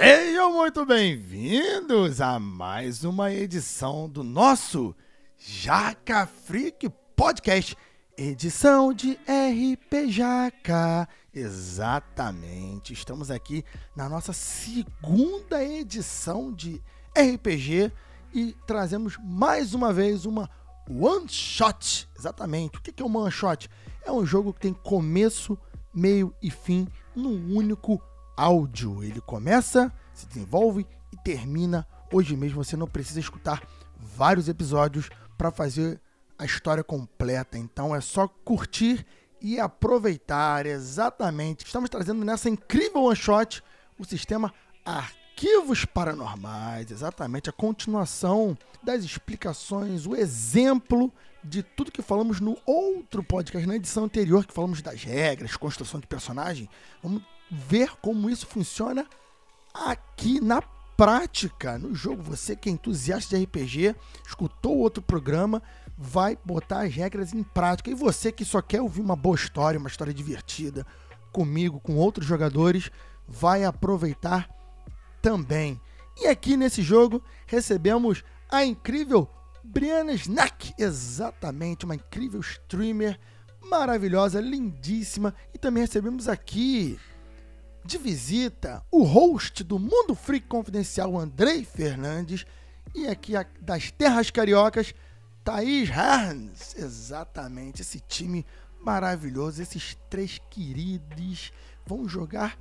[0.00, 4.94] Sejam muito bem-vindos a mais uma edição do nosso
[5.36, 7.76] Jaca Freak Podcast,
[8.16, 11.08] edição de RP Jaca.
[11.34, 13.64] Exatamente, estamos aqui
[13.96, 16.80] na nossa segunda edição de
[17.10, 17.90] RPG
[18.32, 20.48] e trazemos mais uma vez uma
[20.88, 22.08] one shot.
[22.16, 23.68] Exatamente, o que é um one shot?
[24.04, 25.58] É um jogo que tem começo,
[25.92, 26.86] meio e fim
[27.16, 28.00] num único
[28.38, 29.02] áudio.
[29.02, 32.62] Ele começa, se desenvolve e termina hoje mesmo.
[32.62, 33.62] Você não precisa escutar
[33.98, 36.00] vários episódios para fazer
[36.38, 37.58] a história completa.
[37.58, 39.04] Então é só curtir
[39.40, 41.66] e aproveitar exatamente.
[41.66, 43.62] Estamos trazendo nessa incrível one shot
[43.98, 52.40] o sistema Arquivos Paranormais, exatamente a continuação das explicações, o exemplo de tudo que falamos
[52.40, 56.68] no outro podcast, na edição anterior, que falamos das regras, construção de personagem.
[57.02, 59.06] Vamos ver como isso funciona
[59.72, 60.62] aqui na
[60.96, 62.22] prática, no jogo.
[62.22, 63.94] Você que é entusiasta de RPG,
[64.26, 65.62] escutou outro programa,
[65.96, 67.90] vai botar as regras em prática.
[67.90, 70.86] E você que só quer ouvir uma boa história, uma história divertida,
[71.32, 72.90] comigo, com outros jogadores,
[73.26, 74.48] vai aproveitar
[75.22, 75.80] também.
[76.20, 79.28] E aqui nesse jogo recebemos a incrível
[79.62, 83.20] Brianna Snack, exatamente, uma incrível streamer
[83.62, 85.34] maravilhosa, lindíssima.
[85.54, 86.98] E também recebemos aqui
[87.88, 92.44] de visita o host do Mundo Freak Confidencial, Andrei Fernandes,
[92.94, 94.94] e aqui das Terras Cariocas,
[95.42, 96.76] Thaís Hans.
[96.76, 98.44] Exatamente, esse time
[98.84, 101.50] maravilhoso, esses três queridos
[101.86, 102.58] vão jogar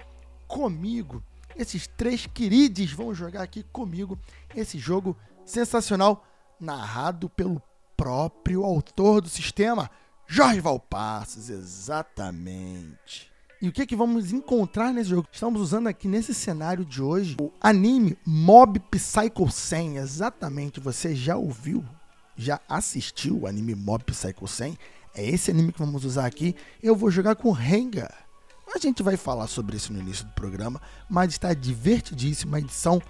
[0.48, 1.22] comigo.
[1.58, 4.18] Esses três queridos vão jogar aqui comigo
[4.56, 5.14] esse jogo
[5.46, 6.26] sensacional,
[6.58, 7.62] narrado pelo
[7.98, 9.92] próprio autor do sistema,
[10.26, 13.37] Jorge Valpassos, exatamente.
[13.60, 15.28] E o que, é que vamos encontrar nesse jogo?
[15.32, 19.98] Estamos usando aqui nesse cenário de hoje o anime Mob Psycho 100.
[19.98, 21.84] Exatamente, você já ouviu,
[22.36, 24.78] já assistiu o anime Mob Psycho 100?
[25.16, 26.56] É esse anime que vamos usar aqui.
[26.84, 28.14] Eu vou jogar com Renga.
[28.76, 30.80] A gente vai falar sobre isso no início do programa,
[31.10, 33.02] mas está divertidíssima, edição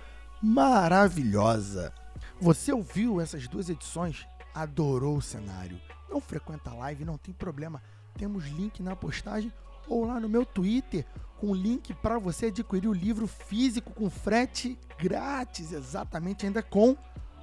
[0.41, 1.91] maravilhosa.
[2.40, 4.25] Você ouviu essas duas edições?
[4.56, 5.78] Adorou o cenário?
[6.09, 7.84] Não frequenta a live, não tem problema.
[8.18, 9.52] Temos link na postagem
[9.88, 11.06] ou lá no meu Twitter
[11.38, 16.98] com link para você adquirir o livro físico com frete grátis, exatamente ainda com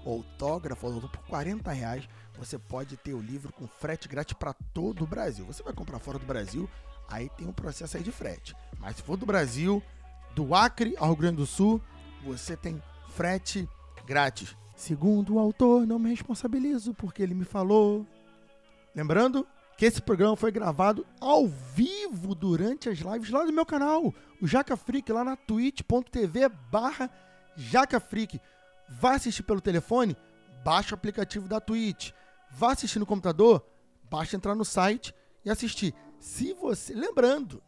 [0.04, 2.08] autógrafo por 40 reais.
[2.38, 5.44] Você pode ter o livro com frete grátis para todo o Brasil.
[5.46, 6.68] Você vai comprar fora do Brasil,
[7.08, 8.54] aí tem um processo aí de frete.
[8.78, 9.82] Mas se for do Brasil,
[10.34, 11.80] do Acre ao Rio Grande do Sul,
[12.24, 13.68] você tem frete
[14.04, 14.56] grátis.
[14.76, 18.04] Segundo o autor, não me responsabilizo porque ele me falou.
[18.94, 24.14] Lembrando, que esse programa foi gravado ao vivo durante as lives lá do meu canal,
[24.40, 27.10] o Jaca Freak, lá na twitch.tv barra
[27.56, 28.40] Jaca Freak.
[28.88, 30.16] Vá assistir pelo telefone?
[30.64, 32.12] Baixa o aplicativo da Twitch.
[32.50, 33.66] Vá assistir no computador?
[34.10, 35.14] Basta entrar no site
[35.44, 35.94] e assistir.
[36.20, 36.94] Se você.
[36.94, 37.62] Lembrando,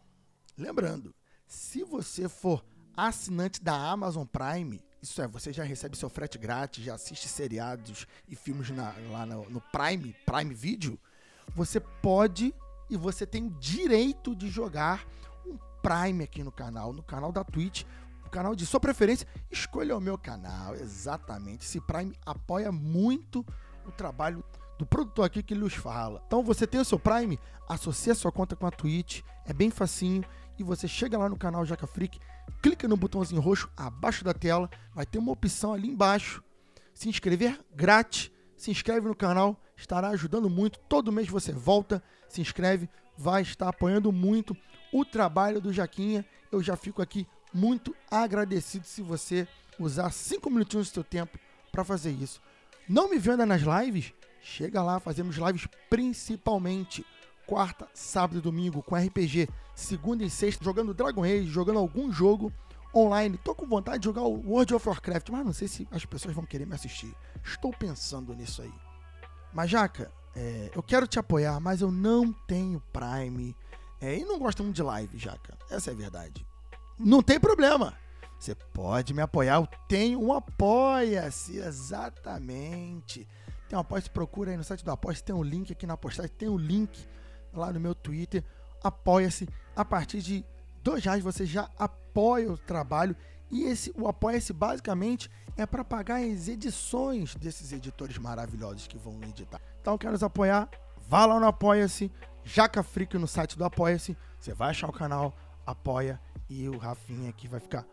[0.57, 1.15] lembrando,
[1.47, 2.65] se você for
[2.97, 8.07] assinante da Amazon Prime, isso é, você já recebe seu frete grátis, já assiste seriados
[8.29, 10.99] e filmes na, lá no, no Prime, Prime Video
[11.55, 12.55] você pode
[12.89, 15.07] e você tem o direito de jogar
[15.47, 17.85] um Prime aqui no canal, no canal da Twitch,
[18.25, 19.27] o canal de sua preferência.
[19.51, 21.65] Escolha o meu canal, exatamente.
[21.65, 23.45] Esse Prime apoia muito
[23.87, 24.45] o trabalho
[24.79, 26.23] do produtor aqui que nos fala.
[26.27, 30.25] Então você tem o seu Prime, associa sua conta com a Twitch, é bem facinho
[30.59, 32.19] e você chega lá no canal Jaca Freak,
[32.63, 36.43] clica no botãozinho roxo abaixo da tela, vai ter uma opção ali embaixo,
[36.95, 40.79] se inscrever grátis, se inscreve no canal estará ajudando muito.
[40.89, 44.57] Todo mês você volta, se inscreve, vai estar apoiando muito
[44.93, 46.25] o trabalho do Jaquinha.
[46.51, 49.47] Eu já fico aqui muito agradecido se você
[49.79, 51.39] usar cinco minutinhos do seu tempo
[51.71, 52.41] para fazer isso.
[52.89, 54.13] Não me venda nas lives?
[54.41, 57.05] Chega lá, fazemos lives principalmente
[57.47, 62.53] quarta, sábado e domingo com RPG, segunda e sexta jogando Dragon Age, jogando algum jogo
[62.97, 63.39] online.
[63.39, 66.35] Tô com vontade de jogar o World of Warcraft, mas não sei se as pessoas
[66.35, 67.15] vão querer me assistir.
[67.45, 68.73] Estou pensando nisso aí.
[69.53, 73.57] Mas, Jaca, é, eu quero te apoiar, mas eu não tenho Prime.
[74.01, 75.57] É, e não gosto muito de live, Jaca.
[75.71, 76.47] Essa é a verdade.
[76.99, 77.95] Não tem problema.
[78.39, 79.57] Você pode me apoiar.
[79.57, 83.27] Eu tenho um Apoia-se, exatamente.
[83.69, 85.25] Tem um Apoia-se, procura aí no site do Apoia-se.
[85.25, 86.31] Tem um link aqui na postagem.
[86.37, 87.09] Tem um link
[87.53, 88.45] lá no meu Twitter.
[88.83, 89.49] Apoia-se.
[89.75, 90.45] A partir de
[90.87, 93.17] dois reais você já apoia o trabalho.
[93.51, 99.21] E esse, o Apoia-se basicamente é para pagar as edições desses editores maravilhosos que vão
[99.25, 99.61] editar.
[99.81, 100.69] Então, quer nos apoiar?
[101.09, 102.11] Vá lá no Apoia-se,
[102.45, 104.17] Jaca Freak no site do Apoia-se.
[104.39, 107.85] Você vai achar o canal, apoia e o Rafinha aqui vai ficar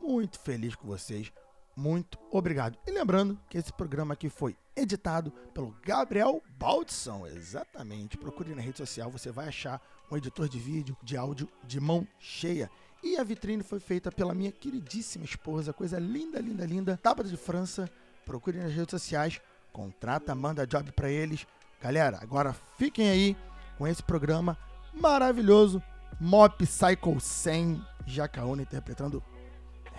[0.00, 1.32] muito feliz com vocês.
[1.76, 2.76] Muito obrigado.
[2.84, 7.26] E lembrando que esse programa aqui foi editado pelo Gabriel Baldson.
[7.26, 8.16] Exatamente.
[8.16, 9.80] Procure na rede social, você vai achar
[10.10, 12.70] um editor de vídeo, de áudio de mão cheia.
[13.02, 17.36] E a vitrine foi feita pela minha queridíssima esposa, coisa linda, linda, linda, Tábua de
[17.36, 17.88] França.
[18.26, 19.40] Procure nas redes sociais,
[19.72, 21.46] contrata, manda job para eles.
[21.80, 23.36] Galera, agora fiquem aí
[23.78, 24.58] com esse programa
[24.92, 25.82] maravilhoso.
[26.20, 29.22] Mob Psycho 100, Jacaúna interpretando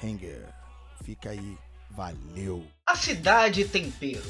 [0.03, 0.47] Hanger.
[1.03, 1.57] Fica aí,
[1.89, 2.63] valeu.
[2.85, 4.21] A Cidade Tempero.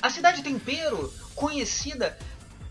[0.00, 2.16] A Cidade Tempero, conhecida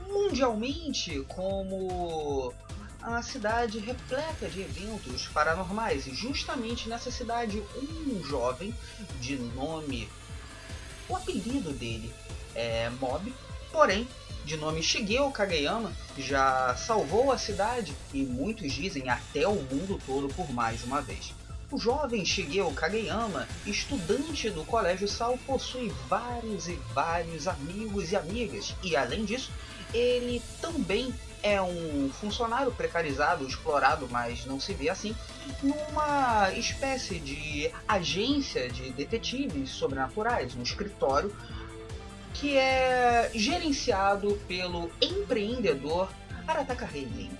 [0.08, 2.54] mundialmente como
[3.02, 6.08] a cidade repleta de eventos paranormais.
[6.08, 8.74] E justamente nessa cidade, um jovem
[9.20, 10.10] de nome.
[11.10, 12.14] O apelido dele
[12.56, 13.34] é Mob,
[13.72, 14.08] porém,
[14.46, 20.34] de nome Shigeo Kageyama, já salvou a cidade e muitos dizem até o mundo todo
[20.34, 21.34] por mais uma vez.
[21.70, 28.74] O jovem Shigeo Kageyama, estudante do Colégio Sal, possui vários e vários amigos e amigas,
[28.82, 29.52] e além disso,
[29.94, 35.14] ele também é um funcionário precarizado, explorado, mas não se vê assim,
[35.62, 41.36] numa espécie de agência de detetives sobrenaturais, um escritório
[42.34, 46.10] que é gerenciado pelo empreendedor
[46.48, 47.32] Arataka Reigen.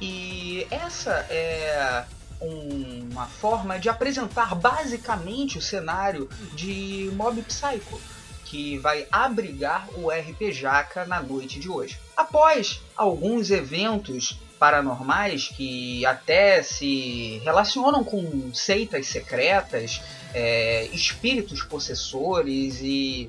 [0.00, 2.06] E essa é
[2.40, 8.00] uma forma de apresentar basicamente o cenário de Mob Psycho
[8.48, 11.98] que vai abrigar o RP Jaca na noite de hoje.
[12.16, 20.00] Após alguns eventos paranormais que até se relacionam com seitas secretas,
[20.32, 23.28] é, espíritos possessores e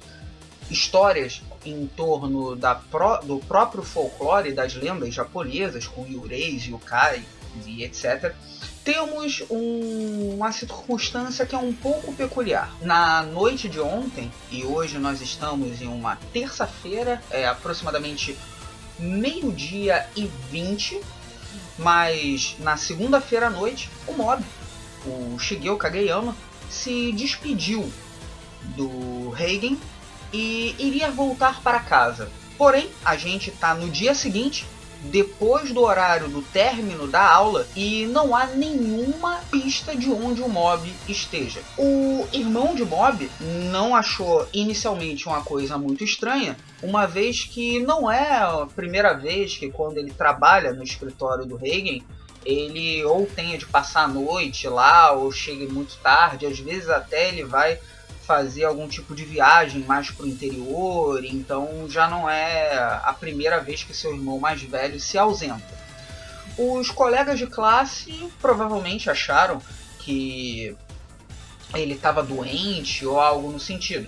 [0.72, 2.58] histórias em torno
[2.90, 7.26] pro, do próprio folclore das lendas japonesas, com yureis, yukai
[7.66, 8.34] e etc
[8.84, 12.74] temos um, uma circunstância que é um pouco peculiar.
[12.82, 18.38] Na noite de ontem, e hoje nós estamos em uma terça-feira, é aproximadamente
[18.98, 21.00] meio-dia e vinte,
[21.78, 24.44] mas na segunda-feira à noite, o Mob,
[25.06, 26.36] o Shigeo Kageyama,
[26.70, 27.92] se despediu
[28.76, 29.80] do Reigen
[30.32, 32.30] e iria voltar para casa.
[32.58, 34.66] Porém, a gente está no dia seguinte
[35.04, 40.50] depois do horário do término da aula e não há nenhuma pista de onde o
[40.50, 41.62] Mob esteja.
[41.78, 43.30] O irmão de Mob
[43.72, 49.58] não achou inicialmente uma coisa muito estranha, uma vez que não é a primeira vez
[49.58, 52.04] que quando ele trabalha no escritório do Reagan,
[52.46, 57.30] ele ou tenha de passar a noite lá ou chegue muito tarde, às vezes até
[57.30, 57.80] ele vai
[58.30, 63.60] fazer algum tipo de viagem mais para o interior, então já não é a primeira
[63.60, 65.80] vez que seu irmão mais velho se ausenta.
[66.56, 69.60] Os colegas de classe provavelmente acharam
[70.02, 70.78] que
[71.74, 74.08] ele estava doente ou algo no sentido.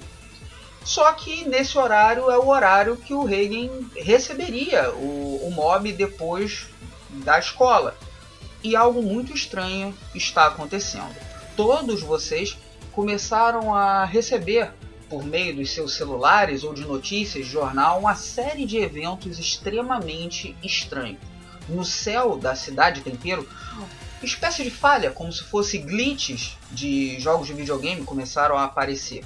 [0.83, 6.68] Só que nesse horário é o horário que o Reagan receberia o, o mob depois
[7.09, 7.97] da escola.
[8.63, 11.15] E algo muito estranho está acontecendo.
[11.56, 12.56] Todos vocês
[12.92, 14.72] começaram a receber,
[15.10, 21.20] por meio dos seus celulares ou de notícias, jornal, uma série de eventos extremamente estranhos.
[21.68, 23.48] No céu da cidade Tempero,
[24.24, 29.24] espécie de falha, como se fosse glitches de jogos de videogame começaram a aparecer.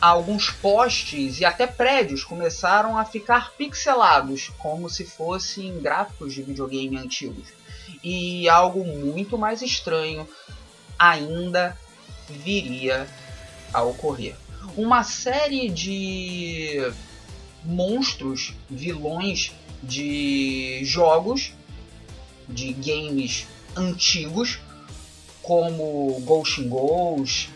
[0.00, 6.96] Alguns postes e até prédios começaram a ficar pixelados, como se fossem gráficos de videogame
[6.96, 7.48] antigos.
[8.04, 10.28] E algo muito mais estranho
[10.96, 11.76] ainda
[12.30, 13.06] viria
[13.72, 14.36] a ocorrer.
[14.76, 16.90] Uma série de
[17.64, 21.52] monstros, vilões de jogos,
[22.48, 24.58] de games antigos,
[25.42, 27.50] como Ghost Ghost,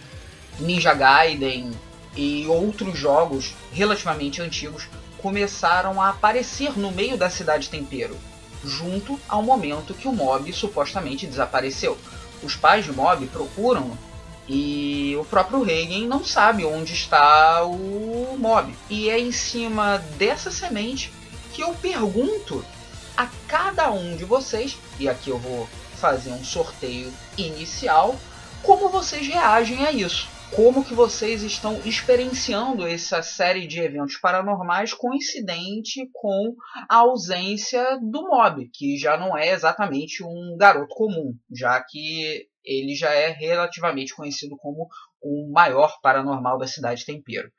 [0.60, 1.70] Ninja Gaiden
[2.16, 4.86] e outros jogos relativamente antigos
[5.18, 8.16] começaram a aparecer no meio da cidade Tempero,
[8.64, 11.96] junto ao momento que o mob supostamente desapareceu.
[12.42, 13.96] Os pais de mob procuram
[14.48, 18.74] e o próprio Reagan não sabe onde está o mob.
[18.90, 21.12] E é em cima dessa semente
[21.52, 22.64] que eu pergunto
[23.16, 28.16] a cada um de vocês, e aqui eu vou fazer um sorteio inicial,
[28.62, 30.28] como vocês reagem a isso.
[30.54, 36.54] Como que vocês estão experienciando essa série de eventos paranormais coincidente com
[36.90, 42.94] a ausência do mob, que já não é exatamente um garoto comum, já que ele
[42.94, 44.88] já é relativamente conhecido como
[45.20, 47.50] o maior paranormal da cidade Tempero.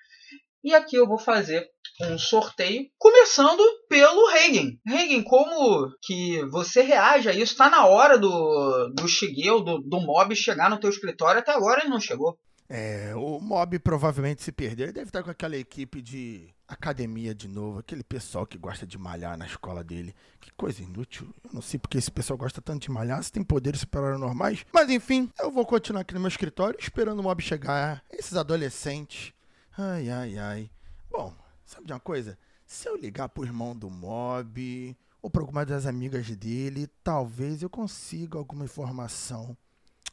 [0.63, 1.67] E aqui eu vou fazer
[2.01, 4.71] um sorteio, começando pelo Reagan.
[4.87, 7.57] Reagan, como que você reage a isso?
[7.57, 11.81] Tá na hora do, do Shigeo, do, do mob chegar no teu escritório, até agora
[11.81, 12.39] ele não chegou.
[12.69, 14.85] É, o Mob provavelmente se perdeu.
[14.85, 18.97] Ele deve estar com aquela equipe de academia de novo, aquele pessoal que gosta de
[18.97, 20.15] malhar na escola dele.
[20.39, 21.33] Que coisa inútil.
[21.43, 24.65] Eu não sei porque esse pessoal gosta tanto de malhar, se tem poderes super normais.
[24.73, 28.03] Mas enfim, eu vou continuar aqui no meu escritório esperando o Mob chegar.
[28.11, 29.33] Esses adolescentes.
[29.77, 30.71] Ai, ai, ai.
[31.09, 31.33] Bom,
[31.65, 32.37] sabe de uma coisa?
[32.65, 37.69] Se eu ligar pro irmão do Mob ou para alguma das amigas dele, talvez eu
[37.69, 39.57] consiga alguma informação.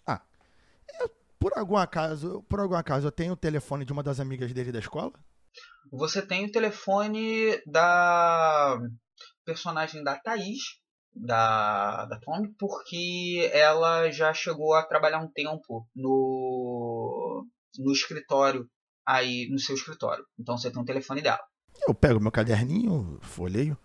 [0.07, 0.21] Ah,
[1.01, 4.53] eu por algum acaso, por algum acaso, eu tenho o telefone de uma das amigas
[4.53, 5.15] dele da escola?
[5.93, 8.79] Você tem o telefone da
[9.45, 10.81] personagem da Thaís,
[11.15, 17.45] da, da Tommy, porque ela já chegou a trabalhar um tempo no,
[17.79, 18.69] no escritório,
[19.05, 20.25] aí no seu escritório.
[20.39, 21.41] Então você tem o telefone dela.
[21.87, 23.77] Eu pego meu caderninho, folheio.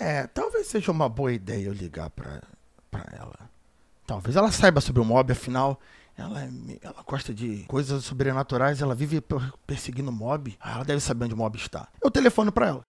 [0.00, 2.42] É, talvez seja uma boa ideia eu ligar pra,
[2.90, 3.50] pra ela.
[4.06, 5.78] Talvez ela saiba sobre o mob, afinal,
[6.16, 6.48] ela, é
[6.82, 9.22] ela gosta de coisas sobrenaturais, ela vive
[9.66, 10.56] perseguindo mob.
[10.64, 11.88] Ela deve saber onde o mob está.
[12.02, 12.84] Eu telefono para ela.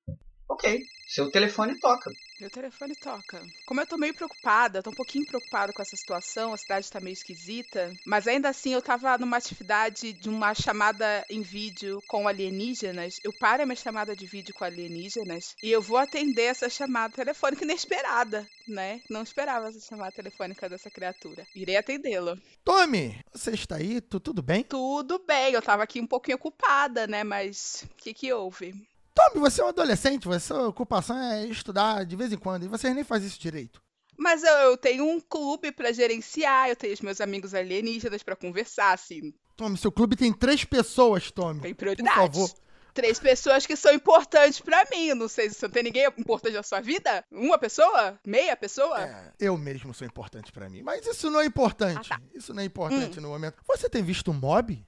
[0.50, 2.12] Ok, seu telefone toca.
[2.44, 3.42] Meu telefone toca.
[3.66, 7.00] Como eu tô meio preocupada, tô um pouquinho preocupada com essa situação, a cidade tá
[7.00, 12.28] meio esquisita, mas ainda assim eu tava numa atividade de uma chamada em vídeo com
[12.28, 13.18] alienígenas.
[13.24, 17.14] Eu paro a minha chamada de vídeo com alienígenas e eu vou atender essa chamada
[17.14, 19.00] telefônica inesperada, né?
[19.10, 21.48] Não esperava essa chamada telefônica dessa criatura.
[21.56, 22.38] Irei atendê-la.
[22.62, 24.02] Tommy, você está aí?
[24.02, 24.66] Tu, tudo bem?
[24.66, 27.24] Tudo bem, eu tava aqui um pouquinho ocupada, né?
[27.24, 28.76] Mas o que que houve?
[29.14, 32.68] Tommy, você é um adolescente, você, sua ocupação é estudar de vez em quando, e
[32.68, 33.82] você nem faz isso direito.
[34.18, 38.36] Mas eu, eu tenho um clube para gerenciar, eu tenho os meus amigos alienígenas para
[38.36, 39.34] conversar, assim.
[39.56, 41.62] Tommy, seu clube tem três pessoas, Tommy.
[41.62, 42.16] Tem prioridade.
[42.16, 42.64] Por favor.
[42.94, 45.16] Três pessoas que são importantes para mim.
[45.16, 47.26] Não sei se você não tem ninguém importante na sua vida.
[47.32, 48.20] Uma pessoa?
[48.24, 49.02] Meia pessoa?
[49.02, 50.84] É, eu mesmo sou importante para mim.
[50.84, 52.14] Mas isso não é importante.
[52.14, 52.22] Ah, tá.
[52.36, 53.22] Isso não é importante hum.
[53.24, 53.58] no momento.
[53.68, 54.86] Você tem visto mob?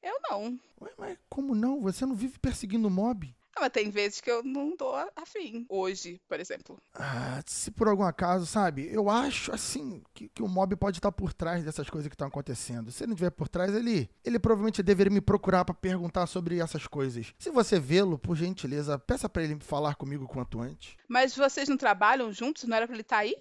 [0.00, 0.58] Eu não.
[0.80, 1.80] Ué, mas como não?
[1.80, 3.34] Você não vive perseguindo mob?
[3.58, 5.66] Mas tem vezes que eu não tô afim.
[5.68, 6.78] Hoje, por exemplo.
[6.94, 8.88] Ah, se por algum acaso, sabe?
[8.92, 12.28] Eu acho, assim, que, que o mob pode estar por trás dessas coisas que estão
[12.28, 12.90] acontecendo.
[12.90, 16.58] Se ele não estiver por trás, ele, ele provavelmente deveria me procurar para perguntar sobre
[16.60, 17.34] essas coisas.
[17.38, 20.96] Se você vê-lo, por gentileza, peça para ele falar comigo quanto antes.
[21.08, 22.64] Mas vocês não trabalham juntos?
[22.64, 23.36] Não era pra ele estar tá aí?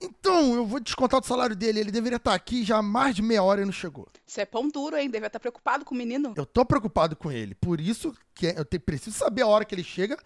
[0.00, 1.80] Então, eu vou descontar do salário dele.
[1.80, 4.06] Ele deveria estar aqui já há mais de meia hora e não chegou.
[4.26, 5.08] Você é pão duro, hein?
[5.08, 6.34] Deve estar preocupado com o menino.
[6.36, 7.54] Eu tô preocupado com ele.
[7.54, 10.18] Por isso que é, eu te, preciso saber a hora que ele chega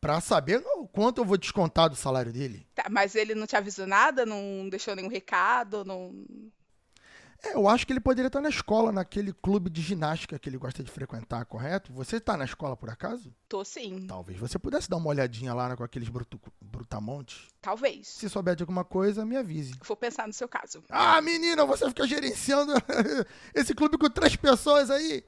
[0.00, 2.66] para saber o quanto eu vou descontar do salário dele.
[2.74, 4.24] Tá, mas ele não te avisou nada?
[4.24, 5.84] Não deixou nenhum recado?
[5.84, 6.24] Não.
[7.42, 10.58] É, eu acho que ele poderia estar na escola, naquele clube de ginástica que ele
[10.58, 11.92] gosta de frequentar, correto?
[11.92, 13.32] Você está na escola por acaso?
[13.48, 14.06] Tô sim.
[14.06, 17.48] Talvez você pudesse dar uma olhadinha lá com aqueles brutu, brutamontes.
[17.60, 18.08] Talvez.
[18.08, 19.74] Se souber de alguma coisa, me avise.
[19.84, 20.82] Vou pensar no seu caso.
[20.90, 22.72] Ah, menina, você fica gerenciando
[23.54, 25.24] esse clube com três pessoas aí?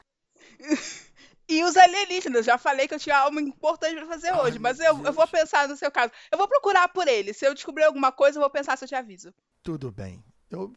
[1.51, 4.79] E os alienígenas, já falei que eu tinha algo importante para fazer Ai, hoje, mas
[4.79, 6.13] eu, eu, vou pensar no seu caso.
[6.31, 7.35] Eu vou procurar por ele.
[7.35, 9.35] Se eu descobrir alguma coisa, eu vou pensar se eu te aviso.
[9.61, 10.23] Tudo bem.
[10.49, 10.73] Eu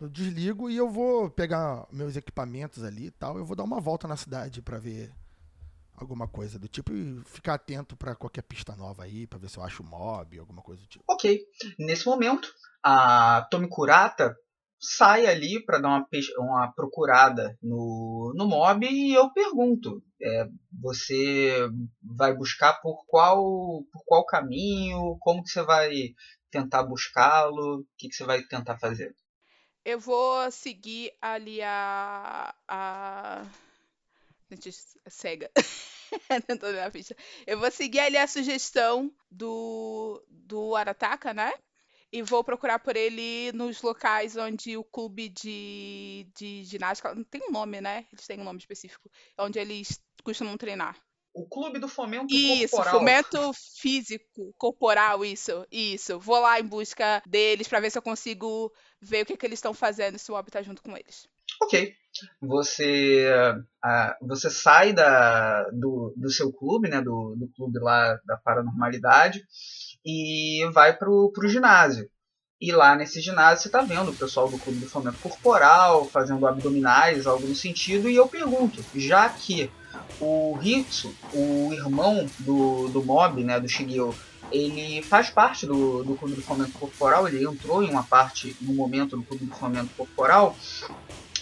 [0.00, 3.38] eu desligo e eu vou pegar meus equipamentos ali e tal.
[3.38, 5.12] Eu vou dar uma volta na cidade para ver
[5.94, 9.58] alguma coisa do tipo e ficar atento para qualquer pista nova aí, para ver se
[9.58, 11.04] eu acho mob, alguma coisa do tipo.
[11.08, 11.40] Ok.
[11.78, 12.48] Nesse momento,
[12.82, 14.34] a Tomi Kurata
[14.80, 16.06] sai ali para dar uma,
[16.38, 20.46] uma procurada no, no mob e eu pergunto: é,
[20.80, 21.68] você
[22.02, 23.42] vai buscar por qual,
[23.92, 25.18] por qual caminho?
[25.20, 25.90] Como que você vai
[26.50, 27.80] tentar buscá-lo?
[27.80, 29.14] O que, que você vai tentar fazer?
[29.84, 32.54] Eu vou seguir ali a.
[32.68, 33.44] a...
[34.50, 34.70] Gente,
[35.08, 35.50] cega.
[36.74, 37.16] na ficha.
[37.46, 41.52] Eu vou seguir ali a sugestão do, do Arataka, né?
[42.12, 47.14] E vou procurar por ele nos locais onde o clube de, de ginástica.
[47.30, 48.06] Tem um nome, né?
[48.12, 49.08] Eles têm um nome específico.
[49.38, 50.96] Onde eles costumam treinar.
[51.32, 52.94] O clube do fomento isso, corporal.
[52.94, 56.18] Isso, fomento físico, corporal, isso, isso.
[56.18, 59.58] Vou lá em busca deles para ver se eu consigo ver o que, que eles
[59.58, 61.28] estão fazendo, se o Ob tá junto com eles.
[61.62, 61.94] Ok.
[62.40, 68.36] Você, uh, você sai da, do, do seu clube, né, do, do clube lá da
[68.36, 69.44] paranormalidade,
[70.04, 72.10] e vai pro, pro ginásio.
[72.60, 76.46] E lá nesse ginásio você está vendo o pessoal do Clube do Fomento Corporal fazendo
[76.46, 79.70] abdominais, algo no sentido, e eu pergunto, já que
[80.20, 84.14] o Hitsu, o irmão do, do Mob, né, do Shigeo,
[84.52, 88.74] ele faz parte do, do Clube do Fomento Corporal, ele entrou em uma parte, no
[88.74, 90.56] momento do Clube do Fomento Corporal,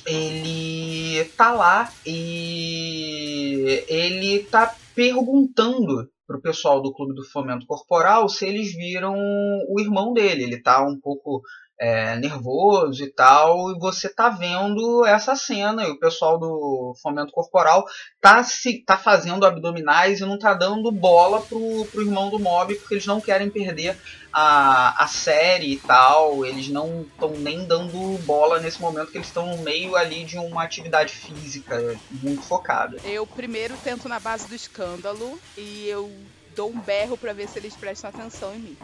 [0.07, 8.47] ele tá lá e ele tá perguntando pro pessoal do Clube do Fomento Corporal se
[8.47, 10.45] eles viram o irmão dele.
[10.45, 11.43] Ele tá um pouco
[11.79, 17.33] é, nervoso e tal, e você tá vendo essa cena, e o pessoal do fomento
[17.33, 17.85] corporal
[18.21, 22.75] tá, se, tá fazendo abdominais e não tá dando bola pro, pro irmão do mob,
[22.75, 23.97] porque eles não querem perder
[24.33, 29.29] a, a série e tal, eles não estão nem dando bola nesse momento, que eles
[29.29, 32.99] estão no meio ali de uma atividade física muito focada.
[33.05, 36.11] Eu primeiro tento na base do escândalo, e eu
[36.57, 38.77] dou um berro para ver se eles prestam atenção em mim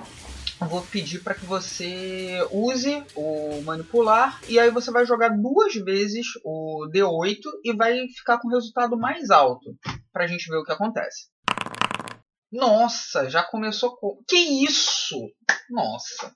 [0.60, 6.26] vou pedir para que você use o manipular e aí você vai jogar duas vezes
[6.44, 9.76] o D8 e vai ficar com o resultado mais alto
[10.12, 11.28] pra gente ver o que acontece.
[12.52, 14.22] Nossa, já começou com.
[14.28, 15.18] Que isso?
[15.68, 16.32] Nossa.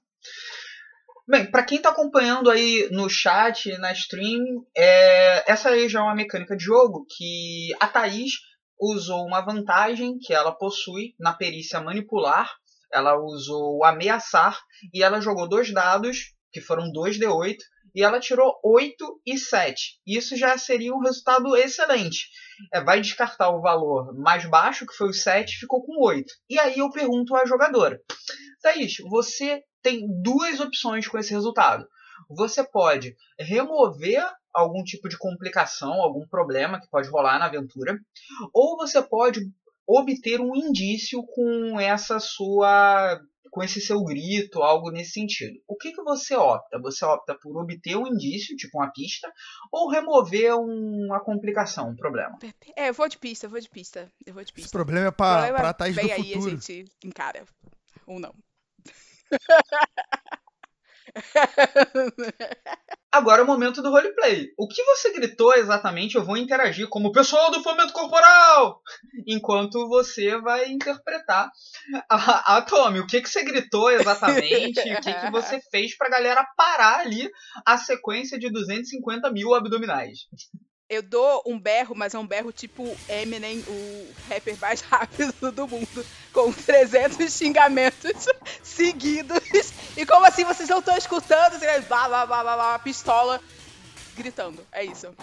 [1.28, 4.42] Bem, para quem está acompanhando aí no chat, na stream,
[4.76, 5.50] é...
[5.50, 8.32] essa aí já é uma mecânica de jogo que a Thaís
[8.80, 12.50] usou uma vantagem que ela possui na perícia manipular
[12.92, 14.58] ela usou ameaçar
[14.92, 17.56] e ela jogou dois dados, que foram 2d8,
[17.94, 20.00] e ela tirou 8 e 7.
[20.06, 22.28] Isso já seria um resultado excelente.
[22.72, 26.32] É, vai descartar o valor mais baixo, que foi o 7, ficou com 8.
[26.48, 28.00] E aí eu pergunto à jogadora:
[28.62, 31.86] Thaís, você tem duas opções com esse resultado.
[32.30, 37.98] Você pode remover algum tipo de complicação, algum problema que pode rolar na aventura,
[38.52, 39.40] ou você pode
[39.88, 43.18] obter um indício com essa sua
[43.50, 45.58] com esse seu grito, algo nesse sentido.
[45.66, 46.78] O que, que você opta?
[46.80, 49.32] Você opta por obter um indício, tipo uma pista,
[49.72, 52.38] ou remover uma complicação, um problema?
[52.76, 54.12] É, eu vou de pista, eu vou de pista.
[54.26, 54.66] Eu vou de pista.
[54.66, 56.46] Esse problema é pra, pra Thais do aí, futuro.
[56.46, 57.44] a gente encara.
[58.06, 58.34] Ou não.
[63.10, 64.52] Agora é o momento do roleplay.
[64.56, 68.82] O que você gritou exatamente, eu vou interagir como pessoal do fomento corporal,
[69.26, 71.50] enquanto você vai interpretar
[72.08, 73.00] a, a Tommy.
[73.00, 74.80] O que, que você gritou exatamente?
[74.80, 77.30] o que, que você fez pra galera parar ali
[77.64, 80.28] a sequência de 250 mil abdominais?
[80.88, 85.68] Eu dou um berro, mas é um berro tipo Eminem, o rapper mais rápido do
[85.68, 88.26] mundo, com 300 xingamentos
[88.62, 89.38] seguidos.
[89.96, 91.58] E como assim vocês não estão escutando?
[91.86, 93.40] Blá, blá, blá, blá, blá, pistola
[94.16, 94.66] gritando.
[94.72, 95.14] É isso.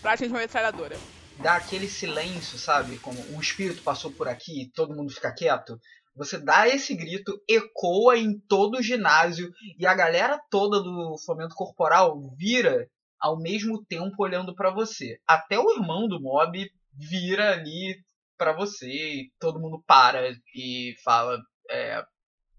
[0.00, 0.96] Praticamente uma metralhadora.
[1.38, 2.98] Dá aquele silêncio, sabe?
[2.98, 5.78] Como um espírito passou por aqui todo mundo fica quieto.
[6.16, 11.56] Você dá esse grito, ecoa em todo o ginásio e a galera toda do fomento
[11.56, 12.88] corporal vira
[13.24, 15.18] ao mesmo tempo olhando para você.
[15.26, 17.96] Até o irmão do mob vira ali
[18.36, 22.04] para você e todo mundo para e fala é,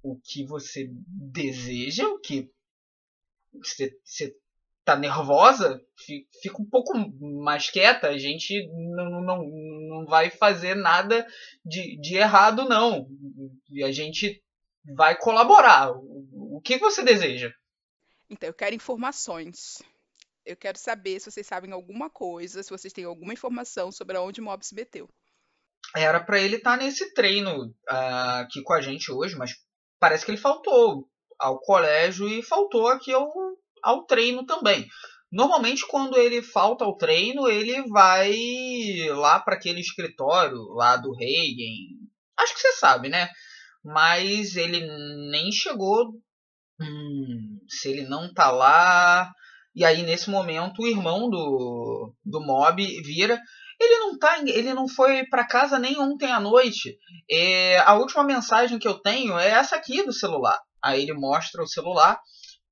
[0.01, 2.49] o que você deseja, o que
[3.53, 4.35] você,
[4.83, 5.79] tá nervosa,
[6.41, 6.97] fica um pouco
[7.43, 8.07] mais quieta.
[8.07, 9.43] A gente não, não,
[9.87, 11.27] não vai fazer nada
[11.63, 13.07] de, de errado, não.
[13.69, 14.43] E a gente
[14.95, 15.91] vai colaborar.
[15.91, 17.53] O, o que você deseja?
[18.27, 19.83] Então, eu quero informações.
[20.45, 24.39] Eu quero saber se vocês sabem alguma coisa, se vocês têm alguma informação sobre aonde
[24.39, 25.09] o Mob se meteu.
[25.95, 29.55] Era para ele estar tá nesse treino uh, aqui com a gente hoje, mas
[29.99, 33.27] parece que ele faltou ao colégio e faltou aqui ao,
[33.81, 34.87] ao treino também.
[35.31, 38.33] Normalmente, quando ele falta ao treino, ele vai
[39.09, 42.05] lá para aquele escritório lá do Reagan.
[42.37, 43.29] Acho que você sabe, né?
[43.83, 44.85] Mas ele
[45.31, 46.13] nem chegou.
[46.79, 49.31] Hum, se ele não tá lá.
[49.75, 53.39] E aí, nesse momento, o irmão do, do Mob vira.
[53.79, 56.97] Ele não tá, ele não foi para casa nem ontem à noite.
[57.29, 60.57] É, a última mensagem que eu tenho é essa aqui do celular.
[60.81, 62.17] Aí ele mostra o celular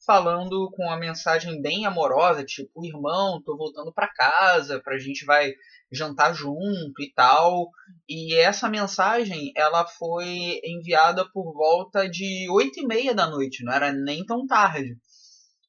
[0.06, 5.52] falando com uma mensagem bem amorosa, tipo, irmão, tô voltando para casa, pra gente vai
[5.92, 7.70] jantar junto e tal.
[8.08, 13.74] E essa mensagem, ela foi enviada por volta de oito e meia da noite, não
[13.74, 14.96] era nem tão tarde.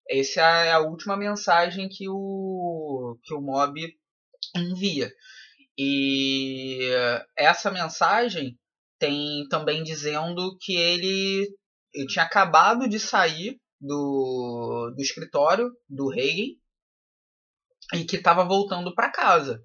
[0.09, 3.81] Essa é a última mensagem que o, que o mob
[4.55, 5.11] envia.
[5.77, 6.91] E
[7.37, 8.59] essa mensagem
[8.99, 11.49] tem também dizendo que ele,
[11.93, 16.55] ele tinha acabado de sair do, do escritório do Reagan
[17.95, 19.63] e que estava voltando para casa.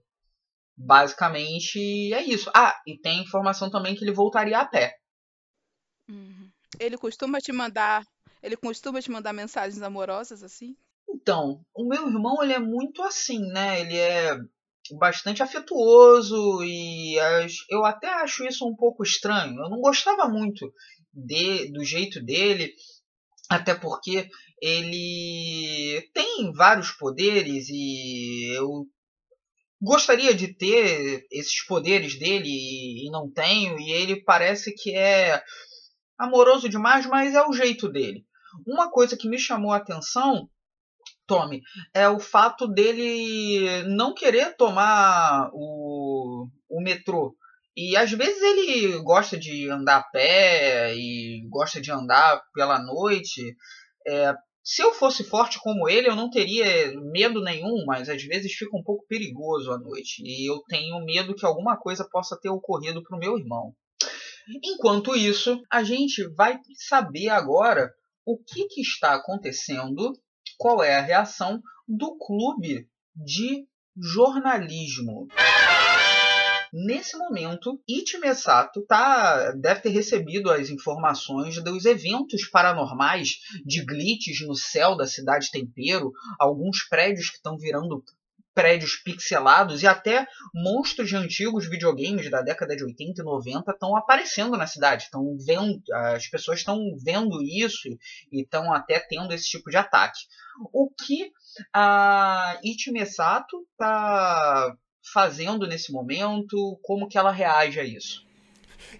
[0.76, 2.50] Basicamente é isso.
[2.56, 4.96] Ah, e tem informação também que ele voltaria a pé.
[6.08, 6.50] Uhum.
[6.80, 8.06] Ele costuma te mandar
[8.42, 10.76] ele costuma te mandar mensagens amorosas assim?
[11.10, 13.82] Então, o meu irmão ele é muito assim, né?
[13.82, 14.38] Ele é
[14.98, 17.16] bastante afetuoso e
[17.70, 19.60] eu até acho isso um pouco estranho.
[19.60, 20.72] Eu não gostava muito
[21.14, 22.74] de, do jeito dele,
[23.50, 24.30] até porque
[24.62, 28.88] ele tem vários poderes e eu
[29.82, 35.42] gostaria de ter esses poderes dele e, não tenho, e ele parece que é
[36.18, 38.26] amoroso demais, mas é o jeito dele.
[38.66, 40.50] Uma coisa que me chamou a atenção,
[41.28, 41.62] Tommy,
[41.94, 47.36] é o fato dele não querer tomar o, o metrô.
[47.78, 53.56] E às vezes ele gosta de andar a pé e gosta de andar pela noite.
[54.06, 54.34] É,
[54.64, 56.66] se eu fosse forte como ele, eu não teria
[57.12, 60.22] medo nenhum, mas às vezes fica um pouco perigoso à noite.
[60.26, 63.74] E eu tenho medo que alguma coisa possa ter ocorrido para o meu irmão.
[64.64, 67.94] Enquanto isso, a gente vai saber agora
[68.32, 70.14] o que, que está acontecendo,
[70.56, 73.66] qual é a reação do clube de
[73.98, 75.28] jornalismo.
[76.72, 84.46] Nesse momento, Ichime Sato tá, deve ter recebido as informações dos eventos paranormais de glitches
[84.46, 88.04] no céu da cidade Tempero, alguns prédios que estão virando
[88.54, 93.96] prédios pixelados e até monstros de antigos videogames da década de 80 e 90 estão
[93.96, 97.88] aparecendo na cidade, estão vendo, as pessoas estão vendo isso
[98.32, 100.20] e estão até tendo esse tipo de ataque.
[100.74, 101.32] O que
[101.74, 104.76] a Ichime Sato está
[105.14, 106.80] fazendo nesse momento?
[106.84, 108.28] Como que ela reage a isso?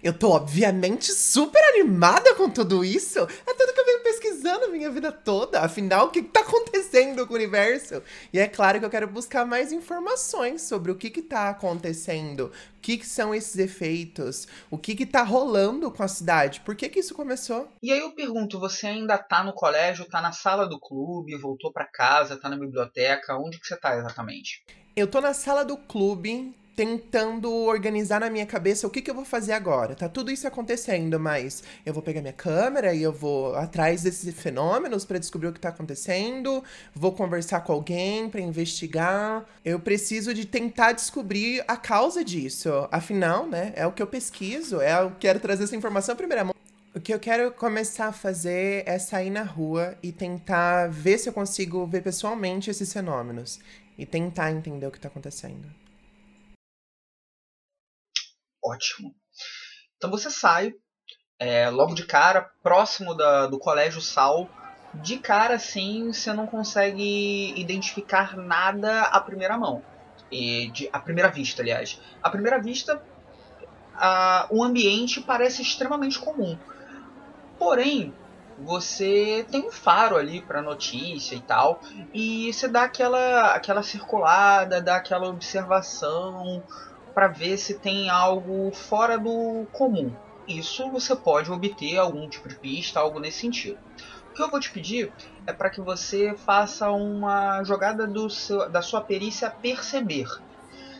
[0.02, 3.18] Eu tô, obviamente, super animada com tudo isso.
[3.18, 3.99] É tudo que eu venho
[4.50, 5.60] pesquisando a minha vida toda.
[5.60, 8.02] Afinal, o que, que tá acontecendo com o universo?
[8.32, 12.52] E é claro que eu quero buscar mais informações sobre o que que tá acontecendo.
[12.76, 14.48] O que, que são esses efeitos?
[14.70, 16.60] O que que tá rolando com a cidade?
[16.60, 17.68] Por que que isso começou?
[17.82, 21.72] E aí eu pergunto, você ainda tá no colégio, tá na sala do clube, voltou
[21.72, 23.36] para casa, tá na biblioteca?
[23.36, 24.64] Onde que você tá exatamente?
[24.96, 29.14] Eu tô na sala do clube, tentando organizar na minha cabeça o que, que eu
[29.14, 29.94] vou fazer agora.
[29.94, 34.34] Tá tudo isso acontecendo, mas eu vou pegar minha câmera e eu vou atrás desses
[34.34, 36.62] fenômenos para descobrir o que tá acontecendo,
[36.94, 39.44] vou conversar com alguém para investigar.
[39.64, 42.70] Eu preciso de tentar descobrir a causa disso.
[42.90, 46.54] Afinal, né, é o que eu pesquiso, é eu quero trazer essa informação primeira mão.
[46.92, 51.28] O que eu quero começar a fazer é sair na rua e tentar ver se
[51.28, 53.60] eu consigo ver pessoalmente esses fenômenos
[53.96, 55.79] e tentar entender o que está acontecendo.
[58.62, 59.14] Ótimo.
[59.96, 60.72] Então você sai,
[61.38, 64.48] é, logo de cara, próximo da, do Colégio Sal.
[64.92, 69.82] De cara, assim, você não consegue identificar nada à primeira mão.
[70.30, 72.00] E de, à primeira vista, aliás.
[72.22, 73.02] À primeira vista,
[73.94, 76.58] a, o ambiente parece extremamente comum.
[77.58, 78.12] Porém,
[78.58, 81.80] você tem um faro ali para notícia e tal,
[82.12, 86.62] e você dá aquela, aquela circulada, dá aquela observação,
[87.14, 90.12] para ver se tem algo fora do comum.
[90.46, 93.78] Isso você pode obter algum tipo de pista, algo nesse sentido.
[94.30, 95.12] O que eu vou te pedir
[95.46, 100.28] é para que você faça uma jogada seu, da sua perícia perceber.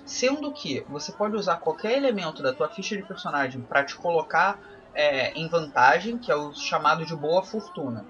[0.04, 4.58] Sendo que você pode usar qualquer elemento da tua ficha de personagem para te colocar
[4.92, 8.04] é, em vantagem, que é o chamado de boa fortuna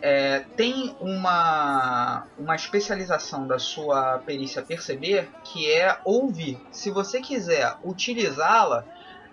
[0.00, 6.60] é, tem uma, uma especialização da sua perícia perceber que é ouvir.
[6.70, 8.84] Se você quiser utilizá-la,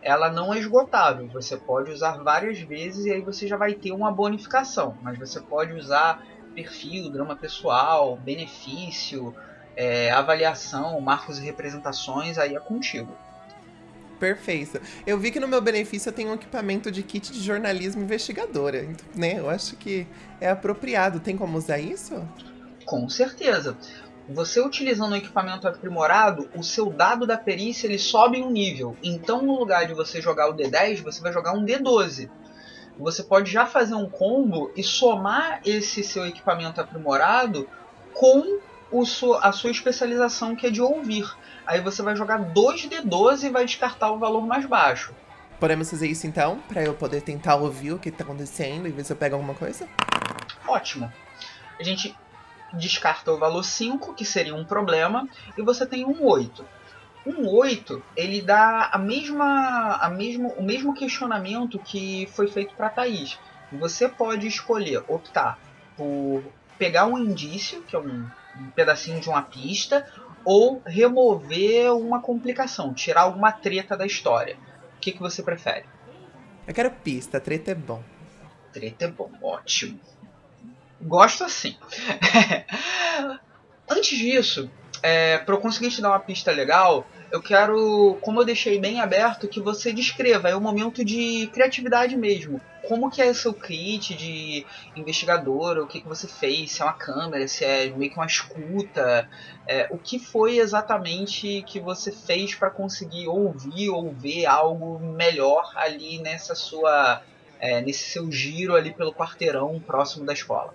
[0.01, 1.27] ela não é esgotável.
[1.29, 4.97] Você pode usar várias vezes e aí você já vai ter uma bonificação.
[5.01, 6.23] Mas você pode usar
[6.53, 9.35] perfil, drama pessoal, benefício,
[9.75, 13.15] é, avaliação, marcos e representações, aí é contigo.
[14.19, 14.79] Perfeito.
[15.05, 18.83] Eu vi que no meu benefício eu tenho um equipamento de kit de jornalismo investigadora,
[18.83, 19.39] então, né?
[19.39, 20.07] Eu acho que
[20.39, 21.19] é apropriado.
[21.19, 22.25] Tem como usar isso?
[22.85, 23.77] Com certeza.
[24.27, 28.97] Você utilizando um equipamento aprimorado, o seu dado da perícia ele sobe um nível.
[29.03, 32.29] Então, no lugar de você jogar o D10, você vai jogar um D12.
[32.97, 37.67] Você pode já fazer um combo e somar esse seu equipamento aprimorado
[38.13, 38.59] com
[39.41, 41.29] a sua especialização que é de ouvir.
[41.65, 45.13] Aí você vai jogar 2d12 e vai descartar o valor mais baixo.
[45.59, 49.03] Podemos fazer isso então, para eu poder tentar ouvir o que tá acontecendo e ver
[49.03, 49.87] se eu pego alguma coisa?
[50.67, 51.11] Ótimo.
[51.79, 52.15] A gente
[52.73, 56.65] descarta o valor 5, que seria um problema, e você tem um 8.
[57.25, 62.89] Um 8, ele dá a mesma, a mesmo, o mesmo questionamento que foi feito para
[62.89, 63.39] Thaís.
[63.71, 65.57] Você pode escolher, optar
[65.97, 66.43] por
[66.77, 68.27] pegar um indício, que é um,
[68.59, 70.05] um pedacinho de uma pista,
[70.45, 74.57] ou remover uma complicação, tirar alguma treta da história.
[74.95, 75.85] O que, que você prefere?
[76.67, 78.01] Eu quero pista, treta é bom.
[78.71, 79.99] Treta é bom, ótimo.
[81.01, 81.75] Gosto assim.
[83.89, 84.69] Antes disso,
[85.01, 89.01] é, para eu conseguir te dar uma pista legal, eu quero, como eu deixei bem
[89.01, 92.61] aberto, que você descreva, é um momento de criatividade mesmo.
[92.87, 96.93] Como que é seu kit de investigador, o que, que você fez, se é uma
[96.93, 99.29] câmera, se é meio que uma escuta,
[99.67, 105.71] é, o que foi exatamente que você fez para conseguir ouvir ou ver algo melhor
[105.75, 107.21] ali nessa sua,
[107.59, 110.73] é, nesse seu giro ali pelo quarteirão próximo da escola.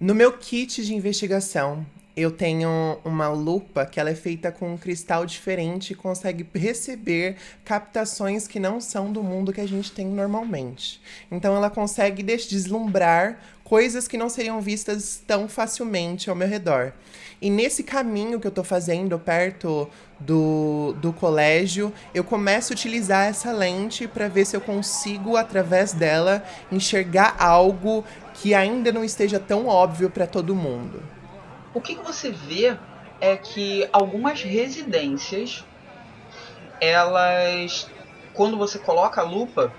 [0.00, 4.76] No meu kit de investigação, eu tenho uma lupa que ela é feita com um
[4.76, 10.06] cristal diferente e consegue receber captações que não são do mundo que a gente tem
[10.06, 11.00] normalmente.
[11.30, 16.92] Então ela consegue deslumbrar coisas que não seriam vistas tão facilmente ao meu redor.
[17.42, 23.26] E nesse caminho que eu estou fazendo perto do, do colégio, eu começo a utilizar
[23.26, 29.40] essa lente para ver se eu consigo, através dela, enxergar algo que ainda não esteja
[29.40, 31.13] tão óbvio para todo mundo
[31.74, 32.78] o que, que você vê
[33.20, 35.64] é que algumas residências,
[36.80, 37.90] elas,
[38.32, 39.74] quando você coloca a lupa,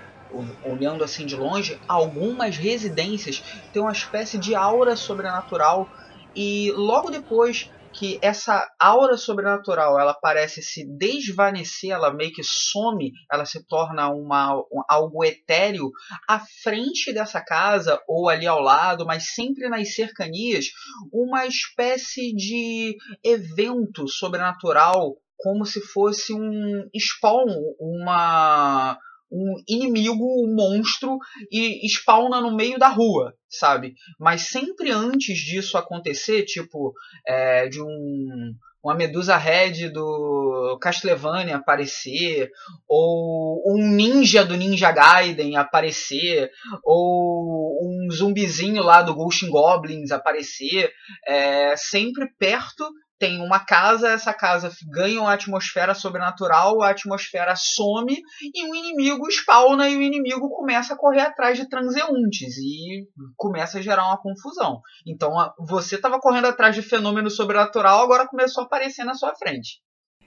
[0.62, 5.90] olhando assim de longe, algumas residências têm uma espécie de aura sobrenatural
[6.34, 13.10] e logo depois que essa aura sobrenatural ela parece se desvanecer, ela meio que some,
[13.32, 15.90] ela se torna uma, um, algo etéreo
[16.28, 20.66] à frente dessa casa ou ali ao lado, mas sempre nas cercanias,
[21.12, 27.46] uma espécie de evento sobrenatural como se fosse um spawn,
[27.78, 28.98] uma
[29.30, 31.18] um inimigo, um monstro
[31.50, 33.94] e spawna no meio da rua, sabe?
[34.18, 36.92] Mas sempre antes disso acontecer, tipo,
[37.26, 38.54] é, de um
[38.86, 42.52] uma Medusa Red do Castlevania aparecer,
[42.88, 46.52] ou um ninja do Ninja Gaiden aparecer,
[46.84, 50.92] ou um zumbizinho lá do Ghost Goblins aparecer,
[51.26, 58.20] é, sempre perto tem uma casa, essa casa ganha uma atmosfera sobrenatural, a atmosfera some
[58.54, 63.78] e o inimigo spawna e o inimigo começa a correr atrás de transeuntes e começa
[63.78, 64.80] a gerar uma confusão.
[65.06, 65.32] Então
[65.66, 69.80] você estava correndo atrás de fenômeno sobrenatural, agora começou a aparecer na sua frente.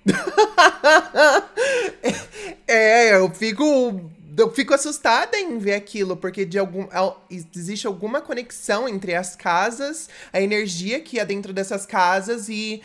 [2.68, 6.88] é, eu fico eu fico assustada em ver aquilo, porque de algum,
[7.30, 12.82] existe alguma conexão entre as casas, a energia que há dentro dessas casas e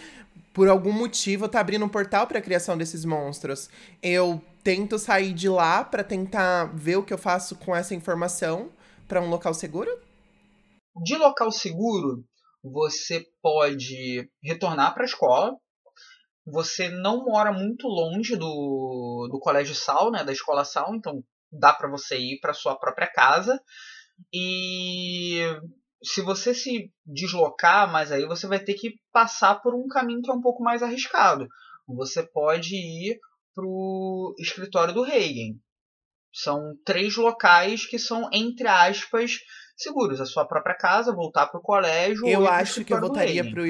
[0.53, 3.69] por algum motivo tá abrindo um portal para a criação desses monstros.
[4.03, 8.71] Eu tento sair de lá para tentar ver o que eu faço com essa informação
[9.07, 9.91] para um local seguro?
[11.05, 12.25] De local seguro,
[12.63, 15.53] você pode retornar para a escola.
[16.47, 21.23] Você não mora muito longe do, do colégio Sal, né, da escola Sal, então
[21.59, 23.61] dá para você ir para sua própria casa.
[24.33, 25.41] E
[26.03, 30.31] se você se deslocar, mas aí você vai ter que passar por um caminho que
[30.31, 31.49] é um pouco mais arriscado.
[31.89, 33.19] Você pode ir
[33.55, 35.57] para o escritório do Reagan.
[36.33, 39.39] São três locais que são, entre aspas,
[39.77, 40.21] seguros.
[40.21, 42.27] A sua própria casa, voltar para o colégio.
[42.27, 43.67] Eu acho que eu voltaria para o.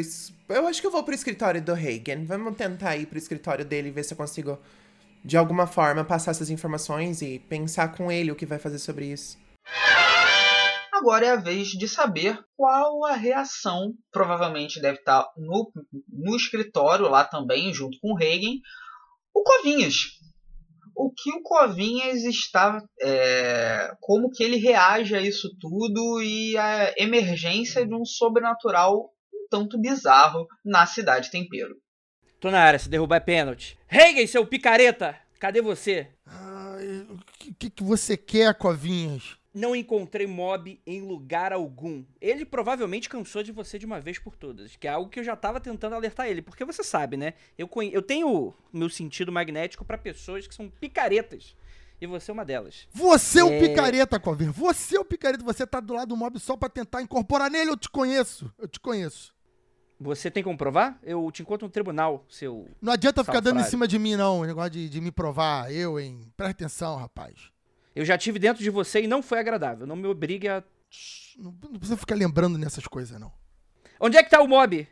[0.49, 2.25] Eu acho que eu vou para o escritório do Reagan.
[2.25, 4.59] Vamos tentar ir para o escritório dele e ver se eu consigo
[5.25, 9.07] de alguma forma, passar essas informações e pensar com ele o que vai fazer sobre
[9.07, 9.39] isso.
[10.93, 13.95] Agora é a vez de saber qual a reação.
[14.13, 15.73] Provavelmente deve estar no,
[16.09, 18.59] no escritório lá também, junto com o Reagan,
[19.35, 19.95] o Covinhas.
[20.97, 22.81] O que o Covinhas está.
[23.03, 29.47] É, como que ele reage a isso tudo e a emergência de um sobrenatural um
[29.51, 31.75] tanto bizarro na cidade Tempero.
[32.45, 33.79] Tô na área, se derrubar é pênalti.
[33.87, 35.17] Reagan, seu picareta!
[35.41, 36.09] Cadê você?
[37.09, 37.19] o
[37.55, 39.39] que, que você quer, Covinhas?
[39.55, 42.05] Não encontrei mob em lugar algum.
[42.21, 45.25] Ele provavelmente cansou de você de uma vez por todas, que é algo que eu
[45.25, 47.33] já tava tentando alertar ele, porque você sabe, né?
[47.57, 47.91] Eu, conhe...
[47.95, 51.57] eu tenho meu sentido magnético para pessoas que são picaretas.
[51.99, 52.87] E você é uma delas.
[52.93, 53.69] Você é um é...
[53.69, 54.55] picareta, Covinhas.
[54.55, 55.43] Você é um picareta.
[55.43, 57.71] Você tá do lado do mob só para tentar incorporar nele.
[57.71, 58.53] Eu te conheço.
[58.59, 59.33] Eu te conheço.
[60.01, 60.99] Você tem como provar?
[61.03, 62.69] Eu te encontro no tribunal, seu.
[62.81, 64.41] Não adianta ficar dando em cima de mim, não.
[64.41, 65.73] O negócio de, de me provar.
[65.73, 66.33] Eu, hein?
[66.37, 67.51] Presta atenção, rapaz.
[67.95, 69.87] Eu já tive dentro de você e não foi agradável.
[69.87, 70.63] Não me obrigue a.
[71.39, 73.33] Não, não precisa ficar lembrando nessas coisas, não.
[74.01, 74.87] Onde é que tá o mob?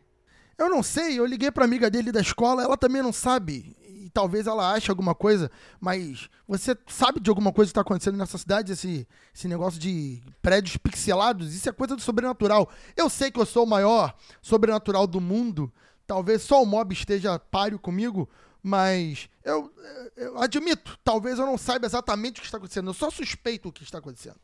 [0.56, 3.76] Eu não sei, eu liguei pra amiga dele da escola, ela também não sabe
[4.12, 8.38] talvez ela ache alguma coisa, mas você sabe de alguma coisa que está acontecendo nessa
[8.38, 11.54] cidade, esse, esse negócio de prédios pixelados?
[11.54, 12.70] Isso é coisa do sobrenatural.
[12.96, 15.72] Eu sei que eu sou o maior sobrenatural do mundo,
[16.06, 18.28] talvez só o mob esteja páreo comigo,
[18.62, 19.72] mas eu,
[20.16, 23.72] eu admito, talvez eu não saiba exatamente o que está acontecendo, eu só suspeito o
[23.72, 24.40] que está acontecendo.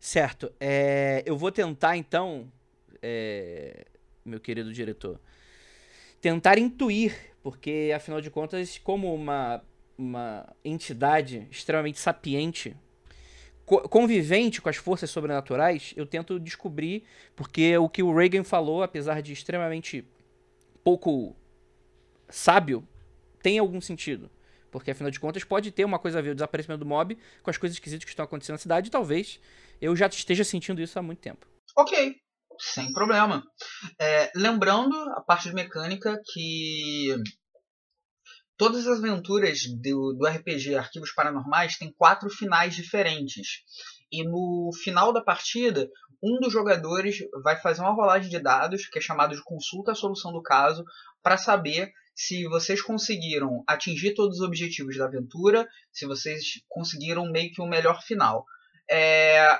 [0.00, 2.50] Certo, é, eu vou tentar então,
[3.00, 3.86] é,
[4.24, 5.20] meu querido diretor
[6.24, 9.62] tentar intuir, porque afinal de contas, como uma,
[9.98, 12.74] uma entidade extremamente sapiente,
[13.66, 17.04] co- convivente com as forças sobrenaturais, eu tento descobrir,
[17.36, 20.02] porque o que o Reagan falou, apesar de extremamente
[20.82, 21.36] pouco
[22.30, 22.88] sábio,
[23.42, 24.30] tem algum sentido.
[24.70, 27.50] Porque afinal de contas pode ter uma coisa a ver o desaparecimento do mob com
[27.50, 29.38] as coisas esquisitas que estão acontecendo na cidade, e talvez
[29.78, 31.46] eu já esteja sentindo isso há muito tempo.
[31.76, 32.16] Ok,
[32.58, 33.42] sem problema.
[34.00, 37.14] É, lembrando a parte de mecânica que
[38.56, 43.62] todas as aventuras do, do RPG Arquivos Paranormais têm quatro finais diferentes.
[44.10, 45.88] E no final da partida,
[46.22, 49.94] um dos jogadores vai fazer uma rolagem de dados, que é chamado de consulta a
[49.94, 50.84] solução do caso,
[51.22, 57.50] para saber se vocês conseguiram atingir todos os objetivos da aventura, se vocês conseguiram meio
[57.52, 58.46] que um melhor final.
[58.88, 59.58] É,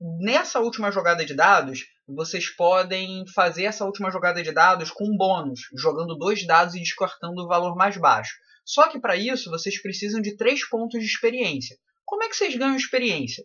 [0.00, 5.60] nessa última jogada de dados, vocês podem fazer essa última jogada de dados com bônus,
[5.76, 8.34] jogando dois dados e descartando o valor mais baixo.
[8.64, 11.76] Só que para isso vocês precisam de três pontos de experiência.
[12.04, 13.44] Como é que vocês ganham experiência?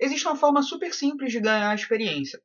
[0.00, 2.40] Existe uma forma super simples de ganhar experiência.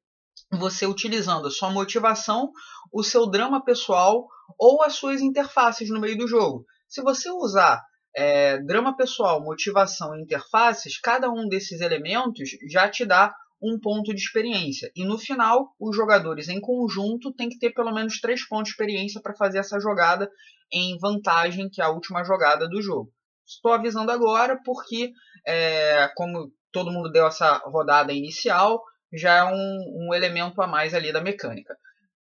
[0.51, 2.51] Você utilizando a sua motivação,
[2.91, 6.65] o seu drama pessoal ou as suas interfaces no meio do jogo.
[6.87, 7.83] Se você usar
[8.15, 14.13] é, drama pessoal, motivação e interfaces, cada um desses elementos já te dá um ponto
[14.13, 14.91] de experiência.
[14.95, 18.71] E no final, os jogadores em conjunto têm que ter pelo menos três pontos de
[18.71, 20.29] experiência para fazer essa jogada
[20.71, 23.11] em vantagem, que é a última jogada do jogo.
[23.47, 25.11] Estou avisando agora porque,
[25.47, 30.93] é, como todo mundo deu essa rodada inicial, já é um, um elemento a mais
[30.93, 31.77] ali da mecânica.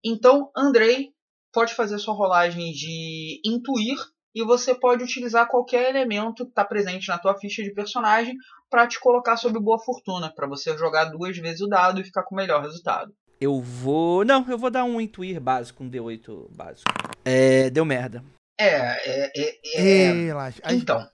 [0.03, 1.09] Então, Andrei
[1.53, 3.97] pode fazer sua rolagem de intuir
[4.33, 8.35] e você pode utilizar qualquer elemento que está presente na tua ficha de personagem
[8.69, 12.23] para te colocar sob boa fortuna, para você jogar duas vezes o dado e ficar
[12.23, 13.13] com o melhor resultado.
[13.39, 14.25] Eu vou.
[14.25, 16.91] Não, eu vou dar um intuir básico, um D8 básico.
[17.23, 17.69] É.
[17.69, 18.23] Deu merda.
[18.59, 20.11] É, é, é, é...
[20.11, 21.07] Ei, Laje, as, então.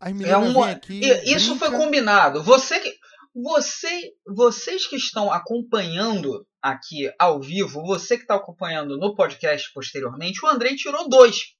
[0.00, 1.00] as É um, aqui.
[1.24, 1.84] isso foi brinca.
[1.84, 2.42] combinado.
[2.44, 2.94] Você que,
[3.34, 10.44] você, vocês que estão acompanhando aqui ao vivo, você que está acompanhando no podcast posteriormente,
[10.44, 11.54] o Andrei tirou dois.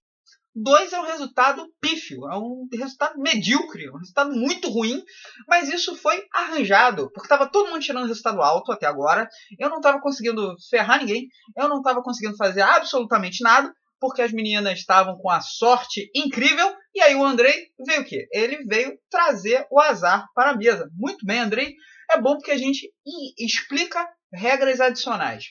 [0.55, 5.03] Dois é um resultado pífio, é um resultado medíocre, um resultado muito ruim,
[5.49, 9.27] mas isso foi arranjado, porque estava todo mundo tirando resultado alto até agora,
[9.59, 14.31] eu não estava conseguindo ferrar ninguém, eu não estava conseguindo fazer absolutamente nada, porque as
[14.31, 18.27] meninas estavam com a sorte incrível, e aí o Andrei veio o quê?
[18.31, 20.91] Ele veio trazer o azar para a mesa.
[20.95, 21.75] Muito bem, Andrei,
[22.11, 22.93] é bom porque a gente
[23.39, 25.47] explica regras adicionais.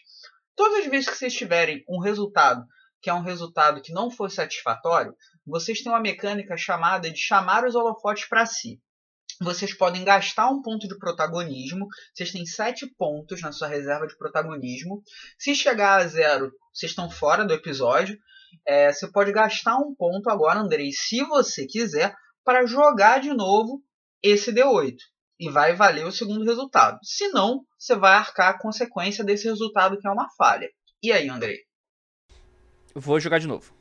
[0.55, 2.63] Todas as vezes que vocês tiverem um resultado
[3.01, 7.65] que é um resultado que não for satisfatório, vocês têm uma mecânica chamada de chamar
[7.65, 8.79] os holofotes para si.
[9.41, 11.87] Vocês podem gastar um ponto de protagonismo.
[12.13, 15.01] Vocês têm sete pontos na sua reserva de protagonismo.
[15.37, 18.19] Se chegar a zero, vocês estão fora do episódio.
[18.67, 23.81] É, você pode gastar um ponto agora, Andrei, se você quiser, para jogar de novo
[24.21, 24.97] esse D8.
[25.39, 26.99] E vai valer o segundo resultado.
[27.01, 30.69] Se não, você vai arcar a consequência desse resultado que é uma falha.
[31.01, 31.57] E aí, Andrei?
[32.95, 33.73] Vou jogar de novo.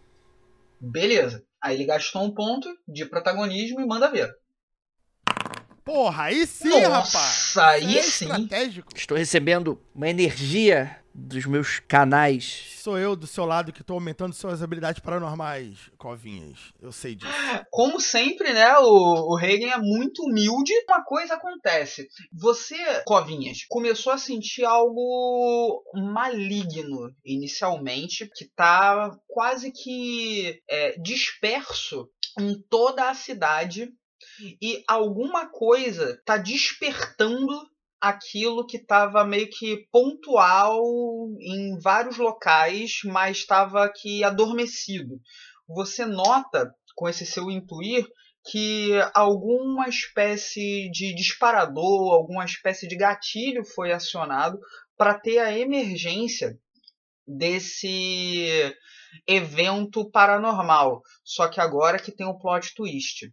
[0.81, 1.45] Beleza.
[1.63, 4.31] Aí ele gastou um ponto de protagonismo e manda ver.
[5.85, 7.57] Porra, aí sim, Nossa, rapaz.
[7.59, 8.27] aí é sim.
[8.27, 8.93] estratégico.
[8.95, 12.77] Estou recebendo uma energia dos meus canais.
[12.79, 16.59] Sou eu do seu lado que tô aumentando suas habilidades paranormais, covinhas.
[16.81, 17.33] Eu sei disso.
[17.71, 18.79] Como sempre, né?
[18.79, 20.73] O, o Reagan é muito humilde.
[20.89, 22.09] Uma coisa acontece.
[22.33, 32.61] Você, Covinhas, começou a sentir algo maligno inicialmente, que tá quase que é, disperso em
[32.69, 33.93] toda a cidade.
[34.61, 37.70] E alguma coisa tá despertando
[38.01, 40.83] aquilo que estava meio que pontual
[41.41, 45.21] em vários locais, mas estava aqui adormecido.
[45.69, 48.07] Você nota com esse seu intuir
[48.45, 54.59] que alguma espécie de disparador, alguma espécie de gatilho foi acionado
[54.97, 56.59] para ter a emergência
[57.27, 58.75] desse
[59.27, 61.03] evento paranormal.
[61.23, 63.33] Só que agora que tem o plot twist.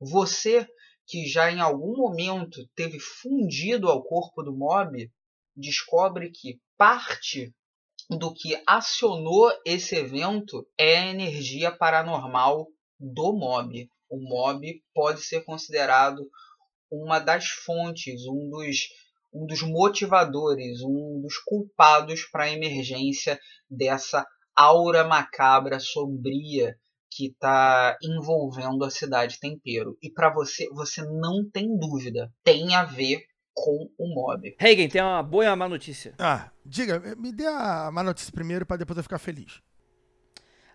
[0.00, 0.68] Você
[1.08, 5.10] que já em algum momento teve fundido ao corpo do mob,
[5.56, 7.50] descobre que parte
[8.10, 12.68] do que acionou esse evento é a energia paranormal
[13.00, 13.90] do mob.
[14.10, 16.28] O mob pode ser considerado
[16.90, 18.88] uma das fontes, um dos,
[19.32, 26.78] um dos motivadores, um dos culpados para a emergência dessa aura macabra, sombria
[27.10, 29.96] que está envolvendo a cidade tempero.
[30.02, 33.22] E para você, você não tem dúvida, tem a ver
[33.54, 34.54] com o mob.
[34.58, 36.14] Reagan, tem uma boa e uma má notícia.
[36.18, 39.60] Ah, diga, me dê a má notícia primeiro pra depois eu ficar feliz.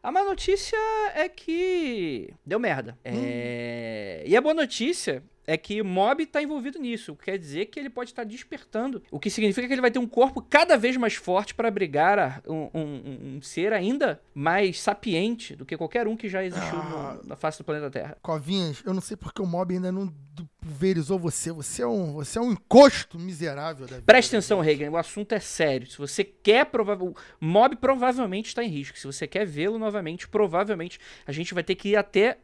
[0.02, 0.78] A má notícia
[1.16, 3.00] é que deu merda.
[3.06, 4.22] É...
[4.28, 7.16] E a boa notícia é que o mob tá envolvido nisso.
[7.16, 9.02] Quer dizer que ele pode estar despertando.
[9.12, 12.18] O que significa que ele vai ter um corpo cada vez mais forte para abrigar
[12.20, 16.78] a- um, um- um ser ainda mais sapiente do que qualquer um que já existiu
[16.80, 17.18] Ah.
[17.22, 18.18] no- na face do planeta Terra.
[18.22, 20.14] Covinhas, eu não sei porque o mob ainda não
[20.62, 21.52] pulverizou você.
[21.52, 24.06] Você é um, você é um encosto miserável da vida.
[24.06, 25.88] Preste atenção, Reagan, o assunto é sério.
[25.88, 28.98] Se você quer provável, o mob provavelmente está em risco.
[28.98, 32.38] Se você quer vê-lo novamente, provavelmente a gente vai ter que ir até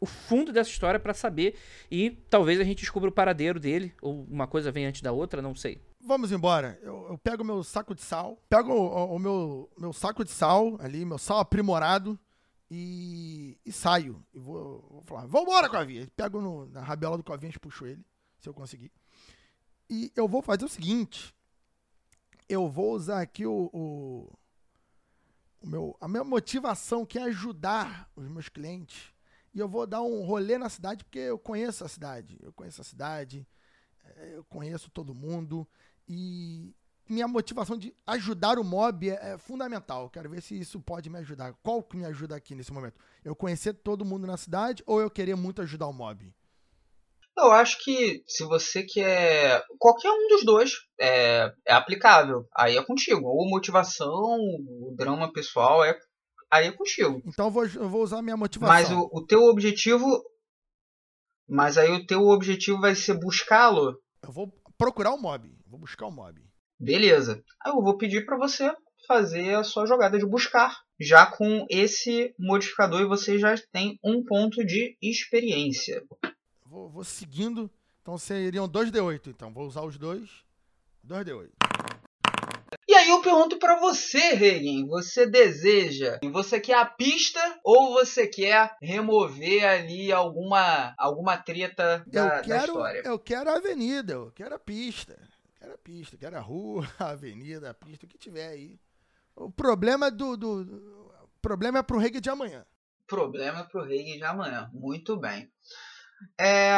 [0.00, 1.56] o fundo dessa história para saber
[1.90, 5.40] e talvez a gente descubra o paradeiro dele ou uma coisa vem antes da outra,
[5.42, 5.80] não sei.
[6.06, 6.78] Vamos embora.
[6.82, 10.76] Eu, eu pego meu saco de sal, pego o, o meu, meu saco de sal
[10.80, 12.18] ali, meu sal aprimorado
[12.70, 14.22] e, e saio.
[14.34, 16.08] E vou, vou falar, vambora, Covinhas.
[16.16, 18.04] Pego no- na rabiola do Covinhas, puxo ele,
[18.38, 18.92] se eu conseguir.
[19.88, 21.34] E eu vou fazer o seguinte.
[22.48, 24.30] Eu vou usar aqui o, o,
[25.62, 29.13] o meu, a minha motivação, que é ajudar os meus clientes.
[29.54, 32.38] E eu vou dar um rolê na cidade, porque eu conheço a cidade.
[32.42, 33.46] Eu conheço a cidade,
[34.04, 35.66] eh, eu conheço todo mundo.
[36.08, 36.74] E
[37.08, 40.10] minha motivação de ajudar o mob é, é fundamental.
[40.10, 41.54] Quero ver se isso pode me ajudar.
[41.62, 42.98] Qual que me ajuda aqui nesse momento?
[43.24, 46.32] Eu conhecer todo mundo na cidade ou eu querer muito ajudar o mob?
[47.36, 49.62] Eu acho que se você quer.
[49.78, 52.46] Qualquer um dos dois é, é aplicável.
[52.56, 53.26] Aí é contigo.
[53.26, 55.98] Ou motivação, o drama pessoal, é,
[56.50, 57.22] aí é contigo.
[57.26, 58.74] Então eu vou, eu vou usar minha motivação.
[58.74, 60.22] Mas o, o teu objetivo.
[61.48, 63.98] Mas aí o teu objetivo vai ser buscá-lo.
[64.22, 65.54] Eu vou procurar o mob.
[65.66, 66.40] Vou buscar o mob.
[66.78, 67.42] Beleza.
[67.62, 68.74] Aí eu vou pedir para você
[69.06, 70.74] fazer a sua jogada de buscar.
[70.98, 76.02] Já com esse modificador e você já tem um ponto de experiência.
[76.64, 77.70] Vou, vou seguindo.
[78.00, 79.28] Então seriam 2D8.
[79.28, 80.30] Então vou usar os dois.
[81.06, 81.73] 2D8.
[83.04, 88.26] E aí eu pergunto pra você, Regan, você deseja, você quer a pista ou você
[88.26, 93.02] quer remover ali alguma alguma treta da, Eu da quero, história?
[93.04, 95.12] eu quero a avenida, eu quero a pista.
[95.20, 98.80] Eu quero a pista, quero a rua, a avenida, a pista, o que tiver aí.
[99.36, 100.34] O problema do.
[100.34, 102.64] do, do- problema é pro reggae de amanhã.
[103.06, 104.70] Problema pro Regan de amanhã.
[104.72, 105.52] Muito bem.
[106.40, 106.74] É,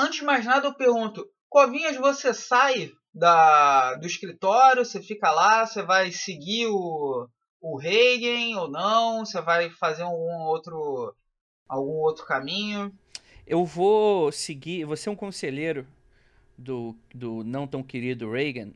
[0.00, 5.66] antes de mais nada, eu pergunto, Covinhas, você sai da, do escritório, você fica lá,
[5.66, 7.28] você vai seguir o,
[7.60, 9.24] o Reagan ou não?
[9.24, 11.14] Você vai fazer algum outro
[11.68, 12.92] algum outro caminho?
[13.46, 15.86] Eu vou seguir, você é um conselheiro
[16.56, 18.70] do, do não tão querido Reagan,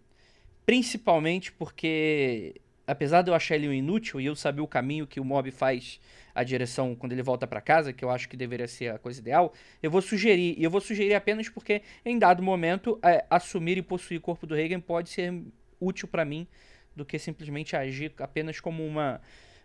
[0.65, 5.21] principalmente porque, apesar de eu achar ele um inútil e eu saber o caminho que
[5.21, 6.01] o mob faz
[6.35, 9.21] a direção quando ele volta pra casa, que eu acho que deveria ser a coisa
[9.21, 9.53] ideal,
[9.83, 13.83] eu vou sugerir, e eu vou sugerir apenas porque, em dado momento, é, assumir e
[13.83, 15.33] possuir o corpo do Reagan pode ser
[15.81, 16.47] útil pra mim
[16.95, 19.21] do que simplesmente agir apenas como uma,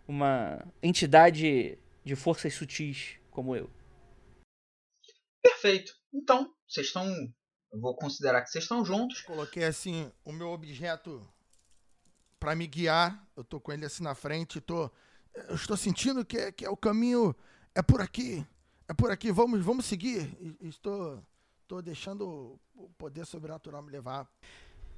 [0.06, 3.70] uma entidade de forças sutis como eu.
[5.42, 5.92] Perfeito.
[6.12, 7.06] Então, vocês estão.
[7.70, 9.20] Eu vou considerar que vocês estão juntos.
[9.20, 11.26] Coloquei assim o meu objeto
[12.38, 13.26] pra me guiar.
[13.36, 14.90] Eu tô com ele assim na frente, tô
[15.48, 17.34] eu estou sentindo que é, que é o caminho
[17.74, 18.44] é por aqui.
[18.88, 20.28] É por aqui, vamos vamos seguir.
[20.60, 21.22] Estou
[21.66, 24.26] tô deixando o poder sobrenatural me levar.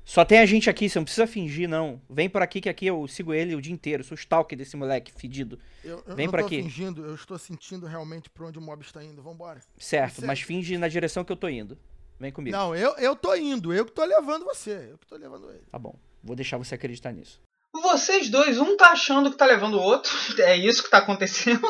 [0.04, 2.00] Só tem a gente aqui, você não precisa fingir, não.
[2.08, 4.02] Vem por aqui que aqui eu sigo ele o dia inteiro.
[4.02, 5.58] Sou o stalker desse moleque fedido.
[5.84, 6.62] Eu, eu Vem não por tô aqui.
[6.62, 9.22] fingindo, eu estou sentindo realmente pra onde o mob está indo.
[9.22, 9.60] Vambora.
[9.78, 10.26] Certo, Certo.
[10.26, 11.76] mas finge na direção que eu tô indo.
[12.18, 12.56] Vem comigo.
[12.56, 14.88] Não, eu, eu tô indo, eu que tô levando você.
[14.90, 15.64] Eu que tô levando ele.
[15.70, 17.40] Tá bom, vou deixar você acreditar nisso.
[17.72, 20.10] Vocês dois, um tá achando que tá levando o outro.
[20.40, 21.66] É isso que tá acontecendo.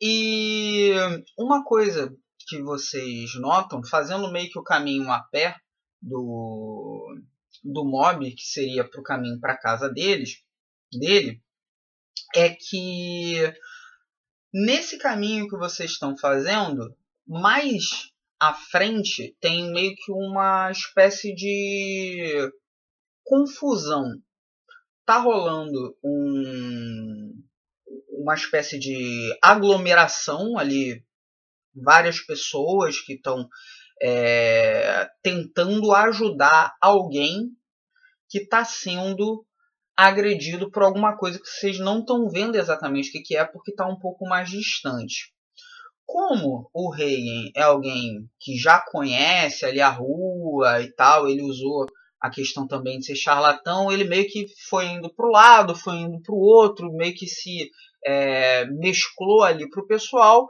[0.00, 0.92] E
[1.38, 2.14] uma coisa
[2.46, 5.56] que vocês notam, fazendo meio que o caminho a pé
[6.00, 7.16] do,
[7.62, 10.42] do mob, que seria pro caminho para casa deles,
[10.92, 11.42] dele,
[12.34, 13.52] é que
[14.52, 16.94] nesse caminho que vocês estão fazendo,
[17.26, 18.10] mais
[18.40, 22.50] à frente tem meio que uma espécie de
[23.24, 24.04] confusão.
[25.04, 27.42] Tá rolando um,
[28.10, 31.04] uma espécie de aglomeração ali,
[31.74, 33.48] várias pessoas que estão
[34.02, 37.50] é, tentando ajudar alguém
[38.28, 39.46] que está sendo
[39.96, 43.86] agredido por alguma coisa que vocês não estão vendo exatamente o que, é, porque está
[43.86, 45.32] um pouco mais distante.
[46.04, 51.86] Como o Reagan é alguém que já conhece ali a rua e tal, ele usou
[52.24, 55.96] a questão também de ser charlatão, ele meio que foi indo para o lado, foi
[55.96, 57.70] indo para o outro, meio que se
[58.02, 60.48] é, mesclou ali para o pessoal.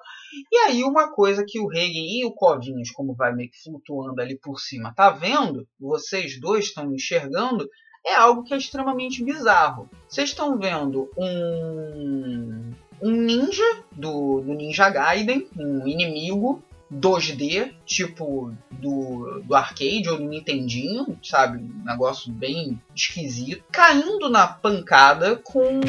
[0.53, 4.21] E aí uma coisa que o Reagan e o Covinhos, como vai meio que flutuando
[4.21, 5.67] ali por cima, tá vendo?
[5.81, 7.69] Vocês dois estão enxergando,
[8.07, 9.91] é algo que é extremamente bizarro.
[10.09, 12.73] Vocês estão vendo um,
[13.03, 16.63] um ninja do, do Ninja Gaiden, um inimigo
[16.95, 21.59] 2D, tipo do, do arcade ou do Nintendinho, sabe?
[21.59, 23.65] Um negócio bem esquisito.
[23.73, 25.81] Caindo na pancada com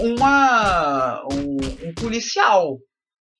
[0.00, 2.78] uma um, um policial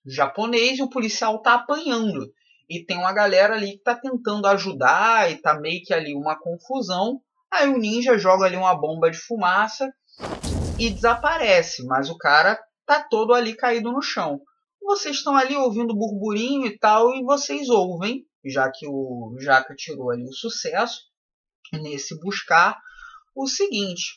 [0.05, 2.33] japonês e o policial tá apanhando.
[2.69, 6.39] E tem uma galera ali que tá tentando ajudar e tá meio que ali uma
[6.39, 7.21] confusão.
[7.53, 9.93] Aí o ninja joga ali uma bomba de fumaça
[10.79, 14.41] e desaparece, mas o cara tá todo ali caído no chão
[14.93, 20.11] vocês estão ali ouvindo burburinho e tal, e vocês ouvem, já que o Jaca tirou
[20.11, 21.01] ali o sucesso
[21.73, 22.79] nesse buscar,
[23.35, 24.13] o seguinte: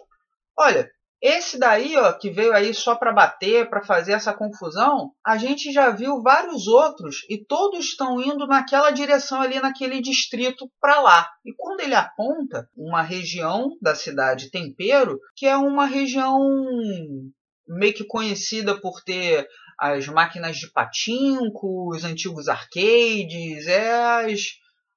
[0.57, 5.37] olha, esse daí, ó, que veio aí só para bater, para fazer essa confusão, a
[5.37, 10.99] gente já viu vários outros e todos estão indo naquela direção ali, naquele distrito para
[10.99, 11.29] lá.
[11.45, 16.37] E quando ele aponta uma região da cidade Tempero, que é uma região
[17.67, 19.47] meio que conhecida por ter
[19.79, 24.41] as máquinas de patinco, os antigos arcades, é as,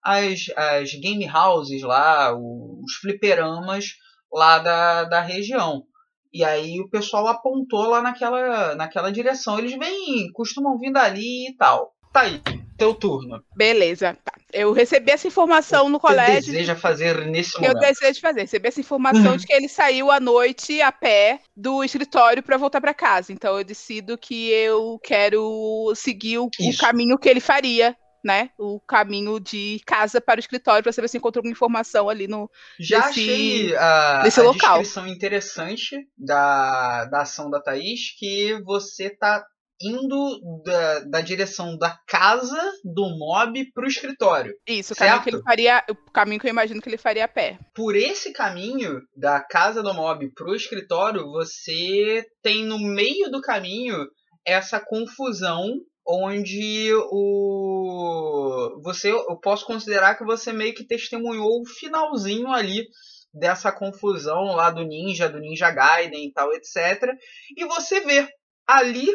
[0.02, 3.96] as, as game houses lá, os fliperamas
[4.32, 5.84] lá da, da região.
[6.32, 9.58] E aí o pessoal apontou lá naquela, naquela direção.
[9.58, 11.94] Eles vêm, costumam vir dali e tal.
[12.12, 12.40] Tá aí,
[12.76, 13.42] teu turno.
[13.54, 14.32] Beleza, tá.
[14.52, 16.44] Eu recebi essa informação no colégio.
[16.44, 17.76] Você deseja fazer nesse momento?
[17.76, 18.40] Eu desejo fazer.
[18.42, 22.80] Recebi essa informação de que ele saiu à noite a pé do escritório para voltar
[22.80, 23.32] para casa.
[23.32, 27.96] Então eu decido que eu quero seguir o, o, caminho que ele faria.
[28.24, 32.26] Né, o caminho de casa para o escritório para saber se encontrou alguma informação ali
[32.26, 34.78] no Já nesse, achei a, nesse a local.
[34.80, 39.46] descrição interessante da, da ação da Thaís que você tá
[39.80, 44.54] indo da, da direção da casa do mob pro escritório.
[44.66, 45.84] Isso, o caminho que ele faria.
[45.88, 47.58] O caminho que eu imagino que ele faria a pé.
[47.74, 53.96] Por esse caminho, da casa do mob pro escritório, você tem no meio do caminho
[54.44, 55.66] essa confusão
[56.06, 62.86] onde o você eu posso considerar que você meio que testemunhou o finalzinho ali
[63.32, 67.12] dessa confusão lá do ninja, do Ninja Gaiden e tal, etc.
[67.56, 68.26] E você vê
[68.66, 69.06] ali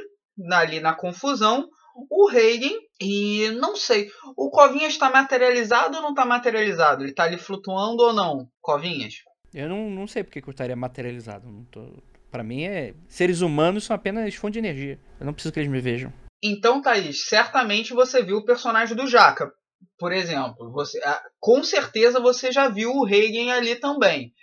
[0.51, 1.67] ali na confusão
[2.09, 7.03] o Reagan e não sei, o Covinhas está materializado ou não está materializado?
[7.03, 9.15] Ele está ali flutuando ou não, Covinhas?
[9.53, 11.47] Eu não, não sei porque que eu estaria materializado.
[11.47, 12.01] Não tô...
[12.31, 14.99] Para mim é seres humanos são apenas fonte de energia.
[15.19, 16.11] Eu não preciso que eles me vejam.
[16.43, 19.51] Então, Thaís, certamente você viu o personagem do Jaca,
[19.99, 20.71] por exemplo.
[20.71, 24.33] Você, ah, com certeza você já viu o Reagan ali também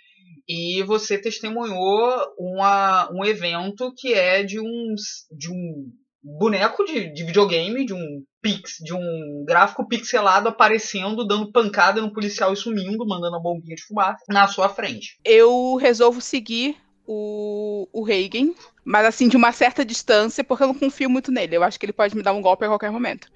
[0.47, 4.95] e você testemunhou uma, um evento que é de um,
[5.31, 5.91] de um
[6.23, 12.13] boneco de, de videogame, de um pix, de um gráfico pixelado aparecendo, dando pancada no
[12.13, 15.19] policial e sumindo, mandando a bombinha de fumaça na sua frente.
[15.23, 20.75] Eu resolvo seguir o, o Reagan, mas assim, de uma certa distância, porque eu não
[20.75, 21.55] confio muito nele.
[21.55, 23.27] Eu acho que ele pode me dar um golpe a qualquer momento.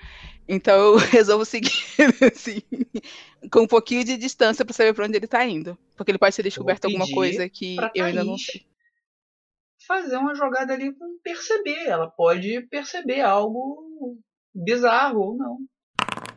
[0.48, 1.72] Então eu resolvo seguir
[2.32, 2.62] assim,
[3.52, 5.78] com um pouquinho de distância para saber para onde ele está indo.
[5.96, 8.66] Porque ele pode ter descoberto alguma coisa que eu ainda não sei.
[9.88, 11.86] Fazer uma jogada ali com perceber.
[11.86, 14.18] Ela pode perceber algo
[14.54, 15.58] bizarro ou não.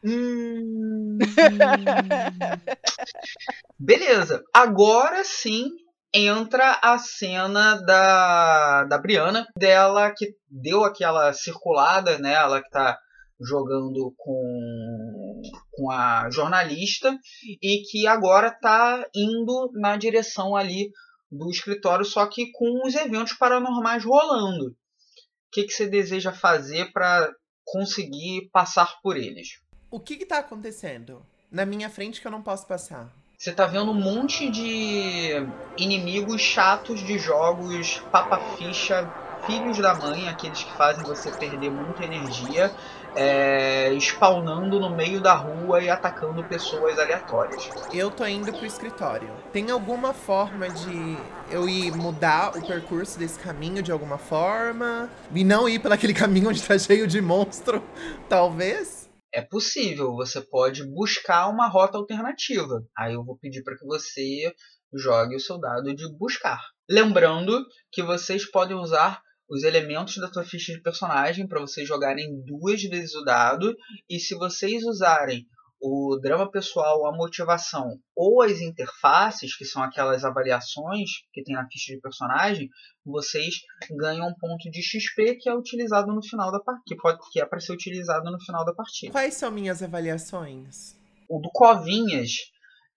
[0.04, 1.18] Hum...
[3.78, 4.44] Beleza.
[4.52, 5.70] Agora sim
[6.12, 12.34] entra a cena da, da Briana, dela que deu aquela circulada, né?
[12.34, 12.98] Ela que tá
[13.41, 17.16] jogando com, com a jornalista
[17.62, 20.91] e que agora está indo na direção ali
[21.30, 24.66] do escritório, só que com os eventos paranormais rolando.
[24.66, 27.30] O que, que você deseja fazer para
[27.64, 29.61] conseguir passar por eles?
[29.91, 33.12] O que está acontecendo na minha frente que eu não posso passar?
[33.39, 35.34] Você tá vendo um monte de
[35.78, 39.09] inimigos chatos de jogos papa-ficha,
[39.47, 42.74] filhos da mãe, aqueles que fazem você perder muita energia
[43.16, 47.70] é, spawnando no meio da rua e atacando pessoas aleatórias.
[47.92, 49.30] Eu tô indo pro escritório.
[49.52, 51.16] Tem alguma forma de
[51.50, 55.11] eu ir mudar o percurso desse caminho de alguma forma?
[55.34, 57.82] E não ir pelaquele caminho onde tá cheio de monstro?
[58.28, 59.09] Talvez?
[59.32, 62.82] É possível, você pode buscar uma rota alternativa.
[62.96, 64.52] Aí eu vou pedir para que você
[64.94, 66.61] jogue o seu dado de buscar.
[66.88, 72.42] Lembrando que vocês podem usar os elementos da tua ficha de personagem para vocês jogarem
[72.44, 73.74] duas vezes o dado.
[74.09, 75.46] E se vocês usarem
[75.80, 81.68] o drama pessoal, a motivação ou as interfaces, que são aquelas avaliações que tem na
[81.70, 82.68] ficha de personagem,
[83.07, 83.61] vocês
[83.96, 87.40] ganham um ponto de XP que é utilizado no final da partida, que pode que
[87.40, 89.12] é para ser utilizado no final da partida.
[89.12, 90.96] Quais são minhas avaliações?
[91.28, 92.32] O do Covinhas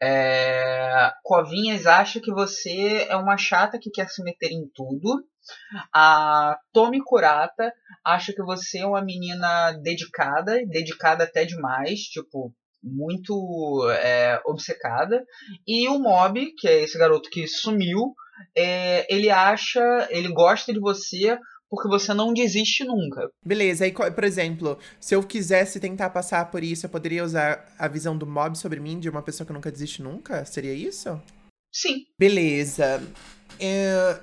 [0.02, 1.12] É...
[1.24, 5.24] Covinhas acha que você é uma chata que quer se meter em tudo.
[5.94, 7.74] A Tomi Kurata
[8.06, 15.24] acha que você é uma menina dedicada, dedicada até demais, tipo, muito é, obcecada.
[15.68, 18.14] E o Mob, que é esse garoto que sumiu,
[18.56, 21.38] é, ele acha, ele gosta de você
[21.70, 23.30] porque você não desiste nunca.
[23.46, 27.88] Beleza, aí, por exemplo, se eu quisesse tentar passar por isso, eu poderia usar a
[27.88, 30.44] visão do mob sobre mim, de uma pessoa que nunca desiste nunca?
[30.44, 31.22] Seria isso?
[31.72, 32.04] Sim.
[32.20, 33.02] Beleza.
[33.58, 34.20] É,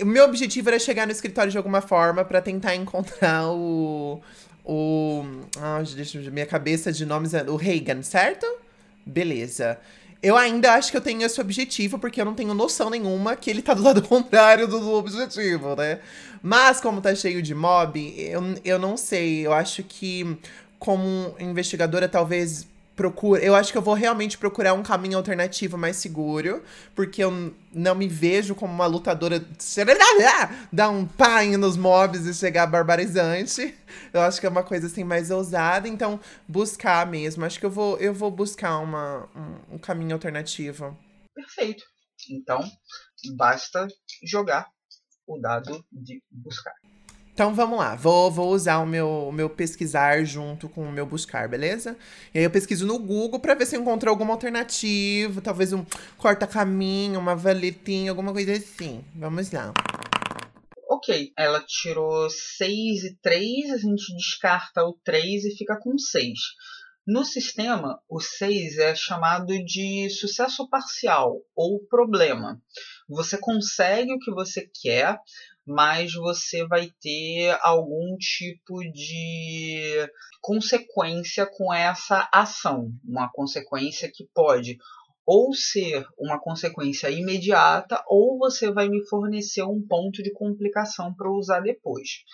[0.00, 4.20] o meu objetivo era chegar no escritório de alguma forma para tentar encontrar o.
[4.64, 5.24] O.
[5.58, 7.32] Ah, deixa minha cabeça de nomes.
[7.48, 8.46] O Reagan, certo?
[9.04, 9.78] Beleza.
[10.22, 13.50] Eu ainda acho que eu tenho esse objetivo, porque eu não tenho noção nenhuma que
[13.50, 15.98] ele tá do lado contrário do objetivo, né?
[16.40, 19.44] Mas, como tá cheio de mob, eu, eu não sei.
[19.44, 20.38] Eu acho que,
[20.78, 22.68] como investigadora, talvez
[23.02, 23.42] procura.
[23.42, 26.62] Eu acho que eu vou realmente procurar um caminho alternativo mais seguro,
[26.94, 29.44] porque eu não me vejo como uma lutadora
[30.72, 33.76] dar um pai nos mobs e chegar barbarizante.
[34.12, 37.44] Eu acho que é uma coisa assim mais ousada, então buscar mesmo.
[37.44, 40.96] Acho que eu vou eu vou buscar uma, um, um caminho alternativo.
[41.34, 41.82] Perfeito.
[42.30, 42.62] Então,
[43.36, 43.88] basta
[44.22, 44.68] jogar
[45.26, 46.74] o dado de buscar.
[47.34, 51.48] Então vamos lá, vou, vou usar o meu, meu pesquisar junto com o meu buscar,
[51.48, 51.96] beleza?
[52.34, 55.82] E aí eu pesquiso no Google para ver se eu encontro alguma alternativa, talvez um
[56.18, 59.02] corta-caminho, uma valetinha, alguma coisa assim.
[59.14, 59.72] Vamos lá.
[60.90, 66.38] Ok, ela tirou 6 e 3, a gente descarta o 3 e fica com 6.
[67.04, 72.62] No sistema, o 6 é chamado de sucesso parcial ou problema.
[73.08, 75.18] Você consegue o que você quer,
[75.66, 80.08] mas você vai ter algum tipo de
[80.40, 82.90] consequência com essa ação.
[83.04, 84.78] Uma consequência que pode
[85.24, 91.30] ou ser uma consequência imediata, ou você vai me fornecer um ponto de complicação para
[91.30, 92.24] usar depois.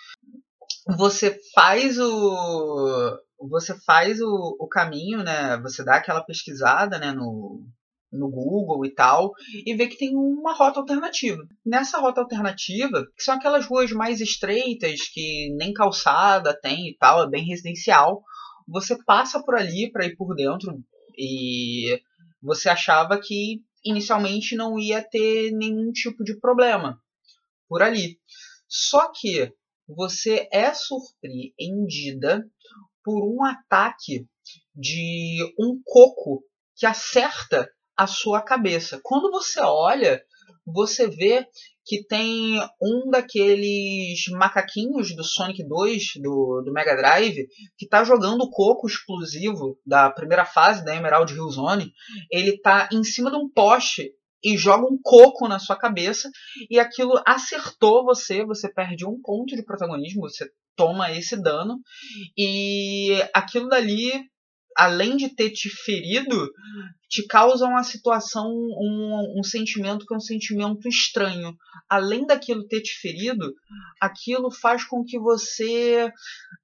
[0.97, 5.57] Você faz o você faz o, o caminho, né?
[5.61, 7.63] Você dá aquela pesquisada, né, no,
[8.11, 9.31] no Google e tal,
[9.65, 11.41] e ver que tem uma rota alternativa.
[11.65, 17.23] Nessa rota alternativa, que são aquelas ruas mais estreitas, que nem calçada tem e tal,
[17.23, 18.23] é bem residencial,
[18.67, 20.83] você passa por ali para ir por dentro
[21.17, 22.01] e
[22.41, 26.99] você achava que inicialmente não ia ter nenhum tipo de problema
[27.67, 28.19] por ali.
[28.67, 29.51] Só que
[29.87, 32.43] você é surpreendida
[33.03, 34.27] por um ataque
[34.75, 36.43] de um coco
[36.75, 37.69] que acerta
[37.99, 38.97] a sua cabeça.
[39.03, 40.23] Quando você olha,
[40.65, 41.45] você vê
[41.85, 47.45] que tem um daqueles macaquinhos do Sonic 2 do, do Mega Drive
[47.77, 51.91] que está jogando o coco explosivo da primeira fase da Emerald Hill Zone.
[52.31, 56.29] Ele está em cima de um poste e joga um coco na sua cabeça
[56.69, 61.81] e aquilo acertou você, você perde um ponto de protagonismo, você toma esse dano
[62.37, 64.28] e aquilo dali
[64.79, 66.49] além de ter te ferido,
[67.09, 71.53] te causa uma situação, um, um sentimento que é um sentimento estranho.
[71.89, 73.53] Além daquilo ter te ferido,
[73.99, 76.09] aquilo faz com que você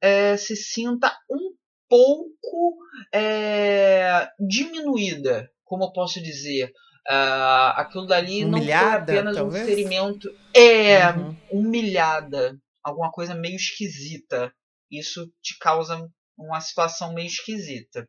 [0.01, 1.51] é, se sinta um
[1.89, 2.77] pouco
[3.13, 6.71] é, diminuída, como eu posso dizer.
[7.07, 9.63] Uh, aquilo dali humilhada, não foi apenas talvez?
[9.63, 10.29] um ferimento.
[10.55, 11.37] É, uhum.
[11.51, 12.57] humilhada.
[12.83, 14.51] Alguma coisa meio esquisita.
[14.89, 15.99] Isso te causa
[16.37, 18.07] uma situação meio esquisita.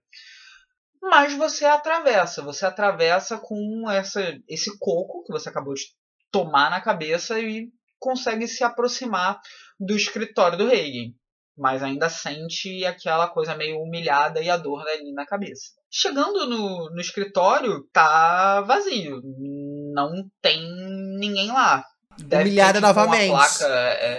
[1.00, 5.84] Mas você atravessa, você atravessa com essa, esse coco que você acabou de
[6.32, 7.68] tomar na cabeça e
[7.98, 9.40] consegue se aproximar
[9.78, 11.12] do escritório do Reagan.
[11.56, 15.70] Mas ainda sente aquela coisa meio humilhada e a dor ali na cabeça.
[15.90, 19.22] Chegando no, no escritório, tá vazio.
[19.94, 20.60] Não tem
[21.18, 21.82] ninguém lá.
[22.18, 23.30] Deve humilhada ter, tipo, novamente.
[23.30, 24.18] Placa, é...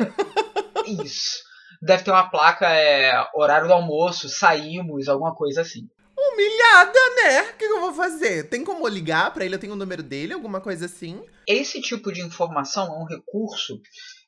[1.03, 1.46] Isso
[1.81, 5.87] deve ter uma placa, é, horário do almoço, saímos, alguma coisa assim.
[6.17, 7.41] Humilhada, né?
[7.43, 8.49] O que eu vou fazer?
[8.49, 9.55] Tem como ligar para ele?
[9.55, 11.23] Eu tenho o número dele, alguma coisa assim?
[11.47, 13.79] Esse tipo de informação é um recurso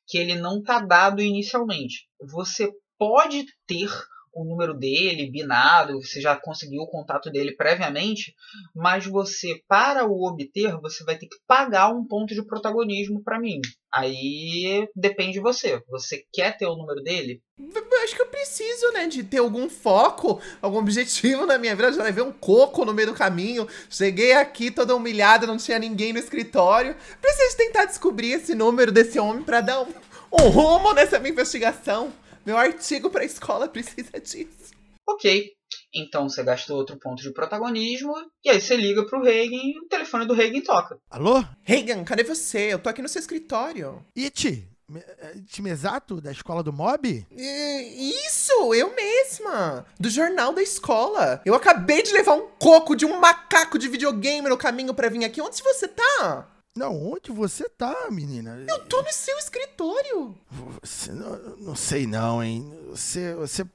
[0.07, 2.07] que ele não está dado inicialmente.
[2.21, 3.89] Você pode ter
[4.33, 8.35] o número dele, binado, você já conseguiu o contato dele previamente,
[8.75, 13.39] mas você, para o obter, você vai ter que pagar um ponto de protagonismo para
[13.39, 13.61] mim.
[13.91, 15.81] Aí depende de você.
[15.89, 17.41] Você quer ter o número dele?
[17.57, 21.91] Eu acho que eu preciso, né, de ter algum foco, algum objetivo na minha vida.
[21.91, 23.67] Já levei um coco no meio do caminho.
[23.89, 26.95] Cheguei aqui toda humilhada, não tinha ninguém no escritório.
[27.19, 29.87] Preciso tentar descobrir esse número desse homem para dar um,
[30.31, 32.13] um rumo nessa minha investigação.
[32.49, 34.71] Meu artigo para a escola precisa disso.
[35.07, 35.51] Ok.
[35.93, 38.11] Então você gasta outro ponto de protagonismo,
[38.43, 40.97] e aí você liga pro Reagan e o telefone do Reagan toca.
[41.11, 41.43] Alô?
[41.61, 42.73] Reagan, cadê você?
[42.73, 44.03] Eu tô aqui no seu escritório.
[44.17, 44.67] It?
[44.89, 47.23] Me- é, Time exato da escola do Mob?
[47.31, 49.85] Isso, eu mesma.
[49.99, 51.43] Do jornal da escola.
[51.45, 55.23] Eu acabei de levar um coco de um macaco de videogame no caminho pra vir
[55.23, 55.39] aqui.
[55.39, 56.49] Onde você tá?
[56.79, 58.63] Não, onde você tá, menina?
[58.65, 60.33] Eu tô no seu escritório.
[60.81, 62.73] Você, não, não sei não, hein?
[62.89, 63.65] Você, você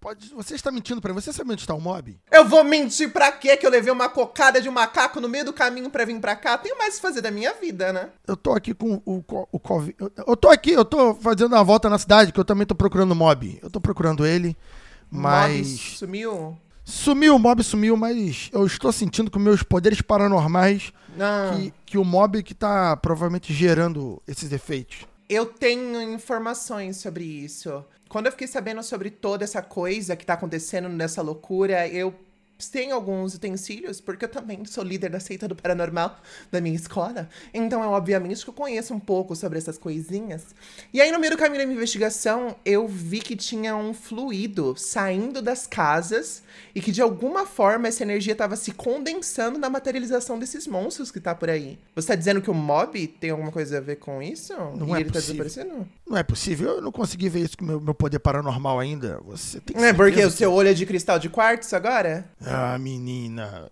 [0.00, 0.28] pode...
[0.28, 1.20] Você está mentindo pra mim.
[1.20, 2.16] Você sabe onde está o Mob?
[2.30, 5.44] Eu vou mentir pra quê que eu levei uma cocada de um macaco no meio
[5.44, 6.56] do caminho pra vir pra cá?
[6.56, 8.10] Tenho mais o que fazer da minha vida, né?
[8.28, 9.96] Eu tô aqui com o, o Covid.
[9.98, 12.76] Eu, eu tô aqui, eu tô fazendo uma volta na cidade, que eu também tô
[12.76, 13.58] procurando o Mob.
[13.60, 14.56] Eu tô procurando ele,
[15.10, 15.66] Mob mas...
[15.98, 16.56] sumiu?
[16.84, 21.98] Sumiu, o Mob sumiu, mas eu estou sentindo com meus poderes paranormais Ah, que, que
[21.98, 25.06] o Mob que tá provavelmente gerando esses efeitos.
[25.28, 27.84] eu tenho informações sobre isso.
[28.08, 32.14] Quando eu fiquei sabendo sobre toda essa coisa que tá acontecendo nessa loucura, eu
[32.68, 37.28] tenho alguns utensílios, porque eu também sou líder da seita do paranormal da minha escola.
[37.52, 40.46] Então, eu, obviamente, que eu conheço um pouco sobre essas coisinhas.
[40.92, 44.74] E aí, no meio do caminho da minha investigação, eu vi que tinha um fluido
[44.76, 46.42] saindo das casas
[46.74, 51.20] e que, de alguma forma, essa energia estava se condensando na materialização desses monstros que
[51.20, 51.78] tá por aí.
[51.94, 54.52] Você tá dizendo que o mob tem alguma coisa a ver com isso?
[54.76, 55.12] Não e é ele possível.
[55.12, 55.88] tá desaparecendo?
[56.06, 59.18] Não é possível, eu não consegui ver isso com o meu, meu poder paranormal ainda.
[59.24, 62.24] Você tem Não é porque o seu olho é de cristal de quartzo agora?
[62.54, 63.68] Ah, menina.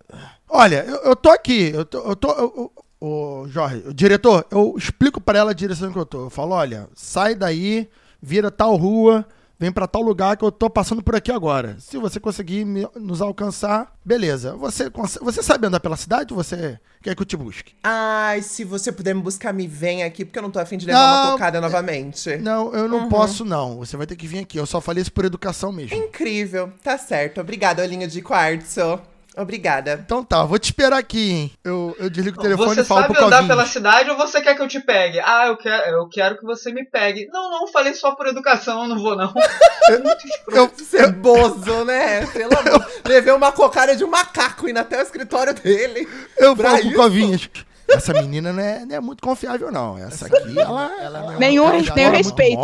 [0.49, 1.71] Olha, eu, eu tô aqui.
[1.75, 1.99] Eu tô.
[1.99, 2.73] Eu tô eu-
[3.03, 6.25] eu- Jorge, o diretor, eu explico pra ela a direção que eu tô.
[6.27, 7.89] Eu falo: olha, sai daí,
[8.21, 9.27] vira tal rua,
[9.61, 11.77] vem pra tal lugar que eu tô passando por aqui agora.
[11.79, 14.57] Se você conseguir me- nos alcançar, beleza.
[14.57, 14.91] Você,
[15.21, 17.75] você sabe andar pela cidade ou você quer que eu te busque?
[17.85, 20.87] Ai, se você puder me buscar, me vem aqui, porque eu não tô afim de
[20.87, 22.37] levar uma Não, cocada novamente.
[22.39, 23.77] Não, eu não posso, não.
[23.79, 24.57] Você vai ter que vir aqui.
[24.59, 25.95] Eu só falei isso por educação mesmo.
[25.97, 27.41] Incrível, tá certo.
[27.41, 28.99] Obrigada, olhinho de quartzo.
[29.37, 30.01] Obrigada.
[30.05, 31.53] Então tá, vou te esperar aqui, hein?
[31.63, 33.57] Eu, eu desligo o telefone Você e falo sabe pro andar Covinho.
[33.57, 35.21] pela cidade ou você quer que eu te pegue?
[35.21, 37.29] Ah, eu quero, eu quero que você me pegue.
[37.33, 39.33] Não, não, falei só por educação, eu não vou não.
[39.33, 40.75] Muito escroto.
[40.83, 42.27] Eu, Ceboso, né?
[42.27, 42.87] Pelo amor.
[43.07, 46.09] Levei uma cocada de um macaco indo até o escritório dele.
[46.37, 46.95] Eu falo pro?
[46.95, 47.49] Covinhas.
[47.93, 49.99] Essa menina não é, não é muito confiável, não.
[49.99, 50.93] Essa aqui, ela.
[51.01, 52.63] ela não é Nenhum, ela nenhum explora respeito.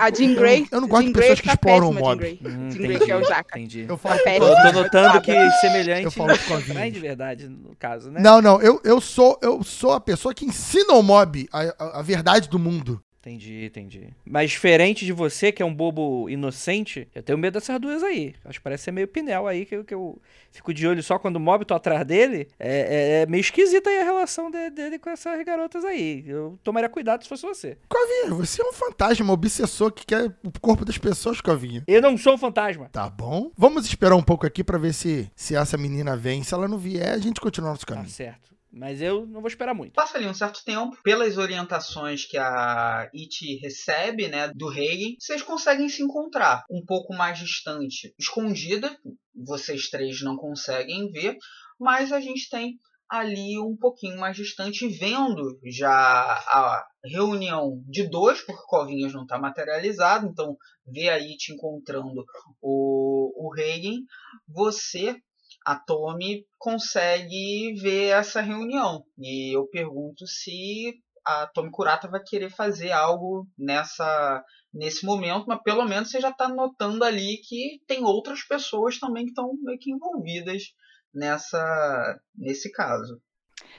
[0.00, 0.66] A Jean Grey.
[0.70, 2.04] Eu não gosto Jean de pessoas que exploram o mob.
[2.04, 2.40] Jean Grey.
[2.44, 3.58] Hum, Jean Grey, que é o Jaca.
[3.58, 3.86] Entendi.
[3.88, 4.46] Eu falo péssimo.
[4.46, 8.20] Tô, notando que semelhante Eu falo com a é de verdade, no caso, né?
[8.20, 11.98] Não, não, eu, eu, sou, eu sou a pessoa que ensina o mob a, a,
[12.00, 13.00] a verdade do mundo.
[13.26, 14.08] Entendi, entendi.
[14.22, 18.34] Mas diferente de você, que é um bobo inocente, eu tenho medo dessas duas aí.
[18.44, 20.20] Acho que parece ser meio pinel aí, que, eu- que eu
[20.52, 22.48] fico de olho só quando o mob tô atrás dele.
[22.60, 26.22] É, é- é meio esquisita aí a relação de- dele com essas garotas aí.
[26.26, 27.78] Eu tomaria cuidado se fosse você.
[27.88, 31.82] Covinha, você é um fantasma obsessor que quer o corpo das pessoas, Covinha.
[31.88, 32.90] Eu não sou um fantasma.
[32.92, 33.50] Tá bom?
[33.56, 36.42] Vamos esperar um pouco aqui pra ver se, se essa menina vem.
[36.42, 38.10] Se ela não vier, a gente continua nosso Tá caminho.
[38.10, 38.53] certo.
[38.76, 39.92] Mas eu não vou esperar muito.
[39.92, 45.42] Passa ali um certo tempo, pelas orientações que a It recebe, né, do Reagan, vocês
[45.42, 48.98] conseguem se encontrar um pouco mais distante, escondida,
[49.34, 51.36] vocês três não conseguem ver,
[51.78, 52.76] mas a gente tem
[53.08, 59.38] ali um pouquinho mais distante, vendo já a reunião de dois, porque Covinhas não está
[59.38, 60.56] materializado, então
[60.86, 62.24] vê a It encontrando
[62.60, 64.00] o, o Reagan,
[64.48, 65.16] você
[65.64, 69.04] a Tommy consegue ver essa reunião.
[69.18, 70.94] E eu pergunto se
[71.24, 76.30] a Tommy Kurata vai querer fazer algo nessa nesse momento, mas pelo menos você já
[76.30, 80.64] está notando ali que tem outras pessoas também que estão meio que envolvidas
[81.14, 83.20] nessa nesse caso.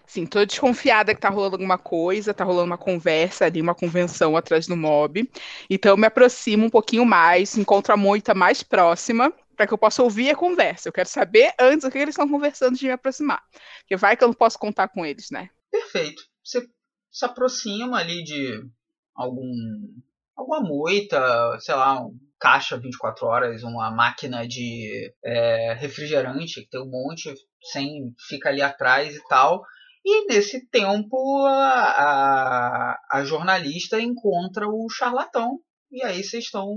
[0.08, 4.38] Sim, tô desconfiada que tá rolando alguma coisa, tá rolando uma conversa ali, uma convenção
[4.38, 5.30] atrás do mob.
[5.70, 9.78] Então eu me aproximo um pouquinho mais, encontro a moita mais próxima, para que eu
[9.78, 10.90] possa ouvir a conversa.
[10.90, 13.44] Eu quero saber antes o que eles estão conversando de me aproximar.
[13.80, 15.50] Porque vai que eu não posso contar com eles, né?
[15.72, 16.24] Perfeito.
[16.44, 16.68] Você
[17.12, 18.62] se aproxima ali de
[19.16, 19.52] algum
[20.36, 26.82] alguma moita, sei lá, um caixa 24 horas, uma máquina de é, refrigerante que tem
[26.82, 27.34] um monte,
[27.72, 29.64] sem fica ali atrás e tal.
[30.04, 35.60] E nesse tempo a, a, a jornalista encontra o charlatão
[35.92, 36.76] e aí vocês estão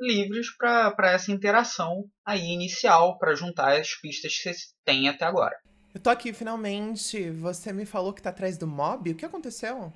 [0.00, 5.56] livres para essa interação aí inicial para juntar as pistas que vocês têm até agora.
[5.94, 7.30] Eu tô aqui finalmente.
[7.30, 9.10] Você me falou que tá atrás do mob?
[9.10, 9.92] O que aconteceu?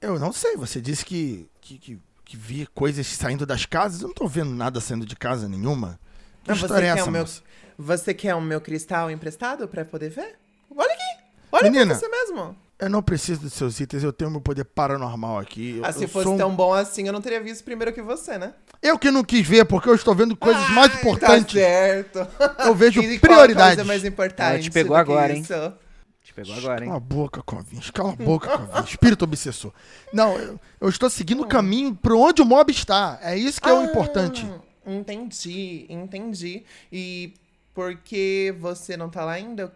[0.00, 4.02] Eu não sei, você disse que, que, que, que via coisas saindo das casas.
[4.02, 5.98] Eu não tô vendo nada saindo de casa nenhuma.
[6.44, 7.42] Que você história é quer essa, o meu- moça?
[7.76, 10.36] Você quer o meu cristal emprestado pra poder ver?
[10.74, 11.24] Olha aqui!
[11.50, 11.86] Olha Menina.
[11.86, 12.56] pra você mesmo!
[12.78, 15.78] Eu não preciso dos seus itens, eu tenho meu poder paranormal aqui.
[15.78, 17.92] Eu, Ah, se eu fosse sou um- tão bom assim, eu não teria visto primeiro
[17.92, 18.54] que você, né?
[18.80, 21.54] Eu que não quis ver, porque eu estou vendo coisas mais Ai, importantes.
[21.54, 22.26] Tá certo.
[22.64, 23.76] Eu vejo E prioridades.
[23.76, 25.42] coisa mais importante Ela te pegou agora, hein?
[25.42, 26.88] Te pegou agora, hein?
[26.90, 27.90] Cala a boca, Covinhas.
[27.90, 28.88] Cala a boca, Covinhas.
[28.88, 29.72] Espírito obsessor.
[30.12, 33.18] Não, eu, eu estou seguindo o caminho para onde o mob está.
[33.22, 34.46] É isso que é o Ah, importante.
[34.86, 36.64] Entendi, entendi.
[36.92, 37.34] E
[37.74, 39.72] por que você não tá lá ainda?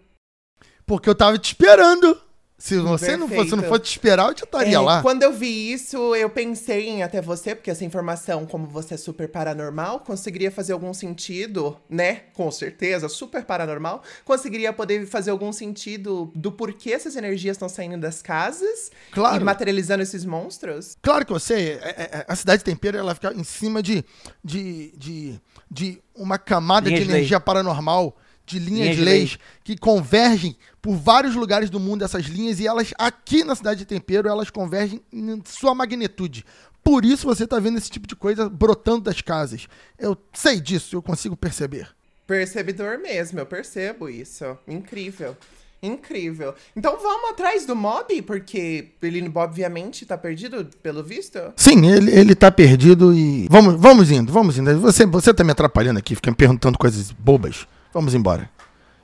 [0.86, 2.20] Porque eu tava te esperando.
[2.62, 5.02] Se você não, fosse, não fosse te esperar, eu já estaria É, lá.
[5.02, 8.96] Quando eu vi isso, eu pensei em até você, porque essa informação, como você é
[8.96, 12.20] super paranormal, conseguiria fazer algum sentido, né?
[12.34, 14.04] Com certeza, super paranormal.
[14.24, 19.40] Conseguiria poder fazer algum sentido do porquê essas energias estão saindo das casas Claro.
[19.42, 20.96] e materializando esses monstros.
[21.02, 21.70] Claro que sei.
[21.70, 24.04] é- é- é- a cidade de tempero ela fica em cima de,
[24.44, 29.38] de, de, de uma camada de de energia paranormal, de linhas, Linhas de de leis,
[29.64, 33.86] que convergem por vários lugares do mundo, essas linhas, e elas, aqui na cidade de
[33.86, 36.45] tempero, elas convergem em sua magnitude.
[36.82, 39.68] Por isso você tá vendo esse tipo de coisa brotando das casas.
[39.99, 41.88] Eu sei disso, eu consigo perceber.
[42.26, 44.59] Percebedor mesmo, eu percebo isso.
[44.66, 45.36] Incrível.
[45.82, 46.55] Incrível.
[46.76, 51.38] Então vamos atrás do mob, porque ele obviamente tá perdido, pelo visto.
[51.57, 53.49] Sim, ele, ele tá perdido e.
[53.51, 54.78] Vamos, vamos indo, vamos indo.
[54.78, 57.66] Você, você tá me atrapalhando aqui, fica me perguntando coisas bobas.
[57.93, 58.51] Vamos embora.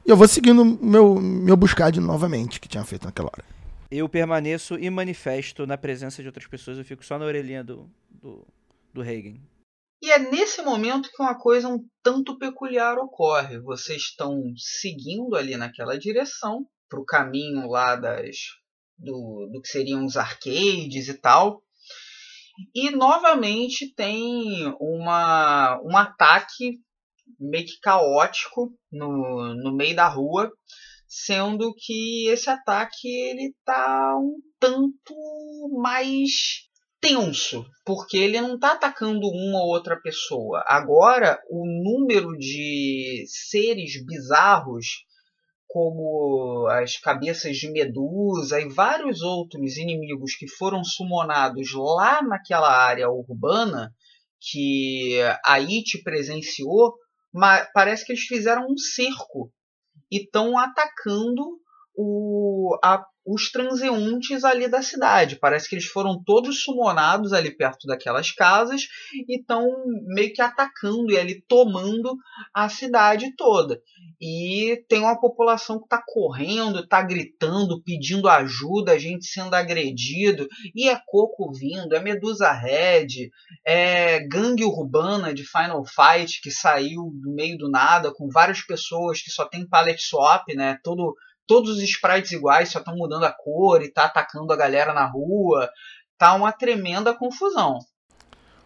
[0.06, 3.44] E eu vou seguindo meu, meu buscade novamente, que tinha feito naquela hora.
[3.90, 6.78] Eu permaneço e manifesto na presença de outras pessoas.
[6.78, 8.46] Eu fico só na orelhinha do, do,
[8.92, 9.36] do Reagan.
[10.00, 13.58] E é nesse momento que uma coisa um tanto peculiar ocorre.
[13.60, 18.36] Vocês estão seguindo ali naquela direção, para o caminho lá das
[18.98, 21.62] do, do que seriam os arcades e tal.
[22.74, 26.80] E novamente tem uma, um ataque
[27.38, 30.50] meio que caótico no, no meio da rua,
[31.06, 35.14] sendo que esse ataque ele tá um tanto
[35.80, 36.68] mais
[37.00, 40.64] tenso, porque ele não está atacando uma ou outra pessoa.
[40.66, 44.86] Agora, o número de seres bizarros,
[45.66, 53.08] como as cabeças de Medusa e vários outros inimigos que foram sumonados lá naquela área
[53.08, 53.92] urbana
[54.40, 56.94] que a It presenciou,
[57.32, 59.52] ma- parece que eles fizeram um cerco
[60.10, 61.60] e estão atacando
[61.96, 65.36] o, a- os transeuntes ali da cidade.
[65.36, 68.88] Parece que eles foram todos sumonados ali perto daquelas casas
[69.28, 69.66] e estão
[70.06, 72.16] meio que atacando e ali tomando
[72.54, 73.80] a cidade toda.
[74.20, 80.48] E tem uma população que está correndo, está gritando, pedindo ajuda, a gente sendo agredido,
[80.74, 83.30] e é Coco vindo, é Medusa Red,
[83.64, 89.20] é gangue urbana de Final Fight que saiu do meio do nada, com várias pessoas
[89.22, 90.78] que só tem palette swap, né?
[90.82, 91.14] Todo,
[91.48, 95.06] todos os sprites iguais, só estão mudando a cor e tá atacando a galera na
[95.06, 95.68] rua.
[96.16, 97.78] Tá uma tremenda confusão.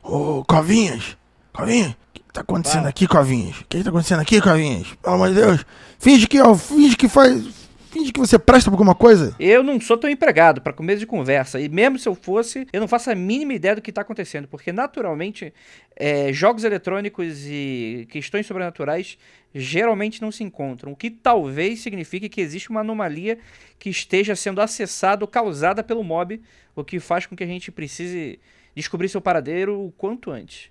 [0.03, 1.17] Ô, Covinhas!
[1.53, 1.93] Covinhas!
[1.93, 2.89] O que tá acontecendo Fala.
[2.89, 3.61] aqui, Covinhas?
[3.61, 4.89] O que tá acontecendo aqui, Covinhas?
[5.01, 5.65] Pelo amor de Deus!
[5.99, 7.62] Finge que, ó, finge que faz.
[7.93, 9.37] Finge que você presta pra alguma coisa.
[9.39, 11.61] Eu não sou tão empregado para começo de conversa.
[11.61, 14.49] E mesmo se eu fosse, eu não faço a mínima ideia do que está acontecendo.
[14.49, 15.53] Porque, naturalmente,
[15.95, 19.19] é, jogos eletrônicos e questões sobrenaturais
[19.55, 20.93] geralmente não se encontram.
[20.93, 23.39] O que talvez signifique que existe uma anomalia
[23.79, 26.41] que esteja sendo acessada ou causada pelo mob.
[26.75, 28.41] O que faz com que a gente precise
[28.75, 30.71] descobrir seu paradeiro o quanto antes.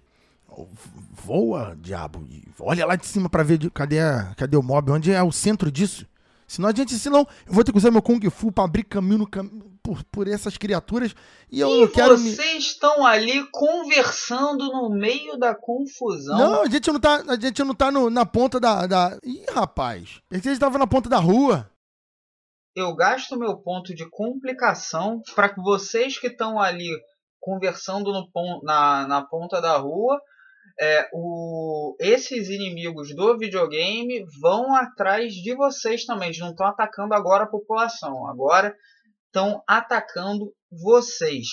[1.14, 2.28] Voa, diabo.
[2.60, 5.32] Olha lá de cima pra ver de- cadê, a- cadê o mob, onde é o
[5.32, 6.06] centro disso.
[6.52, 9.20] Senão a gente, senão eu vou ter que usar meu Kung Fu pra abrir caminho
[9.20, 9.28] no
[9.82, 11.16] por, por essas criaturas.
[11.50, 12.36] E eu e não quero me.
[12.36, 16.38] vocês estão ali conversando no meio da confusão.
[16.38, 19.18] Não, a gente não tá, a gente não tá no- na ponta da, da.
[19.24, 20.20] Ih, rapaz.
[20.30, 21.70] A gente tava na ponta da rua.
[22.76, 26.90] eu gasto meu ponto de complicação para que vocês que estão ali
[27.40, 28.28] conversando no
[28.64, 30.20] na, na ponta da rua,
[30.82, 36.30] é, o, esses inimigos do videogame vão atrás de vocês também.
[36.30, 38.76] Eles não estão atacando agora a população, agora
[39.28, 41.48] estão atacando vocês.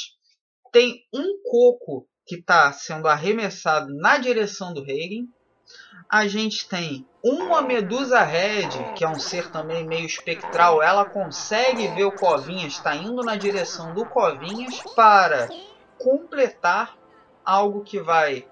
[0.72, 5.26] Tem um coco que está sendo arremessado na direção do Reagan.
[6.08, 10.82] A gente tem uma Medusa Red, que é um ser também meio espectral.
[10.82, 15.50] Ela consegue ver o Covinhas, está indo na direção do Covinhas para
[15.98, 16.96] completar
[17.44, 18.46] algo que vai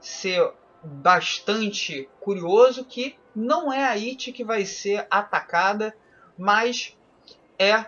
[0.00, 5.94] ser bastante curioso, que não é a It que vai ser atacada,
[6.36, 6.96] mas
[7.58, 7.86] é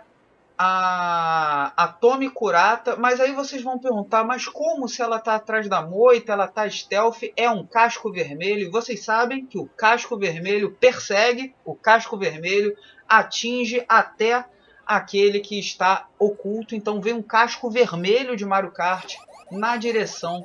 [0.62, 2.96] a, a Tommy Curata.
[2.96, 6.68] Mas aí vocês vão perguntar, mas como se ela tá atrás da moita, ela tá
[6.68, 8.66] stealth, é um casco vermelho.
[8.66, 12.76] E vocês sabem que o casco vermelho persegue, o casco vermelho
[13.08, 14.44] atinge até
[14.86, 16.74] aquele que está oculto.
[16.74, 19.16] Então vem um casco vermelho de Mario Kart
[19.50, 20.44] na direção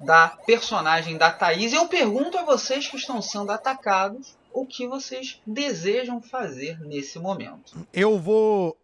[0.00, 1.72] da personagem da Thaís.
[1.72, 7.18] E eu pergunto a vocês que estão sendo atacados o que vocês desejam fazer nesse
[7.18, 7.76] momento.
[7.92, 8.78] Eu vou.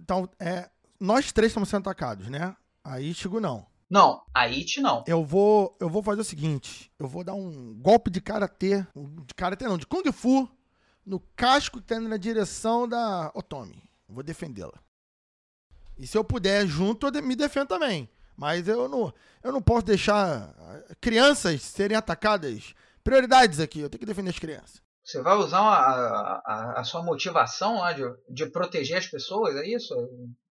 [0.00, 0.68] Então, é.
[0.98, 2.56] Nós três estamos sendo atacados, né?
[2.84, 3.66] Aí Chigo não.
[3.88, 5.04] Não, a It não.
[5.06, 5.76] Eu vou.
[5.80, 8.86] Eu vou fazer o seguinte: eu vou dar um golpe de karatê.
[8.94, 10.48] De karatê não, de Kung Fu
[11.04, 13.82] no casco que tá indo na direção da Otomi.
[14.08, 14.74] Vou defendê-la.
[15.98, 18.08] E se eu puder junto, eu me defendo também.
[18.36, 19.12] Mas eu não,
[19.42, 20.54] eu não posso deixar
[21.00, 22.74] crianças serem atacadas.
[23.02, 24.82] Prioridades aqui, eu tenho que defender as crianças.
[25.02, 29.54] Você vai usar uma, a, a, a, sua motivação lá de, de proteger as pessoas,
[29.54, 29.94] é isso?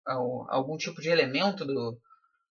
[0.05, 1.99] Algum tipo de elemento do,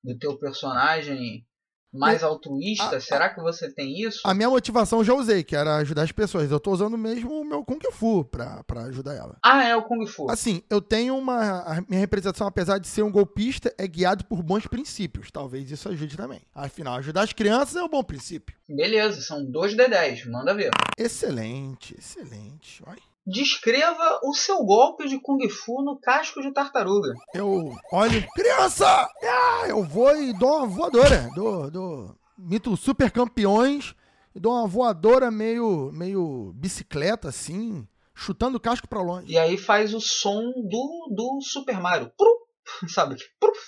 [0.03, 1.47] do teu personagem
[1.93, 2.97] mais altruísta?
[2.97, 4.20] A, Será que você tem isso?
[4.24, 6.51] A minha motivação eu já usei, que era ajudar as pessoas.
[6.51, 9.36] Eu tô usando mesmo o meu Kung Fu pra, pra ajudar ela.
[9.43, 10.30] Ah, é o Kung Fu.
[10.30, 11.61] Assim, eu tenho uma.
[11.61, 15.30] A minha representação, apesar de ser um golpista, é guiado por bons princípios.
[15.30, 16.40] Talvez isso ajude também.
[16.55, 18.57] Afinal, ajudar as crianças é um bom princípio.
[18.68, 20.30] Beleza, são dois D10.
[20.30, 20.70] Manda ver.
[20.97, 22.82] Excelente, excelente.
[22.86, 23.12] Olha.
[23.25, 27.14] Descreva o seu golpe de Kung Fu no casco de tartaruga.
[27.33, 29.09] Eu olho, criança!
[29.23, 31.31] Ah, eu vou e dou uma voadora.
[31.35, 33.95] Dou, dou, mito super campeões
[34.35, 39.31] e dou uma voadora meio, meio bicicleta, assim, chutando o casco pra longe.
[39.31, 42.11] E aí faz o som do, do Super Mario.
[42.16, 42.43] Pruf,
[42.93, 43.16] sabe?
[43.39, 43.61] Pruf.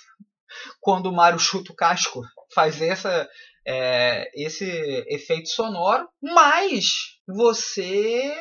[0.81, 2.21] Quando o Mario chuta o casco,
[2.53, 3.27] faz essa,
[3.65, 4.65] é, esse
[5.07, 8.33] efeito sonoro, mas você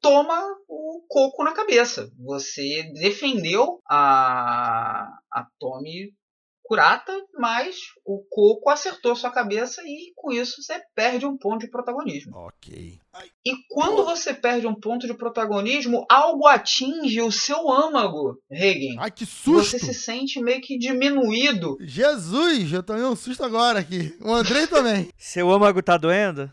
[0.00, 2.10] toma o coco na cabeça.
[2.18, 6.14] Você defendeu a, a Tommy
[6.62, 11.70] Kurata, mas o coco acertou sua cabeça e com isso você perde um ponto de
[11.70, 12.36] protagonismo.
[12.36, 12.98] Ok.
[13.44, 18.96] E quando você perde um ponto de protagonismo, algo atinge o seu âmago, Regen.
[18.98, 19.70] Ai, que susto!
[19.70, 21.76] Você se sente meio que diminuído.
[21.80, 24.16] Jesus, eu tomei um susto agora aqui.
[24.20, 25.10] O Andrei também.
[25.18, 26.50] Seu âmago tá doendo?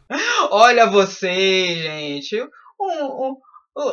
[0.51, 2.41] Olha vocês, gente.
[2.79, 3.37] Um, um,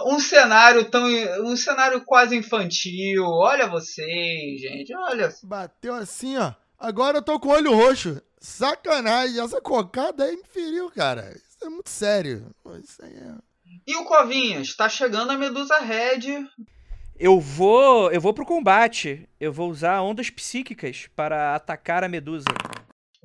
[0.06, 1.06] um cenário tão.
[1.44, 3.24] um cenário quase infantil.
[3.24, 4.94] Olha vocês, gente.
[4.94, 5.32] Olha.
[5.42, 6.52] Bateu assim, ó.
[6.78, 8.20] Agora eu tô com o olho roxo.
[8.38, 11.32] Sacanagem, essa cocada aí me feriu, cara.
[11.34, 12.54] Isso é muito sério.
[12.82, 13.34] Isso aí é...
[13.86, 14.74] E o Covinhas?
[14.74, 16.46] Tá chegando a Medusa Red.
[17.18, 18.10] Eu vou.
[18.10, 19.28] Eu vou pro combate.
[19.40, 22.46] Eu vou usar ondas psíquicas para atacar a Medusa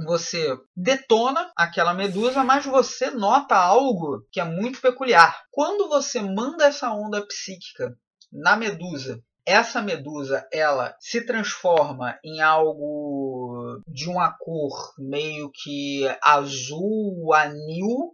[0.06, 5.44] você detona aquela medusa, mas você nota algo que é muito peculiar.
[5.52, 7.96] Quando você manda essa onda psíquica
[8.32, 17.34] na medusa, essa medusa ela se transforma em algo de uma cor meio que azul
[17.34, 18.14] anil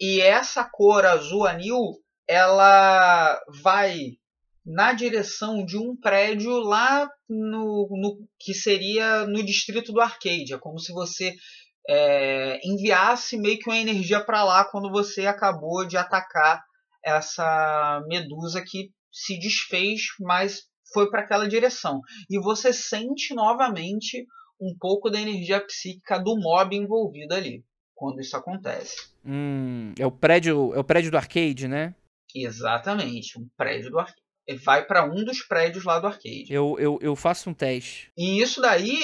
[0.00, 4.12] e essa cor azul anil ela vai
[4.64, 10.54] na direção de um prédio lá no, no que seria no distrito do arcade.
[10.54, 11.34] É como se você
[11.88, 16.62] é, enviasse meio que uma energia para lá quando você acabou de atacar
[17.04, 22.00] essa medusa que se desfez, mas foi para aquela direção.
[22.30, 24.24] E você sente novamente
[24.60, 28.96] um pouco da energia psíquica do mob envolvido ali quando isso acontece.
[29.24, 31.94] Hum, é o prédio, é o prédio do arcade, né?
[32.34, 34.21] Exatamente, um prédio do arcade
[34.64, 36.46] vai para um dos prédios lá do arcade.
[36.48, 38.10] Eu, eu, eu faço um teste.
[38.16, 38.98] E isso daí,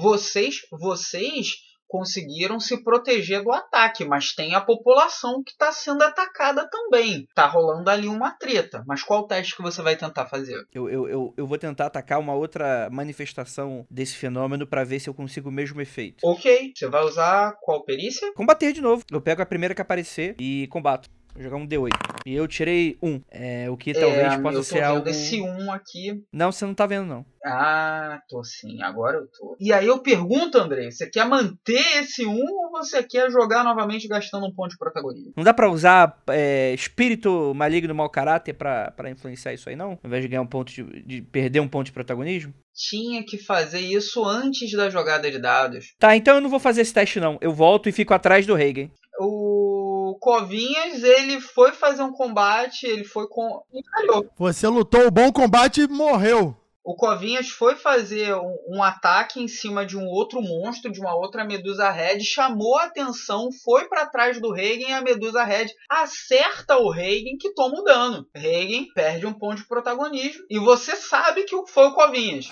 [0.00, 1.48] vocês, vocês
[1.94, 7.24] conseguiram se proteger do ataque, mas tem a população que está sendo atacada também.
[7.34, 8.82] Tá rolando ali uma treta.
[8.84, 10.60] Mas qual teste que você vai tentar fazer?
[10.72, 15.08] Eu, eu, eu, eu vou tentar atacar uma outra manifestação desse fenômeno para ver se
[15.08, 16.18] eu consigo o mesmo efeito.
[16.24, 16.72] Ok.
[16.74, 18.32] Você vai usar qual perícia?
[18.34, 19.04] Combater de novo.
[19.10, 21.08] Eu pego a primeira que aparecer e combato.
[21.34, 21.90] Vou jogar um D8.
[22.24, 23.20] E eu tirei um.
[23.28, 25.08] É, o que talvez é, possa ser algo.
[25.08, 26.22] Esse um aqui.
[26.32, 27.26] Não, você não tá vendo, não.
[27.44, 28.80] Ah, tô sim.
[28.80, 29.56] Agora eu tô.
[29.60, 34.06] E aí eu pergunto, André, você quer manter esse um ou você quer jogar novamente
[34.06, 35.32] gastando um ponto de protagonismo?
[35.36, 39.90] Não dá pra usar é, espírito maligno mau caráter pra, pra influenciar isso aí, não?
[39.90, 42.54] Ao invés de ganhar um ponto de, de perder um ponto de protagonismo?
[42.72, 45.94] Tinha que fazer isso antes da jogada de dados.
[45.98, 47.38] Tá, então eu não vou fazer esse teste, não.
[47.40, 48.88] Eu volto e fico atrás do Reagan.
[49.20, 49.73] O
[50.14, 53.62] o Covinhas, ele foi fazer um combate, ele foi com.
[53.72, 54.30] E falhou.
[54.38, 56.56] Você lutou o bom combate e morreu.
[56.84, 61.16] O Covinhas foi fazer um, um, ataque em cima de um outro monstro, de uma
[61.16, 65.68] outra Medusa Red, chamou a atenção, foi para trás do Reagan e a Medusa Red
[65.88, 68.28] acerta o Reagan que toma o dano.
[68.34, 72.50] Reagan perde um ponto de protagonismo e você sabe que foi o Covinhas.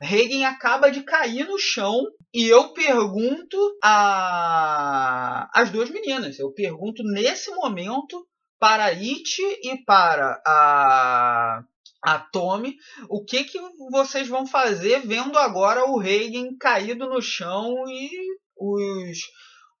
[0.00, 2.04] Reagan acaba de cair no chão
[2.34, 8.26] e eu pergunto a as duas meninas, eu pergunto nesse momento
[8.58, 11.62] para a It e para a
[12.02, 12.76] a Tommy,
[13.08, 13.58] o que, que
[13.90, 18.10] vocês vão fazer vendo agora o Reagan caído no chão e
[18.56, 19.18] os,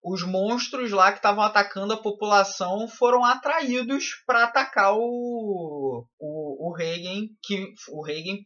[0.02, 6.72] os monstros lá que estavam atacando a população foram atraídos para atacar o, o, o
[6.72, 8.38] Reagan, que o Reagan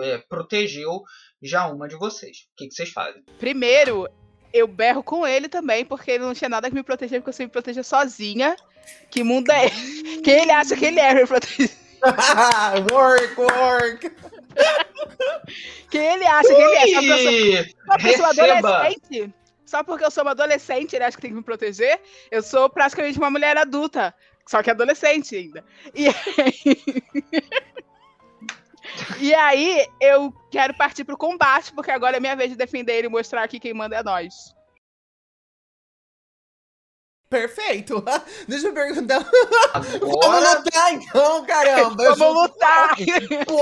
[0.00, 1.02] é, protegeu
[1.42, 2.36] já uma de vocês.
[2.52, 3.24] O que, que vocês fazem?
[3.38, 4.08] Primeiro,
[4.52, 7.34] eu berro com ele também, porque ele não tinha nada que me proteger, porque eu
[7.34, 8.56] sempre protejo sozinha.
[9.10, 9.68] Que mundo é?
[10.22, 11.85] Quem ele acha que ele é me proteger?
[12.92, 14.12] work, work!
[15.90, 17.64] Quem ele acha que ele é?
[17.64, 18.68] Só porque eu sou, Receba.
[18.76, 19.34] adolescente?
[19.64, 22.00] Só porque eu sou uma adolescente, ele acha que tem que me proteger?
[22.30, 24.14] Eu sou praticamente uma mulher adulta,
[24.46, 25.64] só que adolescente ainda.
[25.94, 27.02] E aí...
[29.18, 33.08] E aí, eu quero partir pro combate, porque agora é minha vez de defender ele
[33.08, 34.55] e mostrar aqui quem manda é nós.
[37.28, 38.04] Perfeito!
[38.46, 39.18] Deixa eu perguntar.
[40.00, 42.04] Vamos Agora, lutar então, caramba!
[42.04, 42.96] Eu Vamos lutar!
[43.46, 43.60] Pô,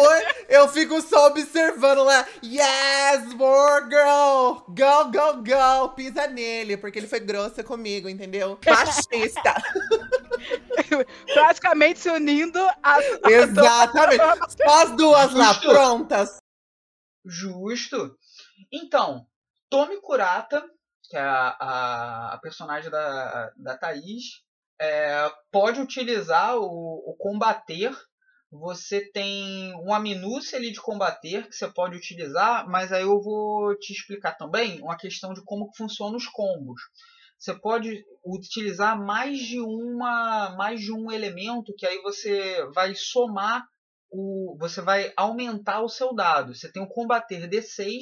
[0.49, 2.27] eu fico só observando lá.
[2.43, 4.65] Yes, more girl!
[4.69, 5.89] Go, go, go!
[5.95, 8.59] Pisa nele, porque ele foi grossa comigo, entendeu?
[8.67, 9.55] Machista!
[11.33, 12.99] Praticamente se unindo a.
[13.31, 14.23] Exatamente!
[14.63, 15.69] Só as duas lá, Justo.
[15.71, 16.37] prontas!
[17.25, 18.17] justo.
[18.71, 19.27] Então,
[19.71, 20.63] Tommy Kurata,
[21.15, 24.43] que é a, a, personagem da, da Thaís,
[24.81, 27.97] é, pode utilizar o, o combater.
[28.51, 33.79] Você tem uma minúcia ali de combater que você pode utilizar, mas aí eu vou
[33.79, 36.83] te explicar também uma questão de como funcionam os combos.
[37.39, 43.65] Você pode utilizar mais de uma, mais de um elemento que aí você vai somar
[44.11, 46.57] o, você vai aumentar o seu dado.
[46.57, 48.01] Você tem o combater D6,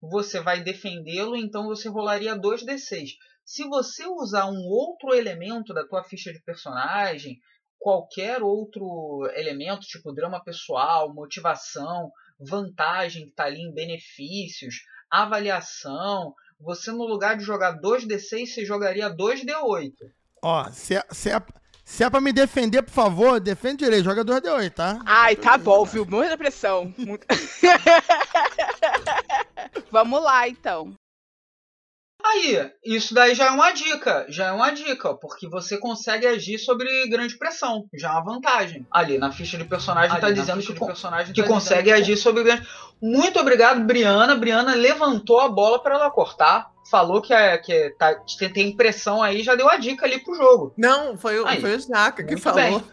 [0.00, 3.10] você vai defendê-lo, então você rolaria 2 D6.
[3.44, 7.38] Se você usar um outro elemento da tua ficha de personagem,
[7.78, 14.76] qualquer outro elemento, tipo drama pessoal, motivação, vantagem que está ali em benefícios,
[15.10, 19.92] avaliação, você no lugar de jogar 2 D6, você jogaria 2 D8.
[20.42, 21.40] Ó, se é, se, é,
[21.84, 24.04] se é pra me defender, por favor, defende direito.
[24.04, 25.00] Joga 2D8, tá?
[25.06, 26.04] Ai, tá bom, viu?
[26.04, 26.92] Muita pressão.
[26.98, 27.26] Muito-
[29.90, 30.92] Vamos lá, então.
[32.24, 36.58] Aí, isso daí já é uma dica, já é uma dica, porque você consegue agir
[36.58, 38.84] sobre grande pressão, já é uma vantagem.
[38.90, 41.84] Ali na ficha de personagem Ali tá na dizendo que, con- personagem que tá consegue
[41.84, 42.68] dizendo que- agir sobre grande.
[43.00, 44.34] Muito obrigado, Briana.
[44.34, 48.14] Briana levantou a bola para ela cortar, falou que, é, que tá,
[48.52, 50.74] tem- pressão aí, já deu a dica ali pro jogo.
[50.76, 52.56] Não, foi, Aí, foi o Jaca que muito falou.
[52.80, 52.84] bem.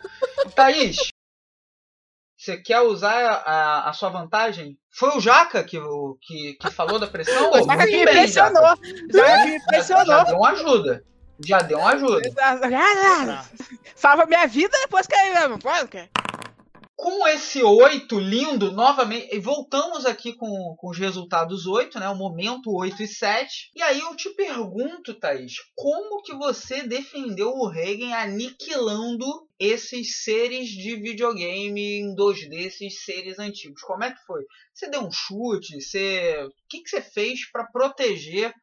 [0.55, 0.97] Thaís,
[2.45, 4.77] você quer usar a, a sua vantagem?
[4.97, 7.51] Foi o Jaca que, o- que, que falou da pressão?
[7.53, 8.49] O Jaca que me Muito bem, Jaca.
[8.49, 8.77] impressionou.
[9.11, 10.05] Já Já, impressionou.
[10.05, 11.03] já deu uma ajuda.
[11.45, 12.21] Já deu uma ajuda.
[13.95, 15.33] Salva minha vida depois que aí.
[15.59, 16.09] Pode, que-
[16.95, 22.07] Com esse 8 lindo, novamente, e voltamos aqui com, com os resultados 8, né?
[22.09, 23.71] O momento 8 e 7.
[23.75, 29.25] E aí eu te pergunto, Thaís, como que você defendeu o Reagan aniquilando
[29.59, 33.81] esses seres de videogame em 2D, esses seres antigos?
[33.81, 34.43] Como é que foi?
[34.73, 35.81] Você deu um chute?
[35.81, 36.43] Você...
[36.43, 38.53] O que, que você fez para proteger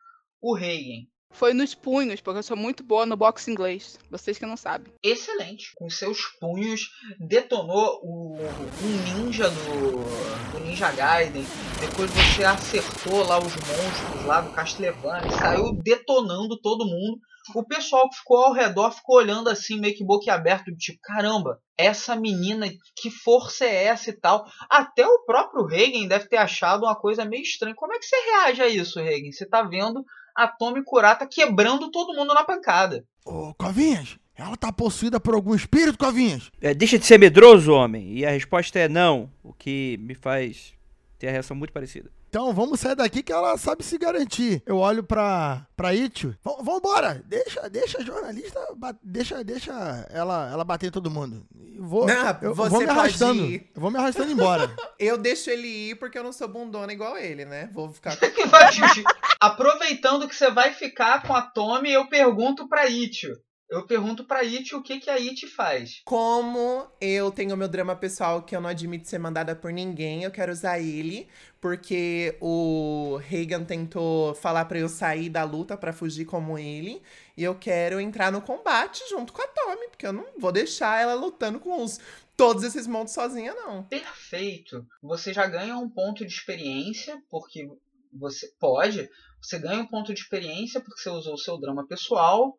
[0.40, 1.06] o Reagan?
[1.32, 3.98] Foi nos punhos, porque eu sou muito boa no boxe inglês.
[4.10, 4.92] Vocês que não sabem.
[5.02, 5.72] excelente.
[5.74, 11.44] Com seus punhos, detonou o, o ninja do, do Ninja Gaiden.
[11.80, 15.30] Depois você acertou lá os monstros lá do Castlevania.
[15.30, 17.18] Saiu detonando todo mundo.
[17.54, 22.14] O pessoal que ficou ao redor ficou olhando assim, meio que boquiaberto, tipo, caramba, essa
[22.14, 22.66] menina,
[22.96, 24.44] que força é essa e tal.
[24.70, 27.74] Até o próprio Reagan deve ter achado uma coisa meio estranha.
[27.74, 29.32] Como é que você reage a isso, Reagan?
[29.32, 30.04] Você tá vendo
[30.36, 33.04] a Tommy Kurata quebrando todo mundo na pancada.
[33.24, 36.50] Ô, Covinhas, ela tá possuída por algum espírito, Covinhas?
[36.60, 38.18] É, deixa de ser medroso, homem.
[38.18, 40.72] E a resposta é não, o que me faz
[41.18, 42.10] ter a reação muito parecida.
[42.32, 44.62] Então vamos sair daqui que ela sabe se garantir.
[44.64, 46.34] Eu olho pra, pra Itio.
[46.62, 47.22] Vambora!
[47.26, 48.58] Deixa, deixa a jornalista.
[49.02, 49.70] Deixa, deixa
[50.08, 51.44] ela, ela bater em todo mundo.
[51.78, 53.44] Vou, Não, eu, você vou me pode arrastando.
[53.44, 53.70] ir.
[53.74, 54.74] Eu vou me arrastando embora.
[54.98, 57.68] Eu deixo ele ir porque eu não sou bundona igual ele, né?
[57.74, 58.16] Vou ficar
[59.38, 63.36] Aproveitando que você vai ficar com a Tommy, eu pergunto pra Itio.
[63.72, 66.02] Eu pergunto pra Itio o que, que a It faz.
[66.04, 70.30] Como eu tenho meu drama pessoal que eu não admito ser mandada por ninguém, eu
[70.30, 71.26] quero usar ele,
[71.58, 77.00] porque o Reagan tentou falar pra eu sair da luta pra fugir como ele,
[77.34, 81.00] e eu quero entrar no combate junto com a Tommy, porque eu não vou deixar
[81.00, 81.98] ela lutando com os
[82.36, 83.84] todos esses monstros sozinha não.
[83.84, 84.86] Perfeito.
[85.02, 87.66] Você já ganha um ponto de experiência, porque
[88.12, 89.08] você pode.
[89.42, 92.56] Você ganha um ponto de experiência porque você usou o seu drama pessoal.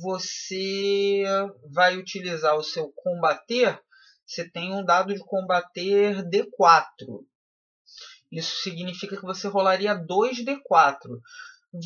[0.00, 1.24] Você
[1.72, 3.78] vai utilizar o seu combater
[4.32, 7.22] você tem um dado de combater D4.
[8.30, 11.20] Isso significa que você rolaria 2D4.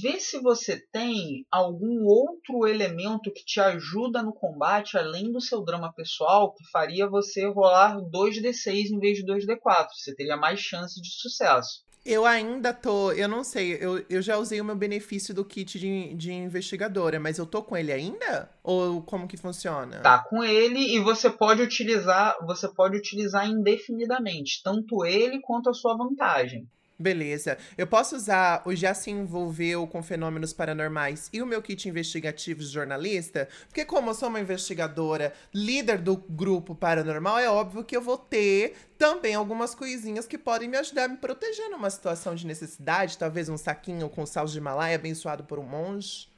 [0.01, 5.65] Vê se você tem algum outro elemento que te ajuda no combate, além do seu
[5.65, 9.89] drama pessoal, que faria você rolar 2D6 em vez de 2D4.
[9.93, 11.85] Você teria mais chance de sucesso.
[12.07, 13.11] Eu ainda tô.
[13.11, 17.19] Eu não sei, eu, eu já usei o meu benefício do kit de, de investigadora,
[17.19, 18.49] mas eu tô com ele ainda?
[18.63, 19.99] Ou como que funciona?
[19.99, 22.37] Tá com ele e você pode utilizar.
[22.47, 26.69] Você pode utilizar indefinidamente, tanto ele quanto a sua vantagem.
[26.99, 27.59] Beleza.
[27.77, 32.61] Eu posso usar o já se envolveu com fenômenos paranormais e o meu kit investigativo
[32.61, 33.49] de jornalista?
[33.69, 38.17] Porque como eu sou uma investigadora, líder do grupo paranormal, é óbvio que eu vou
[38.17, 43.19] ter também algumas coisinhas que podem me ajudar a me proteger numa situação de necessidade,
[43.19, 46.29] talvez um saquinho com sal de Himalaia abençoado por um monge.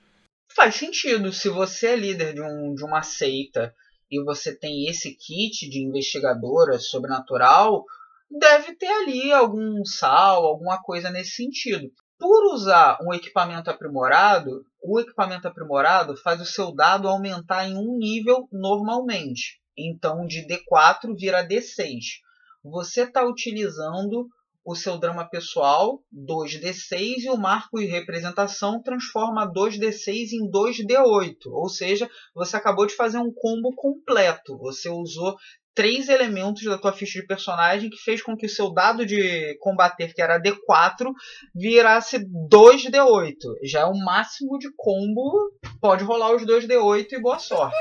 [0.57, 1.33] Faz sentido.
[1.33, 3.73] Se você é líder de, um, de uma seita
[4.11, 7.85] e você tem esse kit de investigadora sobrenatural,
[8.31, 11.91] deve ter ali algum sal, alguma coisa nesse sentido.
[12.19, 17.97] Por usar um equipamento aprimorado, o equipamento aprimorado faz o seu dado aumentar em um
[17.97, 19.61] nível normalmente.
[19.77, 22.21] Então, de D4 vira D6.
[22.65, 24.29] Você está utilizando
[24.65, 31.37] o seu drama pessoal, 2D6, e o marco de representação transforma 2D6 em 2D8.
[31.47, 34.59] Ou seja, você acabou de fazer um combo completo.
[34.59, 35.37] Você usou
[35.79, 39.57] três elementos da tua ficha de personagem que fez com que o seu dado de
[39.61, 41.13] combater, que era D4,
[41.55, 43.37] virasse 2D8.
[43.63, 47.77] Já é o máximo de combo, pode rolar os 2D8 e boa sorte.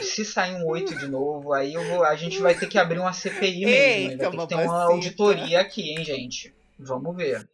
[0.00, 3.12] Se sair um 8 de novo, aí vou, a gente vai ter que abrir uma
[3.12, 4.10] CPI mesmo.
[4.12, 6.54] Eita, vai ter que ter uma auditoria aqui, hein, gente.
[6.78, 7.48] Vamos ver.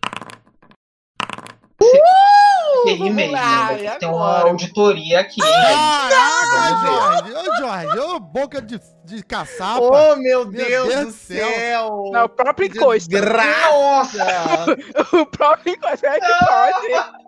[2.86, 5.40] Que ter uma auditoria aqui.
[5.40, 7.32] Caraca, Jorge!
[7.32, 9.80] Ô, Jorge, ô boca de, de caçapa!
[9.80, 11.48] Oh, meu Meu Deus, Deus do céu.
[11.48, 12.10] céu!
[12.12, 13.10] Não, o próprio encosto.
[13.18, 14.66] Nossa!
[15.16, 17.26] o próprio encosto é que pode.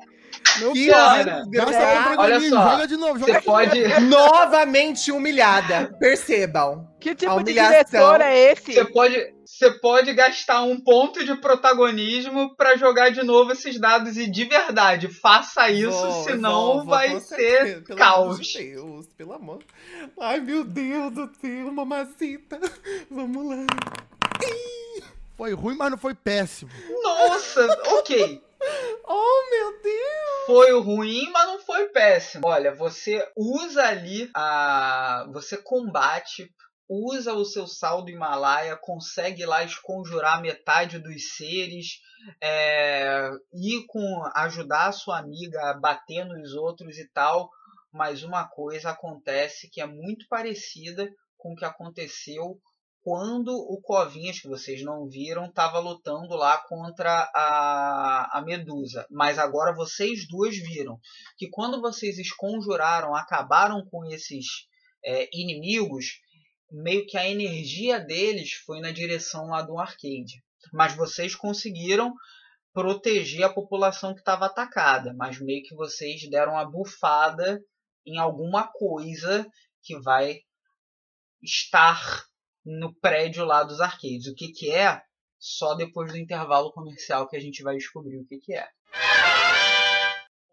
[0.61, 1.71] Não Que pode.
[1.71, 5.95] Cara, olha só, joga de novo, joga Você de pode, Novamente humilhada.
[5.99, 6.89] Percebam.
[7.01, 7.85] Que tipo de humilhação.
[7.85, 8.73] diretor é esse?
[8.75, 14.17] você pode, você pode gastar um ponto de protagonismo pra jogar de novo esses dados
[14.17, 17.83] e de verdade faça isso, Vou, senão vou, vou, vai com ser.
[17.83, 18.37] Pelo caos.
[18.37, 19.65] amor de Deus, pelo amor.
[20.21, 22.61] Ai, meu Deus do céu, mamacita.
[23.11, 23.67] Vamos lá.
[25.37, 26.71] Foi ruim, mas não foi péssimo.
[27.03, 27.67] Nossa,
[27.99, 28.47] ok.
[29.11, 30.47] Oh, meu Deus.
[30.47, 32.49] Foi ruim, mas não foi péssimo.
[32.49, 35.27] Olha, você usa ali a.
[35.33, 36.53] Você combate,
[36.89, 42.01] usa o seu saldo Himalaia, consegue lá esconjurar metade dos seres,
[42.43, 44.01] é, ir com.
[44.35, 47.51] ajudar a sua amiga a bater nos outros e tal.
[47.93, 52.61] Mas uma coisa acontece que é muito parecida com o que aconteceu
[53.03, 59.07] quando o Covinhas, que vocês não viram, estava lutando lá contra a, a Medusa.
[59.11, 60.99] Mas agora vocês duas viram
[61.39, 64.45] que quando vocês esconjuraram, acabaram com esses
[65.03, 66.21] é, inimigos,
[66.71, 70.43] meio que a energia deles foi na direção lá do arcade.
[70.73, 72.15] Mas vocês conseguiram
[72.73, 77.61] proteger a população que estava atacada, mas meio que vocês deram uma bufada
[78.07, 79.47] em alguma coisa
[79.83, 80.41] que vai
[81.43, 82.27] estar
[82.65, 84.27] no prédio lá dos arcades.
[84.27, 85.01] O que, que é?
[85.39, 88.69] Só depois do intervalo comercial que a gente vai descobrir o que, que é.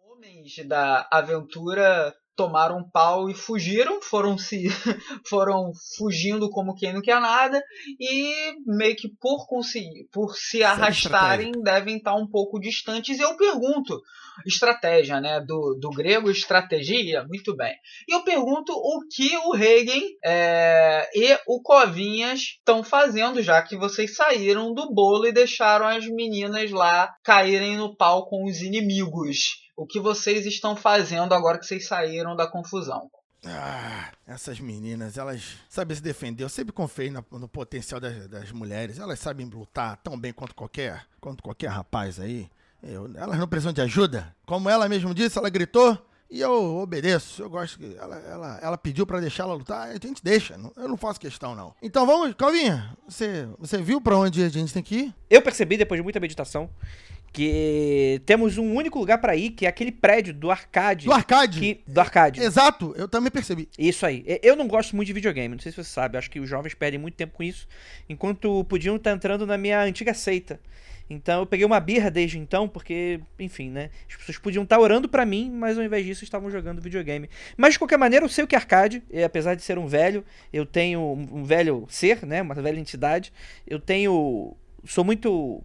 [0.04, 4.68] Homens da aventura tomaram um pau e fugiram, foram se
[5.28, 7.64] foram fugindo como quem não quer nada
[8.00, 13.18] e meio que por conseguir, por se arrastarem devem estar um pouco distantes.
[13.18, 14.02] E eu pergunto,
[14.46, 17.74] estratégia, né, do, do grego estratégia, muito bem.
[18.08, 23.78] E eu pergunto o que o Regen é, e o Covinhas estão fazendo, já que
[23.78, 29.65] vocês saíram do bolo e deixaram as meninas lá caírem no pau com os inimigos.
[29.76, 33.10] O que vocês estão fazendo agora que vocês saíram da confusão?
[33.46, 36.44] Ah, essas meninas, elas sabem se defender.
[36.44, 38.98] Eu sempre confiei na- no potencial das, das mulheres.
[38.98, 42.50] Elas sabem lutar tão bem quanto qualquer, quanto qualquer rapaz aí.
[42.82, 44.34] Eu- elas não precisam de ajuda.
[44.46, 45.96] Como ela mesmo disse, ela gritou
[46.30, 47.44] e eu obedeço.
[47.44, 50.56] Eu gosto que ela, ela, ela pediu pra deixar ela lutar, a gente deixa.
[50.76, 51.76] Eu não faço questão, não.
[51.82, 55.16] Então vamos, Calvinha, você, você viu pra onde a gente tem que ir?
[55.30, 56.68] Eu percebi, depois de muita meditação,
[57.36, 61.06] que temos um único lugar pra ir, que é aquele prédio do arcade.
[61.06, 61.60] Do arcade.
[61.60, 62.42] que- do arcade.
[62.42, 63.68] Exato, eu também percebi.
[63.78, 64.24] Isso aí.
[64.42, 66.18] Eu não gosto muito de videogame, não sei se você sabe.
[66.18, 67.68] Acho que os jovens perdem muito tempo com isso,
[68.08, 70.60] enquanto podiam estar entrando na minha antiga seita.
[71.10, 73.92] Então eu peguei uma birra desde então, porque, enfim, né?
[74.10, 77.30] As pessoas podiam estar orando para mim, mas ao invés disso estavam jogando videogame.
[77.56, 79.86] Mas de qualquer maneira, eu sei o que é arcade, e, apesar de ser um
[79.86, 81.00] velho, eu tenho
[81.32, 82.42] um velho ser, né?
[82.42, 83.32] Uma velha entidade.
[83.68, 84.56] Eu tenho.
[84.84, 85.62] Sou muito.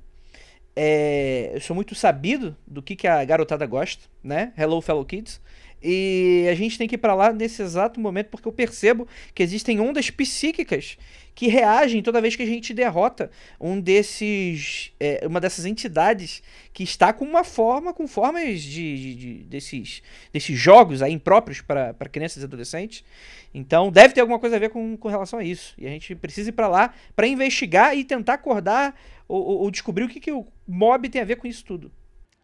[0.83, 4.55] É, eu sou muito sabido do que, que a garotada gosta, né?
[4.57, 5.39] Hello, fellow kids.
[5.83, 9.43] E a gente tem que ir para lá nesse exato momento porque eu percebo que
[9.43, 10.97] existem ondas psíquicas
[11.35, 13.31] que reagem toda vez que a gente derrota
[13.61, 16.43] um desses, é, uma dessas entidades
[16.73, 20.03] que está com uma forma, com formas de, de, de desses,
[20.33, 23.05] desses jogos aí impróprios para crianças e adolescentes.
[23.53, 25.75] Então deve ter alguma coisa a ver com, com relação a isso.
[25.77, 28.95] E a gente precisa ir para lá para investigar e tentar acordar
[29.31, 31.93] ou, ou, ou descobrir o que, que o mob tem a ver com isso tudo.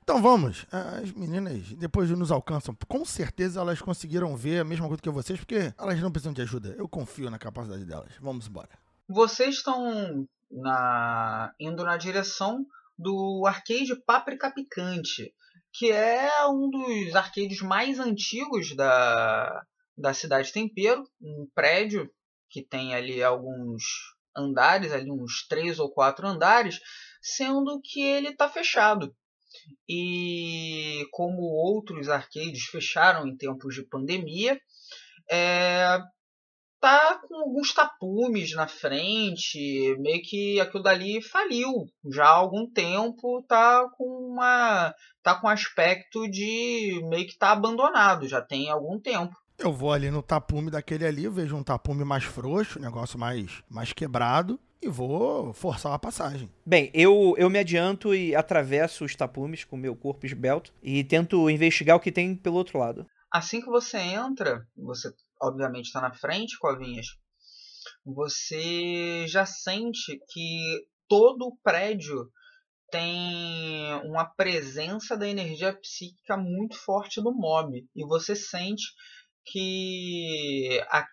[0.02, 0.66] Então vamos.
[0.70, 5.10] As meninas, depois de nos alcançam, com certeza elas conseguiram ver a mesma coisa que
[5.10, 6.74] vocês, porque elas não precisam de ajuda.
[6.78, 8.12] Eu confio na capacidade delas.
[8.20, 8.70] Vamos embora.
[9.08, 11.52] Vocês estão na...
[11.58, 12.64] indo na direção
[12.98, 15.34] do arcade Páprica Picante,
[15.72, 19.62] que é um dos arcades mais antigos da,
[19.96, 22.10] da cidade Tempero, um prédio
[22.48, 23.82] que tem ali alguns
[24.36, 26.80] andares, ali uns três ou quatro andares,
[27.26, 29.14] sendo que ele está fechado.
[29.88, 34.60] E como outros arcades fecharam em tempos de pandemia,
[35.30, 35.98] é,
[36.80, 43.44] tá com alguns tapumes na frente, meio que aquilo dali faliu já há algum tempo,
[43.48, 49.34] tá com uma tá com aspecto de meio que tá abandonado, já tem algum tempo.
[49.58, 53.92] Eu vou ali no tapume daquele ali, vejo um tapume mais frouxo, negócio mais mais
[53.92, 56.50] quebrado e vou forçar a passagem.
[56.64, 61.48] Bem, eu, eu me adianto e atravesso os tapumes com meu corpo esbelto e tento
[61.50, 63.06] investigar o que tem pelo outro lado.
[63.30, 67.06] Assim que você entra, você obviamente está na frente, Covinhas,
[68.04, 72.30] você já sente que todo o prédio
[72.90, 77.84] tem uma presença da energia psíquica muito forte do mob.
[77.94, 78.84] E você sente
[79.44, 81.06] que a,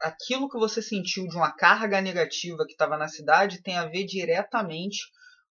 [0.00, 4.04] aquilo que você sentiu de uma carga negativa que estava na cidade tem a ver
[4.04, 4.98] diretamente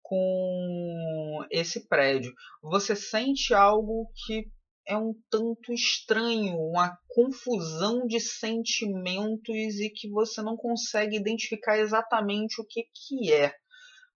[0.02, 2.32] com esse prédio.
[2.62, 4.50] Você sente algo que
[4.86, 12.60] é um tanto estranho, uma confusão de sentimentos e que você não consegue identificar exatamente
[12.60, 13.54] o que, que é.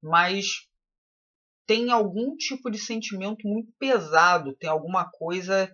[0.03, 0.47] Mas
[1.67, 5.73] tem algum tipo de sentimento muito pesado, tem alguma coisa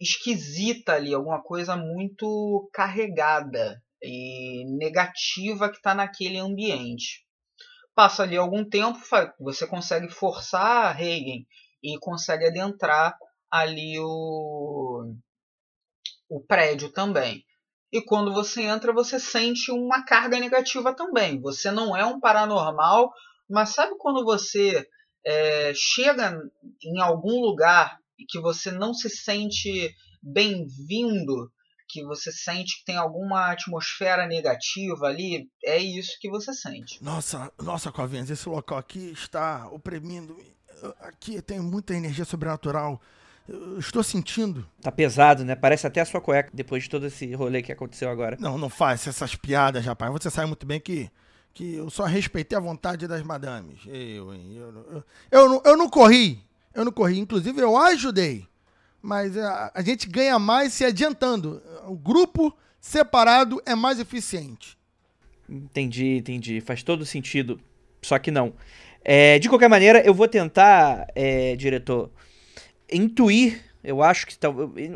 [0.00, 7.26] esquisita ali, alguma coisa muito carregada e negativa que está naquele ambiente.
[7.94, 8.98] Passa ali algum tempo,
[9.38, 11.44] você consegue forçar Reagan
[11.82, 13.14] e consegue adentrar
[13.50, 15.14] ali o,
[16.30, 17.44] o prédio também.
[17.92, 21.40] E quando você entra, você sente uma carga negativa também.
[21.40, 23.12] Você não é um paranormal,
[23.48, 24.88] mas sabe quando você
[25.26, 26.40] é, chega
[26.82, 31.50] em algum lugar e que você não se sente bem-vindo,
[31.88, 37.02] que você sente que tem alguma atmosfera negativa ali, é isso que você sente.
[37.02, 40.36] Nossa, nossa, Covinhas, esse local aqui está oprimindo.
[41.00, 43.00] Aqui tem muita energia sobrenatural.
[43.48, 44.68] Eu estou sentindo.
[44.80, 45.56] Tá pesado, né?
[45.56, 48.36] Parece até a sua cueca depois de todo esse rolê que aconteceu agora.
[48.38, 50.12] Não, não faz essas piadas, rapaz.
[50.12, 51.10] Você sabe muito bem que,
[51.52, 53.80] que eu só respeitei a vontade das madames.
[53.86, 56.49] Eu, eu, eu, eu, não, eu não corri.
[56.74, 57.18] Eu não corri.
[57.18, 58.46] Inclusive, eu ajudei.
[59.02, 61.62] Mas a, a gente ganha mais se adiantando.
[61.86, 64.78] O grupo separado é mais eficiente.
[65.48, 66.60] Entendi, entendi.
[66.60, 67.60] Faz todo sentido.
[68.02, 68.54] Só que não.
[69.02, 72.10] É, de qualquer maneira, eu vou tentar, é, diretor,
[72.92, 74.36] intuir, eu acho que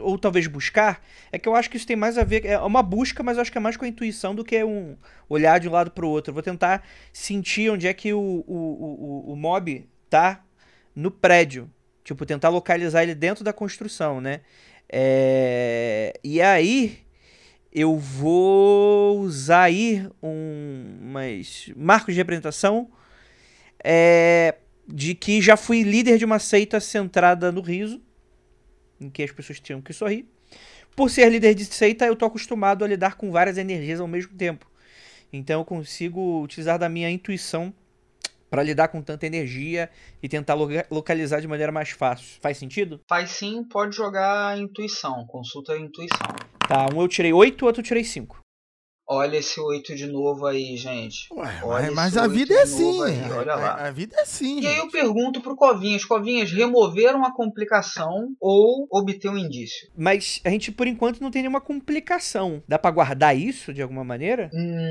[0.00, 1.02] ou talvez buscar,
[1.32, 3.42] é que eu acho que isso tem mais a ver, é uma busca, mas eu
[3.42, 4.96] acho que é mais com a intuição do que um
[5.26, 6.30] olhar de um lado para o outro.
[6.30, 10.44] Eu vou tentar sentir onde é que o, o, o, o mob tá
[10.94, 11.70] no prédio.
[12.02, 14.40] Tipo, tentar localizar ele dentro da construção, né?
[14.88, 16.18] É...
[16.22, 17.04] E aí
[17.72, 22.88] eu vou usar aí um, umas marcos de representação
[23.82, 24.54] é,
[24.86, 28.00] de que já fui líder de uma seita centrada no riso,
[29.00, 30.26] em que as pessoas tinham que sorrir.
[30.94, 34.34] Por ser líder de seita, eu tô acostumado a lidar com várias energias ao mesmo
[34.36, 34.70] tempo.
[35.32, 37.74] Então eu consigo utilizar da minha intuição
[38.54, 39.90] para lidar com tanta energia
[40.22, 40.54] e tentar
[40.88, 42.38] localizar de maneira mais fácil.
[42.40, 43.00] Faz sentido?
[43.08, 46.28] Faz sim, pode jogar intuição, consulta a intuição.
[46.68, 48.43] Tá, um eu tirei 8, outro eu tirei 5.
[49.08, 51.26] Olha esse 8 de novo aí, gente.
[51.32, 53.02] Ué, Olha mas, a vida é assim.
[53.02, 53.74] aí, olha a, lá.
[53.86, 54.60] a vida é assim.
[54.60, 54.92] E aí eu gente.
[54.92, 59.88] pergunto pro Covinhas, Covinhas, removeram a complicação ou obter um indício?
[59.96, 62.62] Mas a gente, por enquanto, não tem nenhuma complicação.
[62.66, 64.48] Dá pra guardar isso de alguma maneira?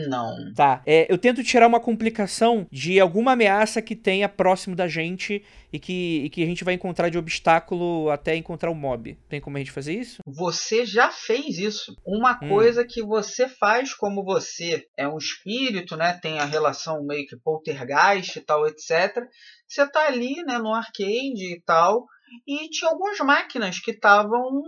[0.08, 0.36] Não.
[0.56, 0.82] Tá.
[0.86, 5.80] É, eu tento tirar uma complicação de alguma ameaça que tenha próximo da gente e
[5.80, 9.18] que, e que a gente vai encontrar de obstáculo até encontrar o mob.
[9.28, 10.20] Tem como a gente fazer isso?
[10.28, 11.96] Você já fez isso.
[12.06, 12.50] Uma Hum.
[12.50, 16.20] coisa que você faz como você é um espírito, né?
[16.22, 19.26] Tem a relação meio que poltergeist e tal, etc.
[19.66, 22.06] Você tá ali, né, no arcade e tal,
[22.46, 24.62] e tinha algumas máquinas que estavam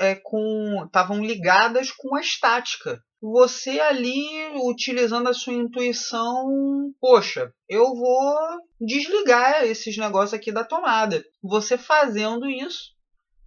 [0.00, 3.00] é, com estavam ligadas com a estática.
[3.22, 4.26] Você ali
[4.56, 8.36] utilizando a sua intuição, poxa, eu vou
[8.80, 11.24] desligar esses negócios aqui da tomada.
[11.40, 12.92] Você fazendo isso,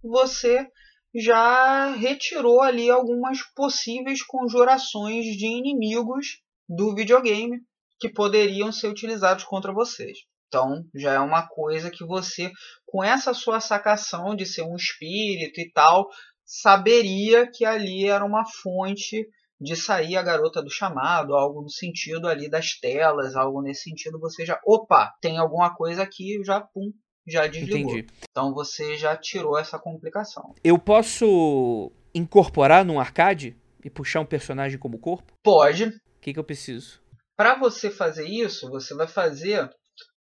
[0.02, 0.66] você
[1.14, 7.60] já retirou ali algumas possíveis conjurações de inimigos do videogame
[8.00, 10.18] que poderiam ser utilizados contra vocês.
[10.48, 12.50] Então, já é uma coisa que você,
[12.86, 16.08] com essa sua sacação de ser um espírito e tal,
[16.44, 19.26] saberia que ali era uma fonte
[19.60, 24.18] de sair a garota do chamado, algo no sentido ali das telas, algo nesse sentido,
[24.18, 26.92] você já, opa, tem alguma coisa aqui, já pum,
[27.26, 27.92] já desligou.
[27.92, 28.06] Entendi.
[28.30, 30.54] Então você já tirou essa complicação.
[30.62, 35.32] Eu posso incorporar num arcade e puxar um personagem como corpo?
[35.42, 35.86] Pode.
[35.86, 37.00] O que, que eu preciso?
[37.36, 39.68] Para você fazer isso, você vai fazer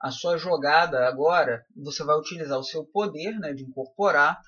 [0.01, 1.65] a sua jogada agora.
[1.77, 4.39] Você vai utilizar o seu poder né, de incorporar.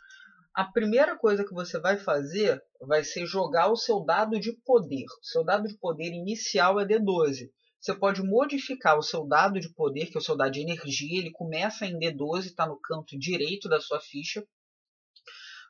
[0.55, 5.05] A primeira coisa que você vai fazer vai ser jogar o seu dado de poder.
[5.05, 7.49] O seu dado de poder inicial é D12.
[7.81, 11.19] Você pode modificar o seu dado de poder, que é o seu dado de energia.
[11.19, 14.47] Ele começa em D12, está no canto direito da sua ficha.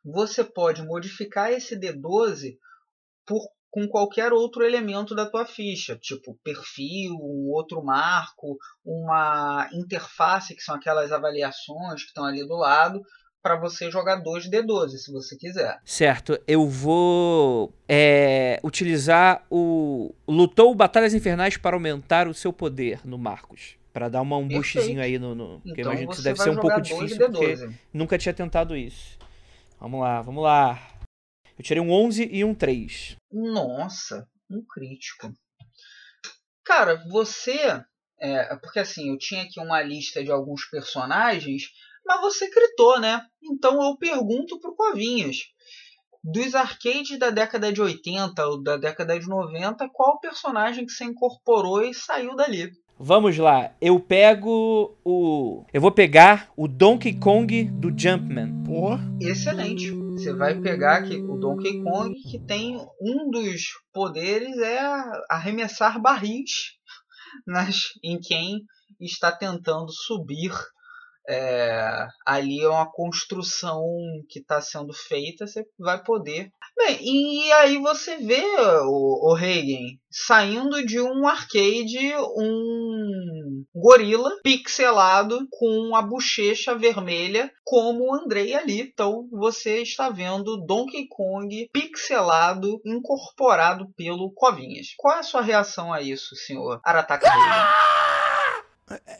[0.04, 2.58] Você pode modificar esse D12
[3.24, 10.56] por com qualquer outro elemento da tua ficha, tipo perfil, um outro marco, uma interface,
[10.56, 13.00] que são aquelas avaliações que estão ali do lado,
[13.42, 15.78] para você jogar 2 D12, se você quiser.
[15.84, 20.14] Certo, eu vou é, utilizar o.
[20.28, 23.76] Lutou Batalhas Infernais para aumentar o seu poder no Marcos.
[23.92, 24.74] Pra dar uma, um Perfeito.
[24.74, 25.34] boostzinho aí no.
[25.34, 27.74] no porque eu Então imagino que isso deve ser um pouco difícil, porque D12.
[27.92, 29.18] nunca tinha tentado isso.
[29.80, 30.78] Vamos lá, vamos lá.
[31.58, 33.16] Eu tirei um 11 e um 3.
[33.32, 35.32] Nossa, um crítico.
[36.64, 37.82] Cara, você.
[38.22, 41.64] É, porque assim, eu tinha aqui uma lista de alguns personagens,
[42.10, 43.22] mas você gritou, né?
[43.40, 45.36] Então eu pergunto pro Covinhas.
[46.24, 51.04] Dos arcades da década de 80 ou da década de 90, qual personagem que você
[51.04, 52.72] incorporou e saiu dali?
[52.98, 55.64] Vamos lá, eu pego o.
[55.72, 58.64] Eu vou pegar o Donkey Kong do Jumpman.
[58.64, 59.90] Pô, Excelente.
[59.90, 63.62] Você vai pegar aqui o Donkey Kong, que tem um dos
[63.92, 64.80] poderes é
[65.30, 66.76] arremessar barris
[67.46, 68.60] nas, em quem
[69.00, 70.52] está tentando subir.
[71.28, 73.82] É, ali é uma construção
[74.28, 76.50] que está sendo feita, você vai poder.
[76.76, 78.42] Bem, e aí você vê
[78.84, 81.98] o, o Reagan saindo de um arcade,
[82.36, 88.80] um gorila pixelado com a bochecha vermelha, como o Andrei ali.
[88.80, 94.88] Então você está vendo Donkey Kong pixelado, incorporado pelo Covinhas.
[94.96, 97.90] Qual é a sua reação a isso, senhor Arataka Reagan?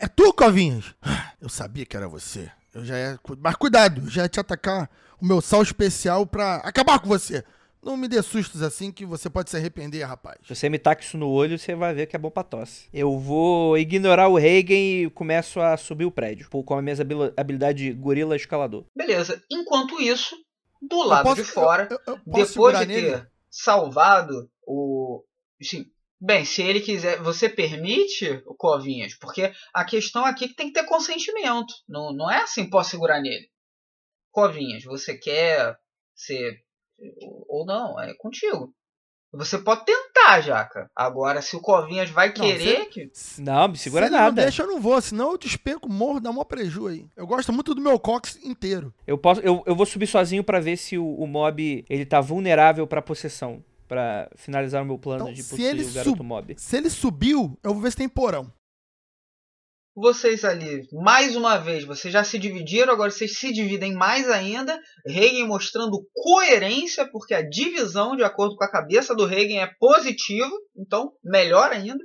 [0.01, 0.95] é tu, Covinhas?
[1.41, 2.51] Eu sabia que era você.
[2.75, 3.19] Eu já ia.
[3.39, 4.91] Mas cuidado, já ia te atacar
[5.21, 7.45] o meu sal especial pra acabar com você.
[7.83, 10.37] Não me dê sustos assim que você pode se arrepender, rapaz.
[10.47, 12.89] Se você me taca isso no olho, você vai ver que é bom pra tosse.
[12.93, 16.49] Eu vou ignorar o Reagan e começo a subir o prédio.
[16.51, 18.85] Com a minha habil- habilidade de gorila escalador.
[18.95, 19.43] Beleza.
[19.51, 20.37] Enquanto isso,
[20.83, 23.11] do lado posso- de fora, Eu, eu- eu depois de nele?
[23.13, 25.25] ter salvado o.
[25.63, 25.87] Sim.
[26.21, 27.23] Bem, se ele quiser.
[27.23, 29.15] Você permite, o Covinhas?
[29.19, 31.73] Porque a questão aqui é que tem que ter consentimento.
[31.89, 33.49] Não, não é assim, posso segurar nele.
[34.31, 35.77] Covinhas, você quer
[36.15, 36.61] ser.
[37.49, 38.75] Ou não, é contigo.
[39.33, 40.91] Você pode tentar, Jaca.
[40.95, 42.87] Agora, se o Covinhas vai Não, querer.
[42.87, 43.11] que...
[43.39, 44.43] Não, me segura Se ele não nada.
[44.43, 47.07] deixa, eu não vou, senão eu despenco, morro, dá mó preju aí.
[47.17, 48.93] Eu gosto muito do meu cox inteiro.
[49.07, 52.21] Eu, posso, eu, eu vou subir sozinho pra ver se o, o mob ele tá
[52.21, 53.65] vulnerável pra possessão.
[53.91, 56.55] Pra finalizar o meu plano Então, de se possuir ele o garoto mob.
[56.57, 58.49] Se ele subiu, eu vou ver se tem porão.
[59.97, 64.81] Vocês ali, mais uma vez, vocês já se dividiram, agora vocês se dividem mais ainda.
[65.05, 70.53] Reagan mostrando coerência, porque a divisão, de acordo com a cabeça do Reagan, é positiva,
[70.77, 72.05] então melhor ainda.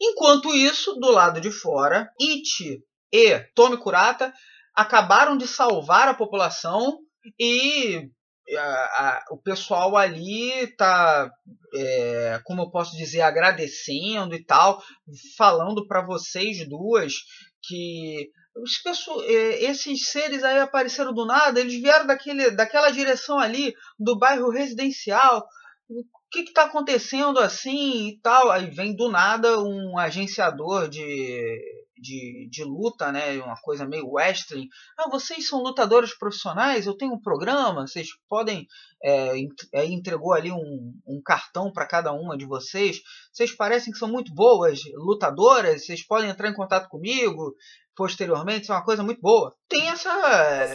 [0.00, 2.80] Enquanto isso, do lado de fora, It
[3.12, 4.32] e Tommy Kurata
[4.72, 7.00] acabaram de salvar a população
[7.36, 8.08] e
[8.56, 11.30] a, o pessoal ali tá,
[11.74, 14.82] é, como eu posso dizer, agradecendo e tal,
[15.36, 17.14] falando para vocês duas
[17.62, 18.30] que
[18.82, 24.18] pessoas, é, esses seres aí apareceram do nada, eles vieram daquele, daquela direção ali, do
[24.18, 25.44] bairro residencial.
[25.88, 28.50] O que está acontecendo assim e tal?
[28.50, 31.60] Aí vem do nada um agenciador de
[32.04, 33.38] de, de luta, né?
[33.38, 34.68] Uma coisa meio wrestling.
[34.98, 36.86] Ah, vocês são lutadores profissionais?
[36.86, 38.66] Eu tenho um programa, vocês podem.
[39.02, 39.34] É,
[39.72, 43.00] é entregou ali um, um cartão para cada uma de vocês.
[43.32, 47.54] Vocês parecem que são muito boas lutadoras, vocês podem entrar em contato comigo
[47.96, 49.54] posteriormente, isso é uma coisa muito boa.
[49.68, 50.10] Tem essa.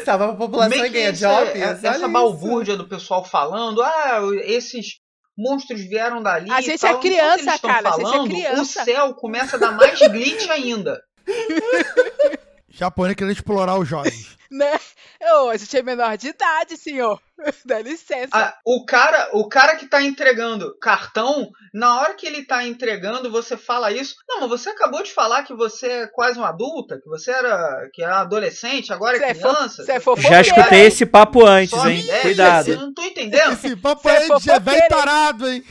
[0.05, 1.53] Salva a população e ganha jobs.
[1.53, 5.01] Essa, essa balbúrdia do pessoal falando, ah, esses
[5.39, 6.51] monstros vieram dali.
[6.51, 7.91] A gente é criança, cara.
[7.91, 8.81] Falando, a gente é criança.
[8.81, 11.01] O céu começa a dar mais glitch ainda.
[12.69, 14.37] Japonês querendo explorar os jovens.
[14.49, 14.79] né?
[15.19, 17.21] Eu, a gente é menor de idade, senhor.
[17.65, 18.29] Dá licença.
[18.31, 23.29] Ah, o, cara, o cara que tá entregando cartão, na hora que ele tá entregando,
[23.29, 24.15] você fala isso.
[24.27, 27.89] Não, mas você acabou de falar que você é quase uma adulta, que você era
[27.93, 29.83] que é adolescente, agora é criança.
[29.83, 31.99] Você é Já escutei esse papo antes, hein?
[31.99, 32.69] Ideia, Cuidado.
[32.69, 33.53] Eu não tô entendendo.
[33.53, 35.65] Esse papo aí já é velho tarado, hein?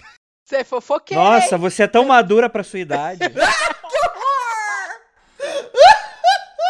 [0.45, 1.23] Você é fofoqueiro.
[1.23, 3.21] Nossa, você é tão madura pra sua idade.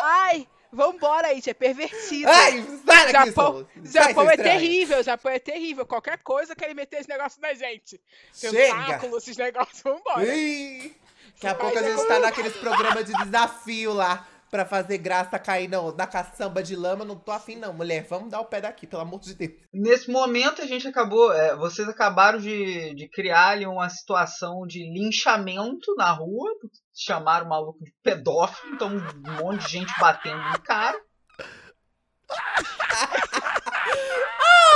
[0.05, 0.47] Ai,
[0.79, 2.31] vambora gente, é pervertido.
[2.31, 5.85] Ai, para Japão, aqui, Japão é terrível, Japão é terrível.
[5.85, 8.01] Qualquer coisa querem meter esse negócio na gente.
[8.33, 8.57] Chega.
[8.57, 10.25] Tentáculo, esses negócios, vambora.
[10.25, 10.95] Ih,
[11.35, 14.27] Daqui a pouco a gente tá naqueles programas de desafio lá.
[14.51, 17.05] Pra fazer graça cair no, na caçamba de lama.
[17.05, 18.07] Não tô afim, não, mulher.
[18.09, 19.53] Vamos dar o pé daqui, pelo amor de Deus.
[19.73, 21.33] Nesse momento a gente acabou.
[21.33, 26.51] é, vocês acabaram de, de criar ali uma situação de linchamento na rua.
[26.95, 30.99] Chamaram o maluco de pedófilo, então um monte de gente batendo no cara.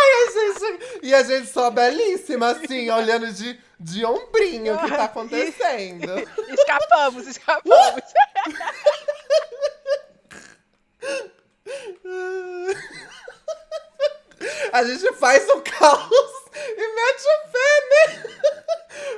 [0.04, 4.88] E a gente, e a gente só belíssima, assim, olhando de, de ombrinho o que
[4.88, 6.06] tá acontecendo.
[6.48, 8.02] Escapamos, escapamos.
[14.72, 18.22] A gente faz o caos e mete o pé, né?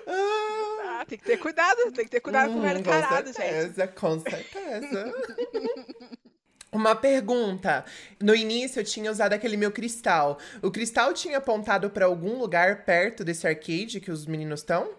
[0.06, 1.05] Ah.
[1.06, 3.36] Tem que ter cuidado, tem que ter cuidado com o velho Hum, carado, gente.
[3.36, 5.12] certeza, com certeza.
[6.73, 7.85] Uma pergunta.
[8.20, 10.39] No início eu tinha usado aquele meu cristal.
[10.61, 14.93] O cristal tinha apontado pra algum lugar perto desse arcade que os meninos estão?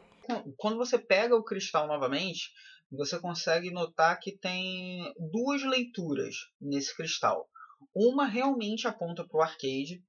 [0.58, 2.50] Quando você pega o cristal novamente,
[2.96, 7.48] você consegue notar que tem duas leituras nesse cristal.
[7.94, 10.04] Uma realmente aponta para o arcade,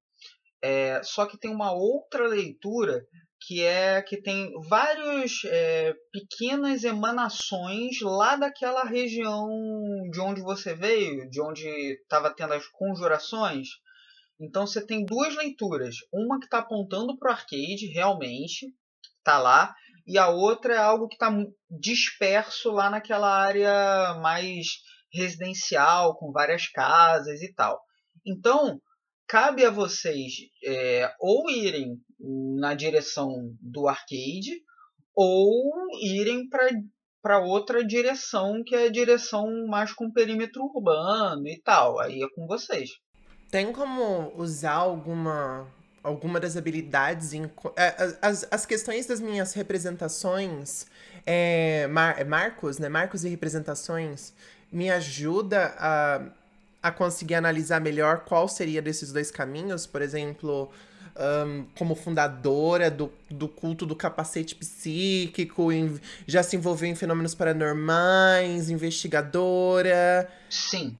[0.62, 3.06] é, só que tem uma outra leitura
[3.40, 9.48] que é que tem várias é, pequenas emanações lá daquela região
[10.10, 13.68] de onde você veio, de onde estava tendo as conjurações.
[14.40, 18.66] Então você tem duas leituras, uma que está apontando para o arcade realmente,
[19.18, 19.74] está lá,
[20.06, 21.30] e a outra é algo que está
[21.68, 24.66] disperso lá naquela área mais
[25.12, 27.80] residencial, com várias casas e tal.
[28.24, 28.80] Então,
[29.26, 30.32] cabe a vocês
[30.64, 31.96] é, ou irem
[32.58, 34.62] na direção do arcade
[35.14, 35.72] ou
[36.02, 36.48] irem
[37.22, 41.98] para outra direção, que é a direção mais com perímetro urbano e tal.
[41.98, 42.90] Aí é com vocês.
[43.50, 45.66] Tem como usar alguma
[46.06, 47.32] alguma das habilidades
[47.76, 50.86] é, as, as questões das minhas representações
[51.26, 54.32] é, mar- marcos né marcos e representações
[54.70, 56.22] me ajuda a,
[56.82, 60.70] a conseguir analisar melhor qual seria desses dois caminhos por exemplo
[61.16, 67.34] ahn, como fundadora do, do culto do capacete psíquico em- já se envolveu em fenômenos
[67.34, 70.96] paranormais investigadora Sim.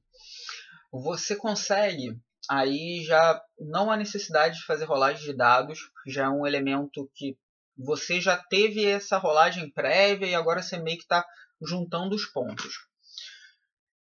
[0.91, 2.17] Você consegue.
[2.49, 5.91] Aí já não há necessidade de fazer rolagem de dados.
[6.05, 7.37] Já é um elemento que
[7.77, 11.25] você já teve essa rolagem prévia e agora você meio que está
[11.61, 12.87] juntando os pontos.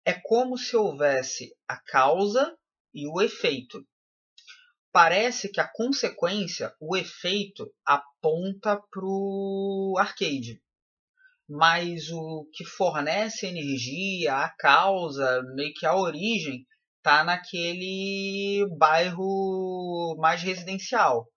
[0.03, 2.55] É como se houvesse a causa
[2.93, 3.85] e o efeito.
[4.91, 10.61] Parece que a consequência, o efeito, aponta para o arcade
[11.47, 16.65] mas o que fornece energia, a causa, meio que a origem,
[17.05, 21.27] tá naquele bairro mais residencial.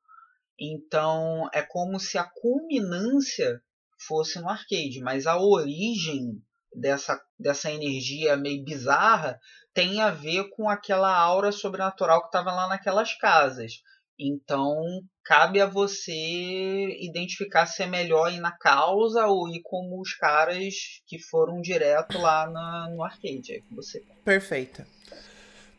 [0.58, 3.60] Então é como se a culminância
[4.06, 6.42] fosse no arcade, mas a origem
[6.74, 9.38] dessa, dessa energia meio bizarra
[9.74, 13.72] tem a ver com aquela aura sobrenatural que estava lá naquelas casas.
[14.18, 14.74] Então,
[15.22, 20.74] cabe a você identificar se é melhor ir na causa ou ir como os caras
[21.06, 23.62] que foram direto lá na- no arcade.
[23.68, 24.02] Com você.
[24.24, 24.86] Perfeita.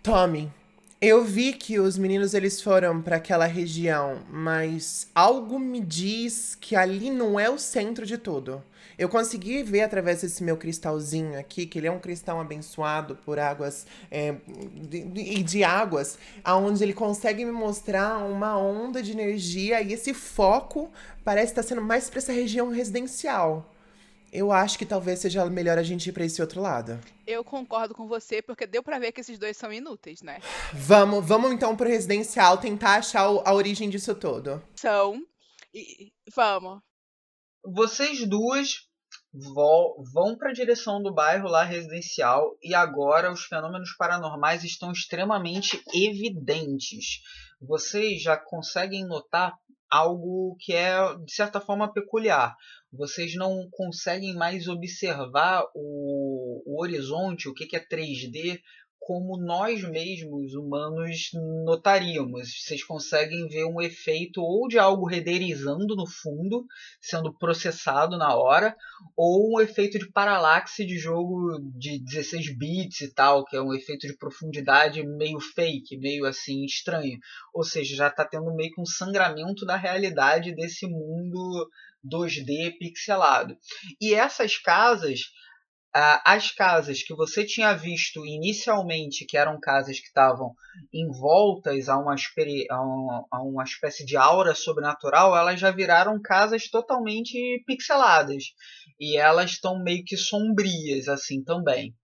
[0.10, 0.52] Tommy,
[1.00, 6.76] Eu vi que os meninos eles foram para aquela região, mas algo me diz que
[6.76, 8.64] ali não é o centro de tudo.
[8.98, 13.38] Eu consegui ver através desse meu cristalzinho aqui, que ele é um cristal abençoado por
[13.38, 14.36] águas e é,
[14.82, 20.12] de, de, de, águas, aonde ele consegue me mostrar uma onda de energia e esse
[20.12, 20.90] foco
[21.24, 23.72] parece estar sendo mais para essa região residencial.
[24.32, 27.00] Eu acho que talvez seja melhor a gente ir pra esse outro lado.
[27.26, 30.40] Eu concordo com você, porque deu para ver que esses dois são inúteis, né?
[30.74, 34.62] Vamos, vamos então pro residencial tentar achar a origem disso tudo.
[34.76, 35.22] São.
[35.74, 36.82] E, vamos.
[37.64, 38.90] Vocês duas
[39.34, 45.84] vão para a direção do bairro lá residencial e agora os fenômenos paranormais estão extremamente
[45.94, 47.22] evidentes.
[47.62, 49.54] Vocês já conseguem notar
[49.90, 52.56] algo que é de certa forma peculiar.
[52.92, 58.62] Vocês não conseguem mais observar o, o horizonte, o que, que é 3D,
[59.00, 61.32] como nós mesmos, humanos,
[61.66, 62.50] notaríamos.
[62.62, 66.66] Vocês conseguem ver um efeito ou de algo renderizando no fundo,
[67.02, 68.76] sendo processado na hora,
[69.16, 73.74] ou um efeito de paralaxe de jogo de 16 bits e tal, que é um
[73.74, 77.18] efeito de profundidade meio fake, meio assim estranho.
[77.54, 81.70] Ou seja, já está tendo meio que um sangramento da realidade desse mundo
[82.06, 83.58] 2D pixelado.
[84.00, 85.32] E essas casas
[85.94, 90.54] as casas que você tinha visto inicialmente, que eram casas que estavam
[90.94, 96.70] envoltas a uma, a, uma, a uma espécie de aura sobrenatural, elas já viraram casas
[96.70, 98.54] totalmente pixeladas.
[99.00, 101.96] E elas estão meio que sombrias assim também.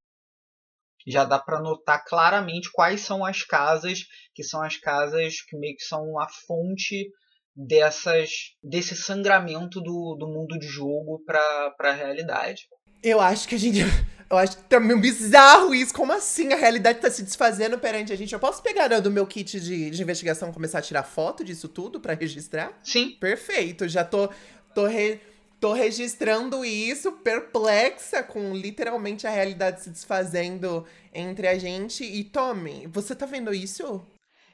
[1.07, 5.75] Já dá para notar claramente quais são as casas que são as casas que meio
[5.75, 7.07] que são a fonte
[7.55, 12.67] dessas desse sangramento do, do mundo de jogo para a realidade.
[13.05, 13.79] Eu acho que a gente.
[14.27, 15.93] Eu acho que tá meio bizarro isso.
[15.93, 16.51] Como assim?
[16.51, 18.33] A realidade tá se desfazendo perante a gente.
[18.33, 21.67] Eu posso pegar do meu kit de, de investigação e começar a tirar foto disso
[21.67, 22.75] tudo para registrar?
[22.81, 23.11] Sim.
[23.19, 23.87] Perfeito.
[23.87, 24.27] Já tô.
[24.73, 25.21] tô re,
[25.59, 30.83] tô registrando isso, perplexa com literalmente a realidade se desfazendo
[31.13, 32.03] entre a gente.
[32.03, 33.83] E Tommy, você tá vendo isso?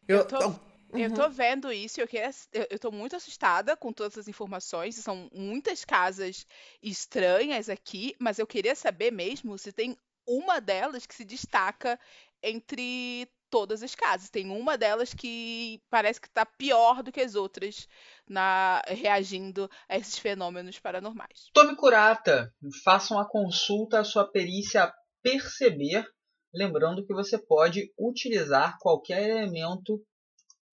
[0.06, 0.71] Eu, eu tô.
[0.94, 1.00] Uhum.
[1.00, 2.34] Eu tô vendo isso e eu, quero,
[2.70, 4.96] eu, tô muito assustada com todas as informações.
[4.96, 6.46] São muitas casas
[6.84, 9.98] estranhas aqui, mas eu queria saber mesmo se tem
[10.28, 12.00] uma delas que se destaca
[12.44, 14.30] entre todas as casas.
[14.30, 17.88] Tem uma delas que parece que está pior do que as outras
[18.28, 21.50] na reagindo a esses fenômenos paranormais.
[21.54, 22.54] Tome curata,
[22.84, 24.92] faça uma consulta à sua perícia
[25.22, 26.06] perceber,
[26.54, 30.02] lembrando que você pode utilizar qualquer elemento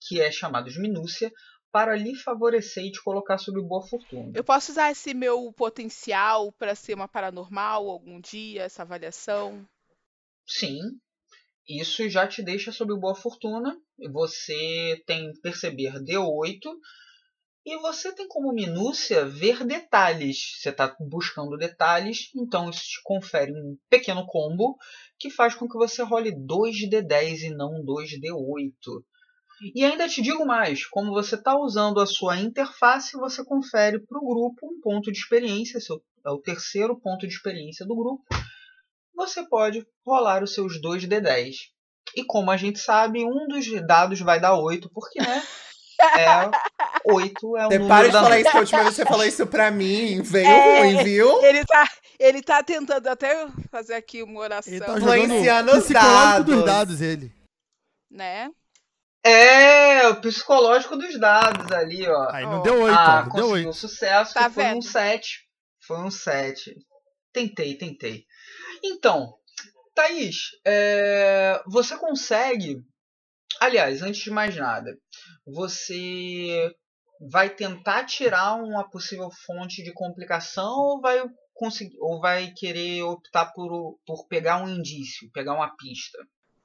[0.01, 1.33] que é chamado de minúcia,
[1.71, 4.33] para lhe favorecer e te colocar sob boa fortuna.
[4.35, 9.67] Eu posso usar esse meu potencial para ser uma paranormal algum dia, essa avaliação?
[10.47, 10.81] Sim.
[11.69, 13.79] Isso já te deixa sob boa fortuna.
[14.11, 16.61] Você tem perceber D8
[17.67, 20.39] e você tem como minúcia ver detalhes.
[20.57, 24.75] Você está buscando detalhes, então isso te confere um pequeno combo
[25.19, 29.05] que faz com que você role 2D10 e não 2D8.
[29.75, 34.19] E ainda te digo mais, como você está usando a sua interface, você confere para
[34.19, 38.23] o grupo um ponto de experiência, seu, é o terceiro ponto de experiência do grupo.
[39.15, 41.55] Você pode rolar os seus 2D10.
[42.17, 45.43] E como a gente sabe, um dos dados vai dar 8, porque, né?
[46.01, 46.51] É,
[47.05, 48.43] 8 é o você número para de falar noite.
[48.43, 51.43] isso, que a última vez você falou isso pra mim, veio é, ruim, viu?
[51.43, 54.73] Ele tá, ele tá tentando até fazer aqui uma oração.
[54.73, 56.65] Ele tá Influenciando os psicológico dos dados.
[56.65, 57.33] dados, ele.
[58.09, 58.51] Né?
[59.25, 62.31] É, o psicológico dos dados ali, ó.
[62.31, 63.73] Aí não deu oito, ah, deu conseguiu oito.
[63.75, 64.83] sucesso, Tá foi um vendo?
[64.83, 65.49] 7.
[65.87, 66.75] Foi um 7.
[67.33, 68.25] Tentei, tentei.
[68.83, 69.35] Então,
[69.95, 72.77] Thaís, é, você consegue.
[73.61, 74.97] Aliás, antes de mais nada,
[75.45, 76.73] você
[77.31, 81.21] vai tentar tirar uma possível fonte de complicação ou vai
[81.53, 86.19] conseguir ou vai querer optar por, por pegar um indício, pegar uma pista?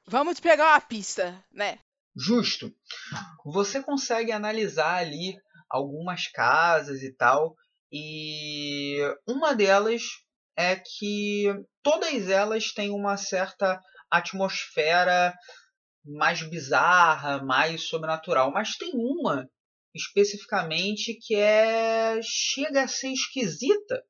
[0.05, 1.79] Vamos pegar uma pista, né?
[2.15, 2.71] Justo.
[3.45, 5.35] Você consegue analisar ali
[5.69, 7.55] algumas casas e tal,
[7.91, 10.03] e uma delas
[10.55, 11.45] é que
[11.81, 13.79] todas elas têm uma certa
[14.09, 15.33] atmosfera
[16.05, 19.49] mais bizarra, mais sobrenatural, mas tem uma
[19.95, 24.03] especificamente que é chega a ser esquisita,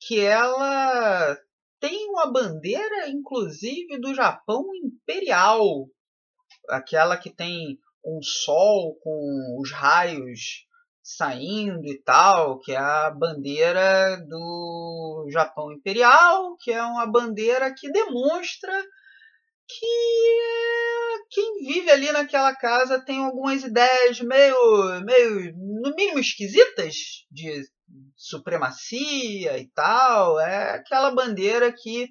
[0.00, 1.36] que ela
[1.80, 5.88] tem uma bandeira inclusive do Japão imperial
[6.68, 10.66] aquela que tem um sol com os raios
[11.02, 17.90] saindo e tal, que é a bandeira do Japão Imperial, que é uma bandeira que
[17.90, 18.72] demonstra
[19.66, 20.42] que
[21.30, 26.94] quem vive ali naquela casa tem algumas ideias meio, meio no mínimo esquisitas
[27.30, 27.64] de
[28.16, 30.38] supremacia e tal.
[30.38, 32.08] É aquela bandeira que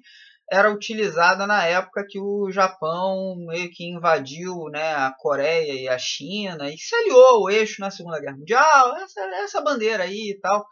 [0.52, 5.98] era utilizada na época que o Japão meio que invadiu né, a Coreia e a
[5.98, 10.40] China e se aliou ao eixo na Segunda Guerra Mundial, essa, essa bandeira aí e
[10.40, 10.66] tal.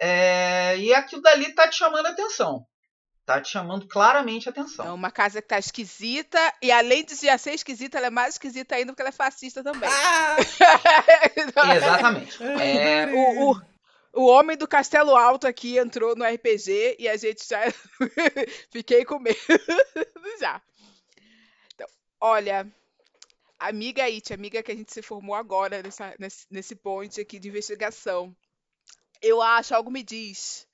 [0.00, 2.66] É, e aquilo dali tá te chamando a atenção.
[3.24, 4.86] Tá te chamando claramente a atenção.
[4.86, 8.34] É uma casa que tá esquisita, e além de já ser esquisita, ela é mais
[8.34, 9.88] esquisita ainda porque ela é fascista também.
[9.88, 10.36] Ah!
[11.76, 12.42] Exatamente.
[12.42, 13.62] É, o, o,
[14.14, 17.60] o homem do Castelo Alto aqui entrou no RPG e a gente já.
[18.70, 19.38] Fiquei com medo
[20.40, 20.60] já.
[21.74, 21.86] Então,
[22.20, 22.70] olha,
[23.58, 26.74] amiga It, amiga que a gente se formou agora nessa, nesse, nesse
[27.20, 28.34] aqui de investigação.
[29.22, 30.66] Eu acho, algo me diz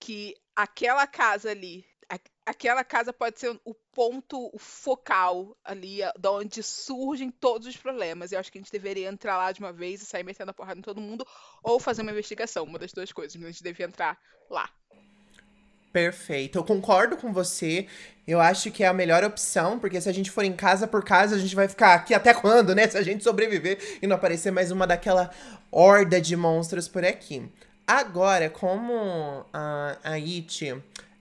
[0.00, 6.62] que aquela casa ali, a- aquela casa pode ser o ponto focal ali, da onde
[6.62, 8.30] surgem todos os problemas.
[8.30, 10.54] Eu acho que a gente deveria entrar lá de uma vez e sair metendo a
[10.54, 11.26] porrada em todo mundo,
[11.64, 14.16] ou fazer uma investigação, uma das duas coisas, a gente devia entrar
[14.48, 14.70] lá.
[15.92, 17.88] Perfeito, eu concordo com você.
[18.24, 21.02] Eu acho que é a melhor opção, porque se a gente for em casa por
[21.02, 22.86] casa, a gente vai ficar aqui até quando, né?
[22.86, 25.28] Se a gente sobreviver e não aparecer mais uma daquela
[25.72, 27.50] horda de monstros por aqui.
[27.84, 30.76] Agora, como a, a It,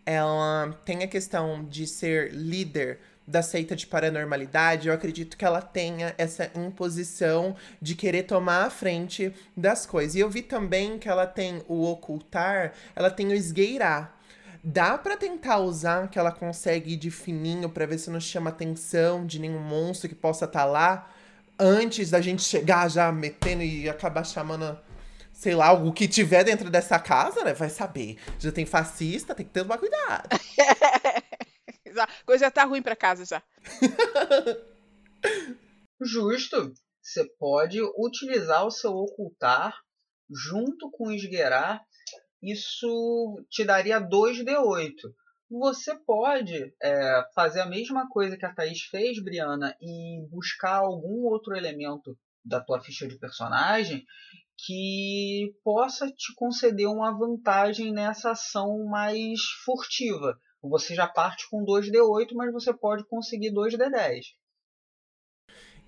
[0.07, 2.97] ela tem a questão de ser líder
[3.27, 8.69] da seita de paranormalidade, eu acredito que ela tenha essa imposição de querer tomar a
[8.69, 10.15] frente das coisas.
[10.15, 14.17] E eu vi também que ela tem o ocultar, ela tem o esgueirar.
[14.63, 18.49] Dá pra tentar usar que ela consegue ir de fininho pra ver se não chama
[18.49, 21.11] atenção de nenhum monstro que possa estar lá
[21.59, 24.79] antes da gente chegar já metendo e acabar chamando,
[25.37, 27.53] sei lá, o que tiver dentro dessa casa, né?
[27.53, 28.17] Vai saber.
[28.39, 30.29] Já tem fascista, tem que ter mais cuidado.
[32.25, 33.43] Coisa já tá ruim pra casa já.
[36.01, 36.73] Justo.
[37.01, 39.75] Você pode utilizar o seu ocultar
[40.29, 41.85] junto com o esgueirar.
[42.41, 44.95] Isso te daria 2d8.
[45.51, 51.25] Você pode é, fazer a mesma coisa que a Thaís fez, Briana, e buscar algum
[51.25, 54.03] outro elemento da tua ficha de personagem
[54.57, 60.37] que possa te conceder uma vantagem nessa ação mais furtiva.
[60.61, 64.21] Você já parte com 2d8, mas você pode conseguir 2d10.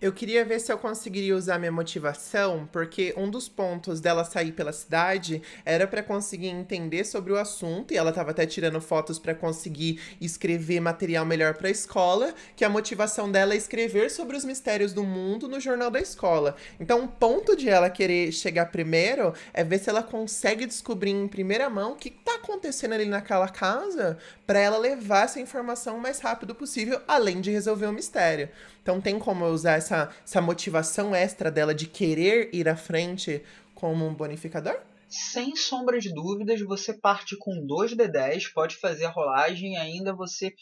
[0.02, 4.54] Eu queria ver se eu conseguiria usar minha motivação, porque um dos pontos dela sair
[4.54, 9.20] pela cidade era pra conseguir entender sobre o assunto, e ela tava até tirando fotos
[9.20, 14.46] pra conseguir escrever material melhor pra escola, que a motivação dela é escrever sobre os
[14.46, 16.56] mistérios do mundo no jornal da escola.
[16.80, 21.28] Então, um ponto de ela querer chegar primeiro é ver se ela consegue descobrir em
[21.28, 24.18] primeira mão o que tá acontecendo ali naquela casa
[24.48, 28.48] pra ela levar essa informação o mais rápido possível, além de resolver o mistério.
[28.90, 33.44] Então tem como eu usar essa, essa motivação extra dela de querer ir à frente
[33.76, 34.80] como um bonificador?
[35.08, 40.56] Sem sombra de dúvidas, você parte com 2d10, pode fazer a rolagem e ainda você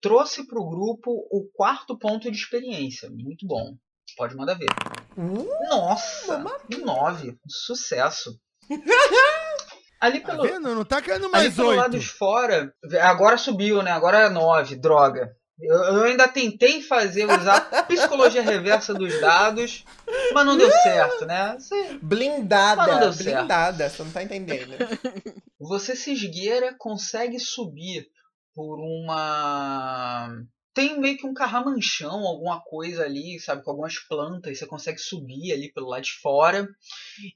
[0.00, 3.10] trouxe para o grupo o quarto ponto de experiência.
[3.10, 3.76] Muito bom.
[4.16, 4.68] Pode mandar ver.
[5.14, 6.42] Uh, Nossa.
[6.82, 7.36] 9.
[7.46, 8.40] Sucesso.
[10.00, 10.74] Ali Tá pelo, vendo?
[10.74, 12.08] Não tá caindo ali mais pelo lado de oito.
[12.08, 13.90] fora, agora subiu, né?
[13.90, 15.34] Agora é 9, droga.
[15.60, 19.84] Eu, eu ainda tentei fazer, usar a psicologia reversa dos dados,
[20.32, 21.56] mas não deu certo, né?
[21.58, 23.24] Você- Mas não blindada, certo.
[23.38, 24.74] blindada, você não tá entendendo.
[25.60, 28.06] Você se esgueira, consegue subir
[28.54, 30.28] por uma.
[30.74, 35.52] Tem meio que um carramanchão, alguma coisa ali, sabe, com algumas plantas, você consegue subir
[35.52, 36.68] ali pelo lado de fora.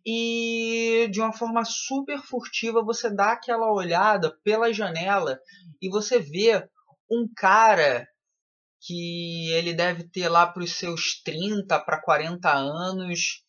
[0.04, 5.38] E de uma forma super furtiva você dá aquela olhada pela janela
[5.80, 6.68] e você vê
[7.10, 8.06] um cara
[8.80, 13.42] que ele deve ter lá para os seus 30 para 40 anos.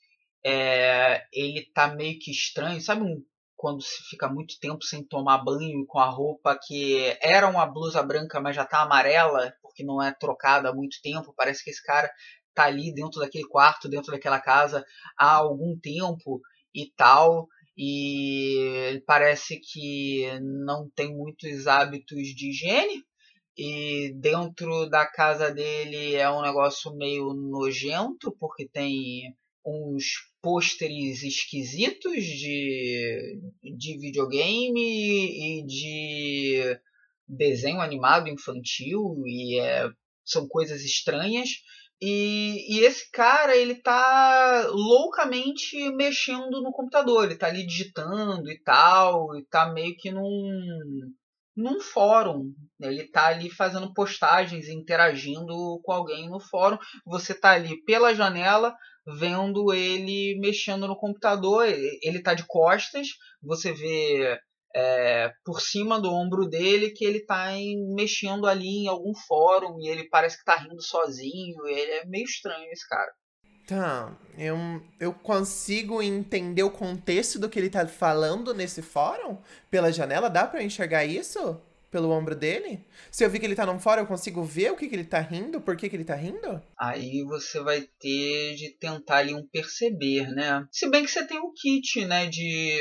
[0.45, 3.23] É, ele tá meio que estranho, sabe um
[3.59, 8.01] quando se fica muito tempo sem tomar banho com a roupa que era uma blusa
[8.01, 11.33] branca, mas já tá amarela, porque não é trocada há muito tempo.
[11.35, 12.09] Parece que esse cara
[12.53, 14.85] tá ali dentro daquele quarto, dentro daquela casa
[15.17, 16.39] há algum tempo
[16.73, 17.49] e tal.
[17.77, 23.03] E parece que não tem muitos hábitos de higiene.
[23.61, 30.05] E dentro da casa dele é um negócio meio nojento, porque tem uns
[30.41, 36.79] pôsteres esquisitos de, de videogame e de
[37.27, 39.89] desenho animado infantil e é,
[40.23, 41.49] são coisas estranhas.
[42.01, 48.57] E, e esse cara ele tá loucamente mexendo no computador ele tá ali digitando e
[48.63, 51.11] tal e tá meio que num
[51.59, 52.53] num fórum.
[52.81, 56.77] Ele tá ali fazendo postagens, interagindo com alguém no fórum.
[57.05, 58.73] Você tá ali pela janela
[59.05, 61.67] vendo ele mexendo no computador.
[61.67, 63.07] Ele tá de costas,
[63.43, 64.39] você vê
[64.73, 69.79] é, por cima do ombro dele que ele tá em, mexendo ali em algum fórum
[69.81, 71.67] e ele parece que tá rindo sozinho.
[71.67, 73.11] Ele é meio estranho esse cara.
[73.69, 74.57] Tá, eu,
[74.99, 79.37] eu consigo entender o contexto do que ele tá falando nesse fórum?
[79.69, 81.61] Pela janela, dá para enxergar isso?
[81.91, 82.83] Pelo ombro dele?
[83.11, 85.03] Se eu vi que ele tá num fórum, eu consigo ver o que, que ele
[85.03, 85.61] tá rindo?
[85.61, 86.59] Por que, que ele tá rindo?
[86.79, 90.65] Aí você vai ter de tentar ali um perceber, né?
[90.71, 92.25] Se bem que você tem o kit, né?
[92.25, 92.79] De.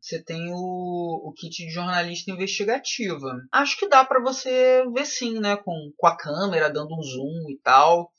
[0.00, 3.40] Você tem o, o kit de jornalista investigativa.
[3.52, 5.56] Acho que dá para você ver sim, né?
[5.56, 8.10] Com, com a câmera dando um zoom e tal.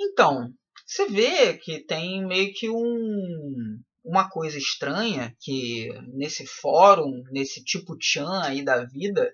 [0.00, 0.52] Então,
[0.84, 7.96] você vê que tem meio que um, uma coisa estranha que nesse fórum, nesse tipo
[7.98, 9.32] Chan aí da vida,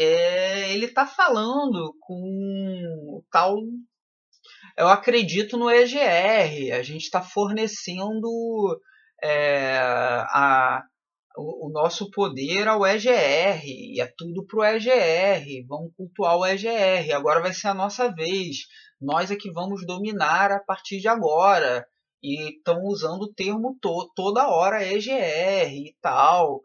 [0.00, 3.56] é, ele tá falando com o tal.
[4.76, 6.74] Eu acredito no EGR.
[6.76, 8.28] A gente está fornecendo
[9.22, 10.82] é, a,
[11.36, 13.62] o, o, nosso poder ao EGR.
[13.64, 15.64] E é tudo pro EGR.
[15.68, 17.14] Vamos cultuar o EGR.
[17.14, 18.66] Agora vai ser a nossa vez
[19.04, 21.86] nós é que vamos dominar a partir de agora.
[22.22, 26.60] E estão usando o termo to toda hora EGR e tal.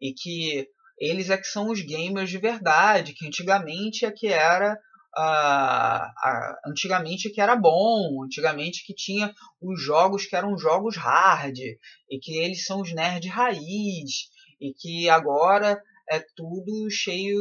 [0.00, 0.66] E que
[0.98, 4.78] eles é que são os gamers de verdade, que antigamente é que era
[5.14, 11.58] Uh, uh, antigamente que era bom, antigamente que tinha os jogos que eram jogos hard,
[11.58, 15.78] e que eles são os nerd raiz, e que agora
[16.10, 17.38] é tudo cheio,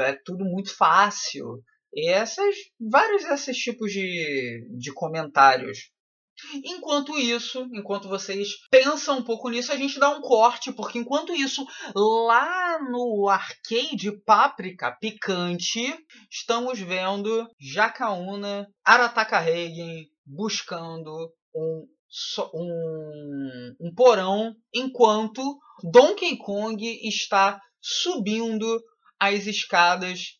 [0.00, 1.62] é tudo muito fácil,
[1.92, 5.90] e essas, vários desses tipos de, de comentários.
[6.64, 11.34] Enquanto isso, enquanto vocês pensam um pouco nisso, a gente dá um corte, porque enquanto
[11.34, 15.92] isso, lá no arcade Páprica Picante,
[16.30, 21.88] estamos vendo Jacaúna, Arataka Regen buscando um,
[22.54, 25.42] um, um porão, enquanto
[25.82, 28.80] Donkey Kong está subindo
[29.18, 30.38] as escadas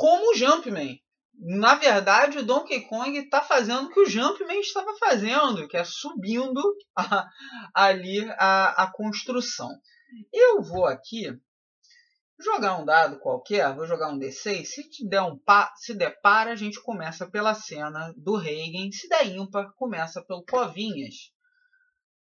[0.00, 0.98] como o Jumpman.
[1.34, 5.84] Na verdade, o Donkey Kong está fazendo o que o Jumpman estava fazendo, que é
[5.84, 6.62] subindo
[6.96, 7.28] a,
[7.74, 9.68] ali a, a construção.
[10.32, 11.38] Eu vou aqui
[12.38, 14.64] jogar um dado qualquer, vou jogar um D6.
[14.64, 18.90] Se der um pa, se der par, a gente começa pela cena do Reagan.
[18.92, 21.30] Se der ímpar, começa pelo Covinhas.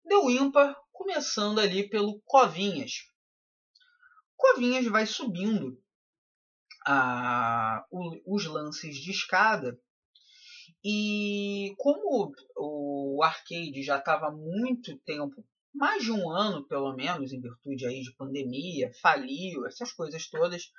[0.02, 2.92] Deu ímpar, começando ali pelo Covinhas.
[4.34, 5.78] Covinhas vai subindo
[6.86, 9.78] a, o, os lances de escada.
[10.84, 15.44] E como o arcade já estava muito tempo,
[15.74, 20.70] mais de um ano pelo menos, em virtude aí de pandemia, faliu, essas coisas todas,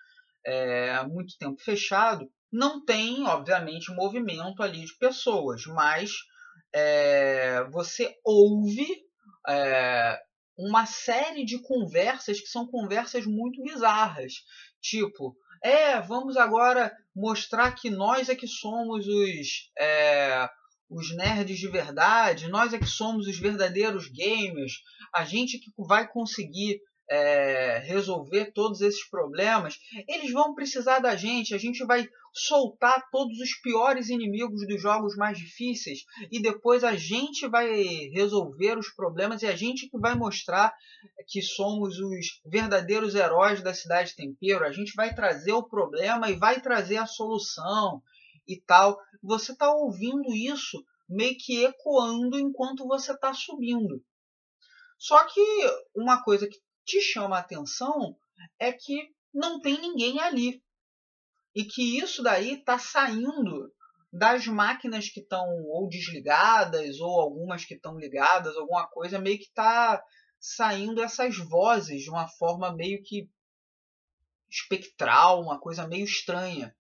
[0.46, 6.12] é, muito tempo fechado, não tem, obviamente, movimento ali de pessoas, mas
[6.74, 8.88] é, você ouve
[9.50, 10.18] é,
[10.58, 14.34] uma série de conversas que são conversas muito bizarras.
[14.82, 20.50] Tipo, é, vamos agora mostrar que nós é que somos os, é,
[20.90, 24.74] os nerds de verdade, nós é que somos os verdadeiros gamers,
[25.14, 26.80] a gente que vai conseguir
[27.10, 31.54] é, resolver todos esses problemas, eles vão precisar da gente.
[31.54, 32.08] A gente vai
[32.38, 37.68] soltar todos os piores inimigos dos jogos mais difíceis e depois a gente vai
[38.14, 40.72] resolver os problemas e a gente que vai mostrar
[41.28, 44.66] que somos os verdadeiros heróis da cidade tempero.
[44.66, 48.02] A gente vai trazer o problema e vai trazer a solução
[48.48, 49.00] e tal.
[49.24, 54.04] Você está ouvindo isso meio que ecoando enquanto você está subindo.
[55.00, 55.42] Só que
[55.96, 58.16] uma coisa que te chama a atenção
[58.60, 60.62] é que não tem ninguém ali.
[61.58, 63.74] E que isso daí está saindo
[64.14, 69.46] das máquinas que estão ou desligadas ou algumas que estão ligadas, alguma coisa, meio que
[69.46, 70.00] está
[70.40, 73.28] saindo essas vozes de uma forma meio que
[74.48, 76.76] espectral, uma coisa meio estranha.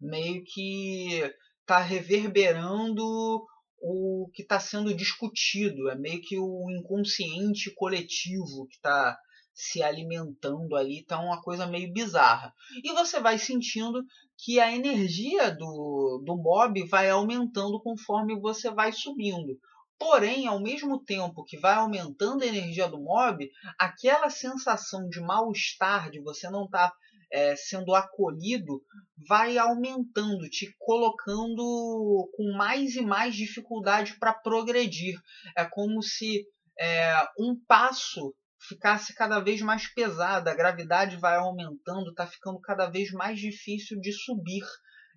[0.00, 1.28] Meio que
[1.62, 3.44] está reverberando
[3.80, 5.90] o que está sendo discutido.
[5.90, 9.18] É meio que o inconsciente coletivo que está
[9.56, 12.52] se alimentando ali, tá uma coisa meio bizarra.
[12.84, 14.04] E você vai sentindo
[14.36, 19.58] que a energia do, do mob vai aumentando conforme você vai subindo.
[19.98, 26.10] Porém, ao mesmo tempo que vai aumentando a energia do mob, aquela sensação de mal-estar,
[26.10, 26.96] de você não estar tá,
[27.32, 28.82] é, sendo acolhido,
[29.26, 35.18] vai aumentando, te colocando com mais e mais dificuldade para progredir.
[35.56, 36.46] É como se
[36.78, 42.88] é, um passo ficasse cada vez mais pesada, a gravidade vai aumentando, está ficando cada
[42.88, 44.64] vez mais difícil de subir,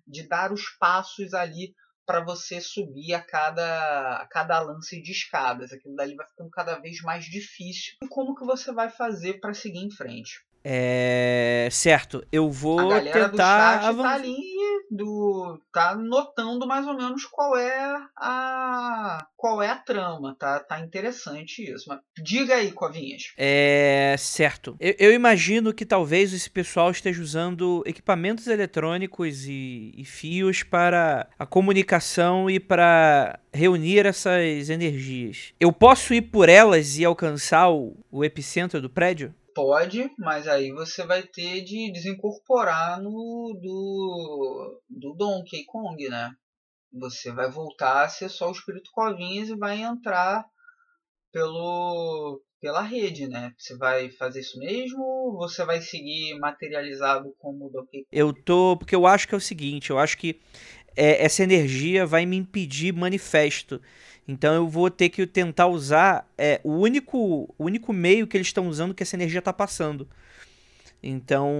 [0.06, 1.74] de dar os passos ali
[2.06, 5.72] para você subir a cada, a cada lance de escadas.
[5.72, 7.94] Aquilo dali vai ficando cada vez mais difícil.
[8.02, 10.44] E como que você vai fazer para seguir em frente?
[10.64, 11.68] É.
[11.70, 13.78] Certo, eu vou a galera tentar.
[13.78, 14.59] do chat tá ali
[14.90, 15.60] do.
[15.72, 19.26] tá notando mais ou menos qual é a.
[19.36, 20.60] qual é a trama, tá?
[20.60, 21.84] Tá interessante isso.
[21.88, 23.32] Mas diga aí, Covinhas.
[23.36, 24.16] É.
[24.18, 24.76] Certo.
[24.80, 31.28] Eu, eu imagino que talvez esse pessoal esteja usando equipamentos eletrônicos e, e fios para
[31.38, 35.52] a comunicação e para reunir essas energias.
[35.58, 39.34] Eu posso ir por elas e alcançar o, o epicentro do prédio?
[39.62, 46.32] Pode, mas aí você vai ter de desincorporar no do, do Donkey Kong, né?
[46.92, 50.44] Você vai voltar a ser só o espírito Covinhas e vai entrar
[51.30, 53.52] pelo pela rede, né?
[53.58, 58.06] Você vai fazer isso mesmo ou você vai seguir materializado como Donkey Kong?
[58.10, 58.76] Eu tô.
[58.78, 60.40] Porque eu acho que é o seguinte, eu acho que
[60.96, 63.80] é, essa energia vai me impedir manifesto.
[64.30, 68.46] Então eu vou ter que tentar usar é, o único o único meio que eles
[68.46, 70.06] estão usando que essa energia está passando.
[71.02, 71.50] Então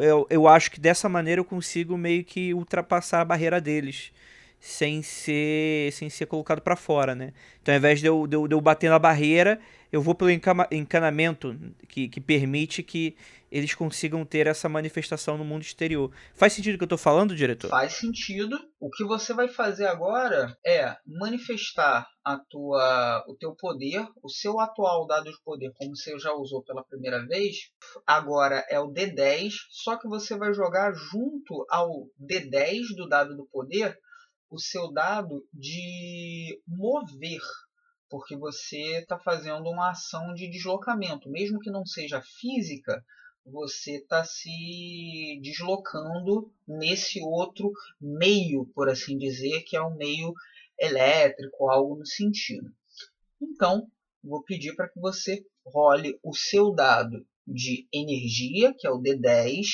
[0.00, 4.12] eu, eu acho que dessa maneira eu consigo meio que ultrapassar a barreira deles
[4.58, 7.32] sem ser sem ser colocado para fora, né?
[7.62, 9.60] Então ao invés de eu, de eu, de eu bater na barreira,
[9.92, 11.56] eu vou pelo encanamento
[11.88, 13.16] que, que permite que
[13.50, 16.12] eles consigam ter essa manifestação no mundo exterior.
[16.34, 17.68] Faz sentido o que eu estou falando, diretor?
[17.68, 18.56] Faz sentido.
[18.78, 24.60] O que você vai fazer agora é manifestar a tua, o teu poder, o seu
[24.60, 27.56] atual dado de poder, como você já usou pela primeira vez.
[28.06, 33.46] Agora é o D10, só que você vai jogar junto ao D10 do dado do
[33.46, 33.98] poder
[34.50, 37.40] o seu dado de mover
[38.10, 43.02] porque você está fazendo uma ação de deslocamento, mesmo que não seja física,
[43.46, 50.34] você está se deslocando nesse outro meio, por assim dizer, que é um meio
[50.78, 52.68] elétrico, algo no sentido.
[53.40, 53.86] Então,
[54.22, 59.66] vou pedir para que você role o seu dado de energia, que é o D10,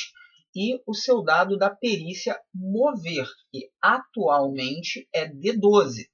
[0.54, 6.06] e o seu dado da perícia mover, que atualmente é D12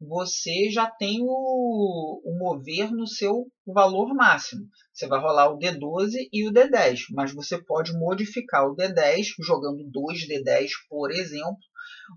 [0.00, 4.66] você já tem o, o, mover no seu valor máximo.
[4.92, 9.84] Você vai rolar o D12 e o D10, mas você pode modificar o D10 jogando
[9.90, 11.58] dois D10, por exemplo,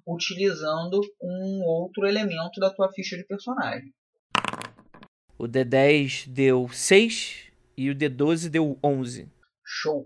[0.08, 3.91] utilizando um outro elemento da tua ficha de personagem.
[5.38, 9.28] O D10 deu 6 e o D12 deu 11.
[9.66, 10.06] Show.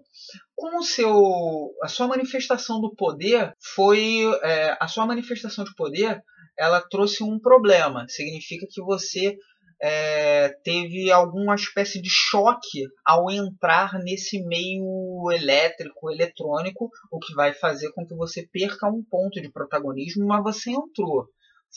[0.55, 6.23] Como seu, a sua manifestação do poder foi é, a sua manifestação de poder
[6.57, 8.05] ela trouxe um problema.
[8.07, 9.37] Significa que você
[9.81, 17.53] é, teve alguma espécie de choque ao entrar nesse meio elétrico, eletrônico, o que vai
[17.53, 21.27] fazer com que você perca um ponto de protagonismo, mas você entrou.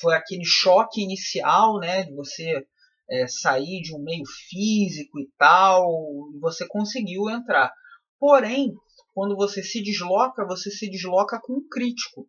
[0.01, 2.65] Foi aquele choque inicial, né, de você
[3.11, 5.89] é, sair de um meio físico e tal,
[6.35, 7.73] e você conseguiu entrar.
[8.19, 8.73] Porém,
[9.13, 12.29] quando você se desloca, você se desloca com um crítico.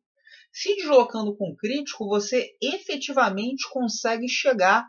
[0.52, 4.86] Se deslocando com crítico, você efetivamente consegue chegar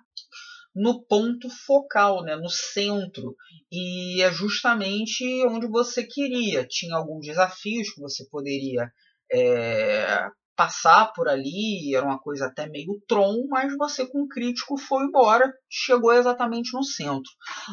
[0.75, 3.37] no ponto focal, né, no centro.
[3.71, 6.67] E é justamente onde você queria.
[6.67, 8.91] Tinha alguns desafios que você poderia
[9.33, 15.05] é, passar por ali, era uma coisa até meio tron, mas você com crítico foi
[15.05, 17.31] embora, chegou exatamente no centro.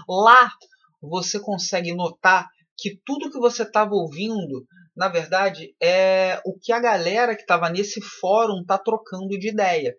[0.07, 0.51] Lá
[1.01, 2.47] você consegue notar
[2.77, 4.65] que tudo que você estava ouvindo
[4.98, 9.95] na verdade, é o que a galera que estava nesse fórum está trocando de ideia.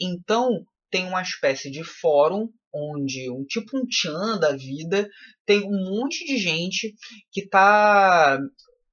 [0.00, 5.08] Então, tem uma espécie de fórum onde um tipo um tchan da vida
[5.44, 6.94] tem um monte de gente
[7.30, 8.38] que está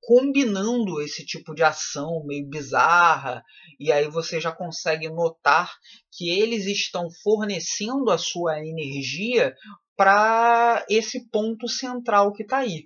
[0.01, 3.43] combinando esse tipo de ação meio bizarra
[3.79, 5.71] e aí você já consegue notar
[6.11, 9.55] que eles estão fornecendo a sua energia
[9.95, 12.85] para esse ponto central que está aí.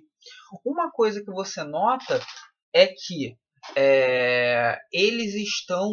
[0.64, 2.20] Uma coisa que você nota
[2.72, 3.36] é que
[3.76, 5.90] é, eles estão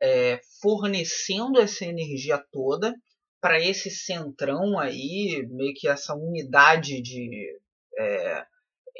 [0.00, 2.94] é, fornecendo essa energia toda
[3.40, 7.60] para esse centrão aí, meio que essa unidade de
[7.96, 8.44] é,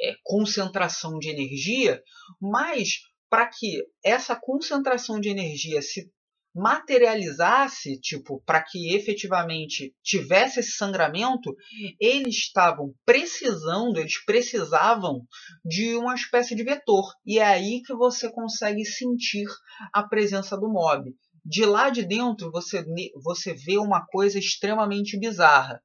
[0.01, 2.01] é concentração de energia,
[2.41, 6.11] mas para que essa concentração de energia se
[6.55, 11.55] materializasse, tipo, para que efetivamente tivesse esse sangramento,
[11.99, 15.21] eles estavam precisando, eles precisavam
[15.63, 17.05] de uma espécie de vetor.
[17.25, 19.47] E é aí que você consegue sentir
[19.93, 21.13] a presença do mob.
[21.45, 22.83] De lá de dentro você,
[23.23, 25.81] você vê uma coisa extremamente bizarra,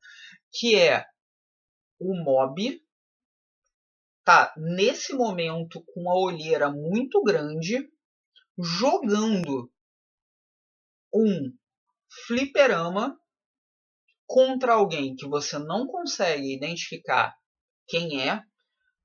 [0.52, 1.04] que é
[1.98, 2.80] o mob
[4.24, 7.86] tá nesse momento com uma olheira muito grande
[8.58, 9.70] jogando
[11.14, 11.52] um
[12.26, 13.16] fliperama
[14.26, 17.34] contra alguém que você não consegue identificar
[17.86, 18.42] quem é,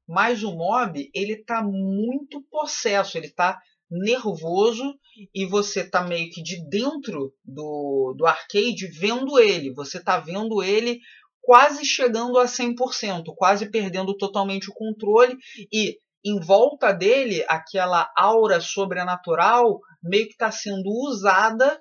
[0.07, 3.59] mas o mob ele tá muito possesso, ele tá
[3.91, 4.95] nervoso
[5.33, 10.63] e você tá meio que de dentro do, do arcade vendo ele, você tá vendo
[10.63, 10.99] ele
[11.41, 15.35] quase chegando a 100%, quase perdendo totalmente o controle
[15.71, 21.79] e em volta dele aquela aura sobrenatural meio que está sendo usada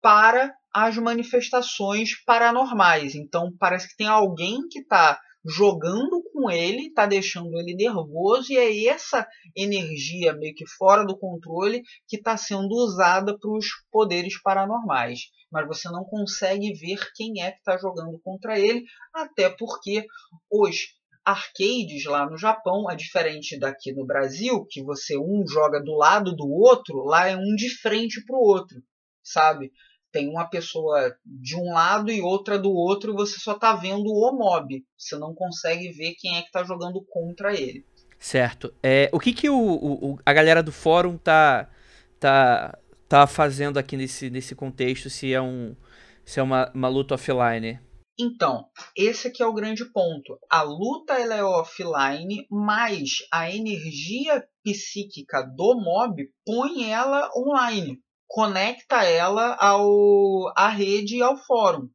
[0.00, 3.14] para as manifestações paranormais.
[3.14, 8.56] Então parece que tem alguém que está jogando com ele, está deixando ele nervoso, e
[8.56, 9.26] é essa
[9.56, 15.20] energia meio que fora do controle que está sendo usada para os poderes paranormais.
[15.50, 18.84] Mas você não consegue ver quem é que está jogando contra ele,
[19.14, 20.06] até porque
[20.50, 20.76] os
[21.24, 26.34] arcades lá no Japão é diferente daqui no Brasil, que você um joga do lado
[26.34, 28.82] do outro, lá é um de frente para o outro,
[29.22, 29.70] sabe?
[30.18, 34.08] Tem uma pessoa de um lado e outra do outro, e você só tá vendo
[34.08, 34.84] o mob.
[34.96, 37.86] Você não consegue ver quem é que tá jogando contra ele.
[38.18, 38.74] Certo.
[38.82, 41.70] É, o que, que o, o, a galera do fórum tá,
[42.18, 42.76] tá,
[43.08, 45.76] tá fazendo aqui nesse, nesse contexto, se é, um,
[46.24, 47.78] se é uma, uma luta offline?
[48.18, 48.64] Então,
[48.96, 50.36] esse aqui é o grande ponto.
[50.50, 59.02] A luta ela é offline, mas a energia psíquica do mob põe ela online conecta
[59.04, 61.88] ela ao à rede e ao fórum.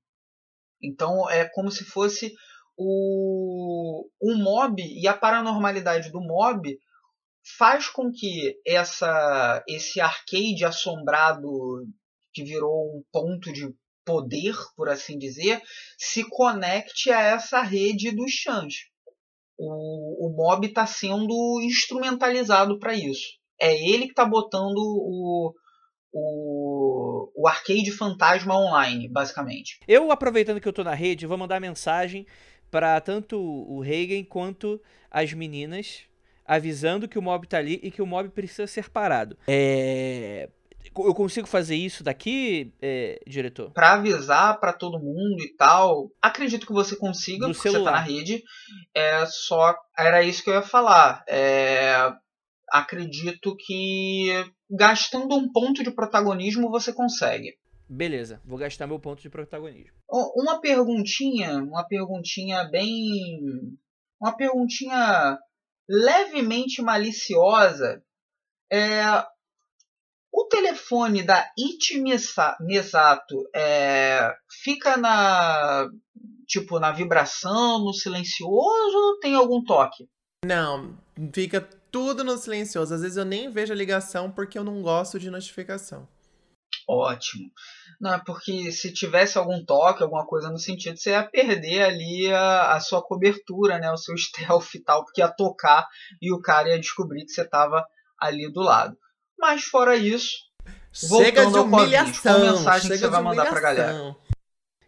[0.81, 2.33] Então é como se fosse
[2.75, 6.77] o, o mob e a paranormalidade do mob
[7.57, 11.47] faz com que essa esse arcade assombrado
[12.33, 13.71] que virou um ponto de
[14.03, 15.61] poder, por assim dizer,
[15.97, 18.73] se conecte a essa rede dos chãs.
[19.57, 23.37] O, o mob está sendo instrumentalizado para isso.
[23.61, 25.53] É ele que está botando o,
[26.13, 29.79] o, o arcade fantasma online, basicamente.
[29.87, 32.25] Eu, aproveitando que eu tô na rede, vou mandar mensagem
[32.69, 34.79] para tanto o Reagan quanto
[35.09, 36.01] as meninas,
[36.45, 39.37] avisando que o mob tá ali e que o mob precisa ser parado.
[39.47, 40.49] É.
[40.95, 43.71] Eu consigo fazer isso daqui, é, diretor?
[43.71, 47.91] Para avisar para todo mundo e tal, acredito que você consiga, no porque celular.
[47.91, 48.43] você tá na rede.
[48.93, 51.23] É só era isso que eu ia falar.
[51.27, 52.11] É,
[52.73, 54.29] acredito que
[54.67, 57.55] gastando um ponto de protagonismo você consegue.
[57.87, 59.93] Beleza, vou gastar meu ponto de protagonismo.
[60.09, 62.97] Uma perguntinha, uma perguntinha bem.
[64.19, 65.37] Uma perguntinha
[65.87, 68.03] levemente maliciosa.
[68.71, 69.03] É,
[70.31, 72.01] o telefone da It
[72.61, 74.33] Misato é,
[74.63, 75.87] fica na
[76.47, 80.07] tipo na vibração, no silencioso, tem algum toque?
[80.45, 80.97] Não,
[81.33, 82.95] fica tudo no silencioso.
[82.95, 86.07] Às vezes eu nem vejo a ligação porque eu não gosto de notificação.
[86.89, 87.49] Ótimo.
[88.01, 92.33] Não, é porque se tivesse algum toque, alguma coisa no sentido, você ia perder ali
[92.33, 93.91] a, a sua cobertura, né?
[93.91, 95.87] O seu stealth e tal, porque ia tocar
[96.19, 97.85] e o cara ia descobrir que você estava
[98.19, 98.97] ali do lado.
[99.37, 100.31] Mas fora isso,
[100.91, 102.39] Chega de ao Covid, humilhação.
[102.39, 104.15] qual mensagem que chega você vai mandar pra galera?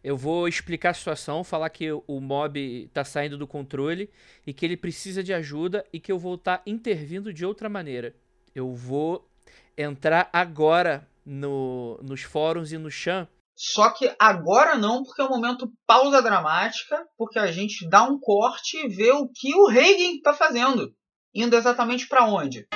[0.05, 4.07] Eu vou explicar a situação, falar que o mob tá saindo do controle
[4.45, 8.15] e que ele precisa de ajuda e que eu vou estar intervindo de outra maneira.
[8.53, 9.27] Eu vou
[9.75, 13.27] entrar agora no, nos fóruns e no chan.
[13.57, 18.19] Só que agora não, porque é um momento pausa dramática, porque a gente dá um
[18.19, 20.93] corte e vê o que o Reagan tá fazendo.
[21.33, 22.67] Indo exatamente para onde?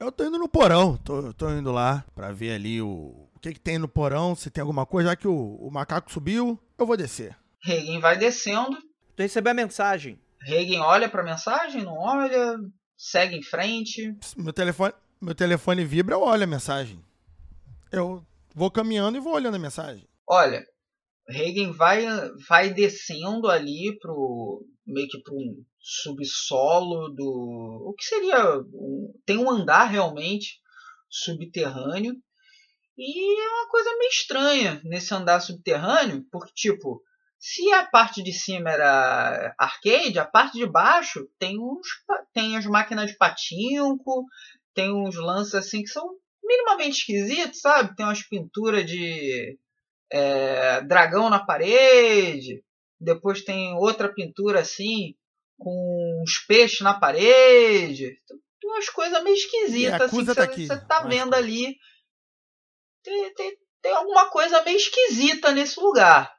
[0.00, 3.54] Eu tô indo no porão, tô, tô indo lá pra ver ali o, o que,
[3.54, 5.08] que tem no porão, se tem alguma coisa.
[5.08, 7.34] Já que o, o macaco subiu, eu vou descer.
[7.62, 8.76] Reagan vai descendo,
[9.16, 10.18] Tu recebeu a mensagem.
[10.42, 12.56] Reagan olha pra mensagem, não olha,
[12.96, 14.14] segue em frente.
[14.36, 17.02] Meu telefone, meu telefone vibra, eu olho a mensagem.
[17.90, 20.06] Eu vou caminhando e vou olhando a mensagem.
[20.26, 20.64] Olha,
[21.28, 22.06] Reagan vai,
[22.48, 28.62] vai descendo ali pro meio que pro um subsolo do o que seria
[29.24, 30.60] tem um andar realmente
[31.08, 32.14] subterrâneo
[33.00, 37.02] e é uma coisa meio estranha nesse andar subterrâneo porque tipo
[37.38, 41.86] se a parte de cima era arcade a parte de baixo tem uns
[42.34, 44.26] tem as máquinas de patinco
[44.74, 46.06] tem uns lances assim que são
[46.44, 49.58] minimamente esquisitos sabe tem umas pinturas de
[50.10, 52.62] é, dragão na parede.
[53.00, 55.14] Depois tem outra pintura assim,
[55.58, 58.18] com uns peixes na parede.
[58.60, 60.66] Tem umas coisas meio esquisitas assim, que tá você aqui.
[60.66, 61.36] você tá vendo coisa.
[61.36, 61.76] ali.
[63.02, 66.30] Tem, tem, tem alguma coisa meio esquisita nesse lugar.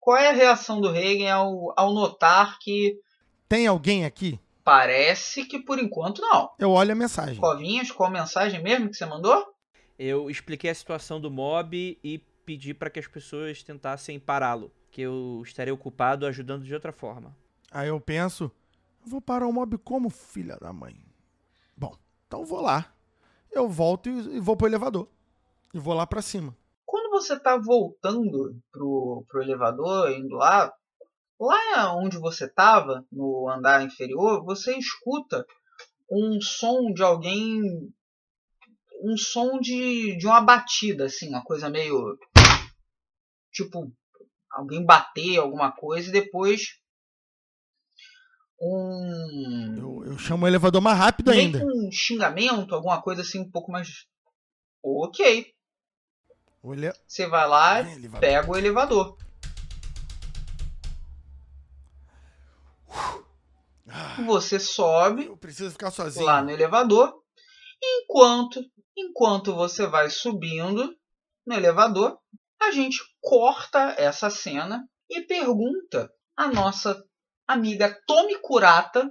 [0.00, 2.94] qual é a reação do Reagan ao, ao notar que
[3.48, 4.38] Tem alguém aqui?
[4.64, 6.50] parece que por enquanto não.
[6.58, 7.36] Eu olho a mensagem.
[7.40, 9.46] Covinhas, qual mensagem mesmo que você mandou?
[9.96, 15.02] Eu expliquei a situação do mob e pedi pra que as pessoas tentassem pará-lo, que
[15.02, 17.34] eu estaria ocupado ajudando de outra forma.
[17.70, 18.50] Aí eu penso,
[19.04, 20.96] eu vou parar o mob como, filha da mãe?
[21.76, 21.96] Bom,
[22.26, 22.92] então vou lá.
[23.52, 25.08] Eu volto e, e vou pro elevador.
[25.74, 26.56] E vou lá pra cima.
[26.84, 30.72] Quando você tá voltando pro, pro elevador, indo lá,
[31.38, 35.44] lá onde você tava, no andar inferior, você escuta
[36.10, 37.60] um som de alguém.
[39.02, 42.18] Um som de, de uma batida, assim, uma coisa meio.
[43.52, 43.92] Tipo,
[44.50, 46.78] alguém bater alguma coisa e depois.
[48.60, 49.74] Um.
[49.76, 51.62] Eu, eu chamo o elevador mais rápido meio ainda.
[51.62, 54.06] um xingamento, alguma coisa assim um pouco mais.
[54.82, 55.54] Ok.
[56.64, 56.92] Ele...
[57.06, 58.20] Você vai lá, elevador.
[58.20, 59.16] pega o elevador.
[63.88, 66.26] Ah, Você sobe eu preciso ficar sozinho.
[66.26, 67.22] lá no elevador.
[67.82, 68.60] Enquanto,
[68.96, 70.96] enquanto você vai subindo
[71.46, 72.18] no elevador,
[72.60, 77.00] a gente corta essa cena e pergunta à nossa
[77.46, 79.08] amiga Tomi Kurata,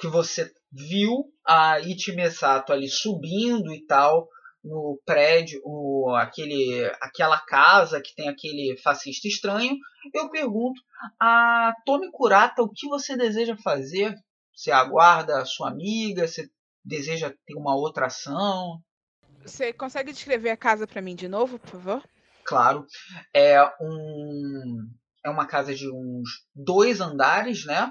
[0.00, 4.28] que você viu a Itimesato ali subindo e tal
[4.68, 9.76] no prédio, o, aquele, aquela casa que tem aquele fascista estranho.
[10.14, 10.80] Eu pergunto
[11.18, 14.14] a Tomi Kurata o que você deseja fazer.
[14.54, 16.26] Você aguarda a sua amiga?
[16.26, 16.48] Você
[16.84, 18.80] deseja ter uma outra ação?
[19.44, 22.04] Você consegue descrever a casa pra mim de novo, por favor?
[22.44, 22.86] Claro,
[23.34, 24.86] é um
[25.24, 27.90] é uma casa de uns dois andares, né?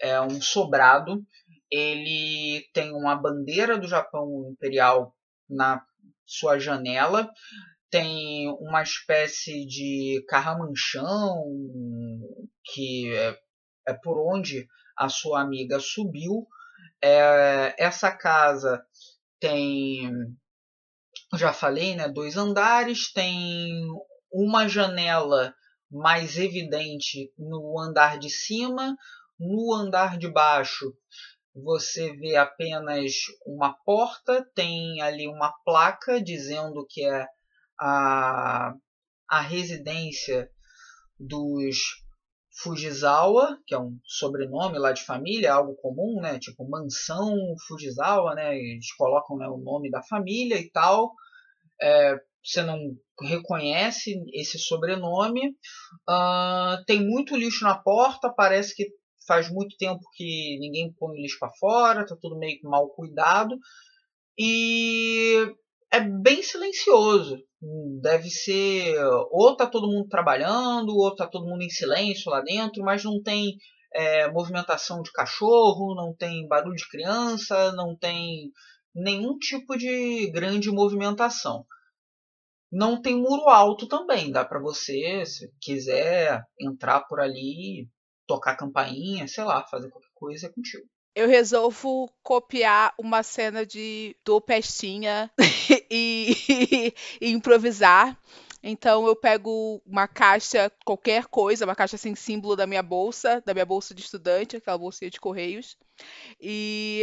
[0.00, 1.22] É um sobrado.
[1.70, 5.14] Ele tem uma bandeira do Japão Imperial
[5.48, 5.82] na
[6.26, 7.30] sua janela.
[7.90, 11.44] Tem uma espécie de carramanchão
[12.64, 13.38] que é,
[13.88, 16.46] é por onde a sua amiga subiu.
[17.02, 18.84] É, essa casa
[19.38, 20.10] tem
[21.36, 23.86] já falei, né, dois andares, tem
[24.32, 25.54] uma janela
[25.90, 28.96] mais evidente no andar de cima,
[29.38, 30.92] no andar de baixo
[31.54, 33.12] você vê apenas
[33.46, 37.26] uma porta, tem ali uma placa dizendo que é
[37.78, 38.74] a,
[39.28, 40.50] a residência
[41.18, 41.76] dos
[42.56, 46.38] Fujisawa, que é um sobrenome lá de família, algo comum, né?
[46.38, 47.36] Tipo mansão
[47.66, 48.56] Fujisawa, né?
[48.56, 51.12] Eles colocam né, o nome da família e tal.
[51.82, 52.78] É, você não
[53.20, 55.48] reconhece esse sobrenome.
[56.08, 58.88] Uh, tem muito lixo na porta, parece que
[59.26, 63.56] faz muito tempo que ninguém põe lixo para fora, tá tudo meio mal cuidado.
[64.38, 65.54] E
[65.90, 67.38] é bem silencioso.
[68.00, 68.96] Deve ser.
[69.30, 73.22] Ou tá todo mundo trabalhando, ou tá todo mundo em silêncio lá dentro, mas não
[73.22, 73.56] tem
[73.94, 78.50] é, movimentação de cachorro, não tem barulho de criança, não tem
[78.94, 81.64] nenhum tipo de grande movimentação.
[82.70, 87.88] Não tem muro alto também, dá para você, se quiser entrar por ali,
[88.26, 90.86] tocar campainha, sei lá, fazer qualquer coisa é contigo.
[91.14, 95.30] Eu resolvo copiar uma cena de do Pestinha
[95.90, 98.18] e, e improvisar.
[98.66, 103.52] Então eu pego uma caixa, qualquer coisa, uma caixa sem símbolo da minha bolsa, da
[103.52, 105.76] minha bolsa de estudante, aquela bolsinha de correios,
[106.40, 107.02] e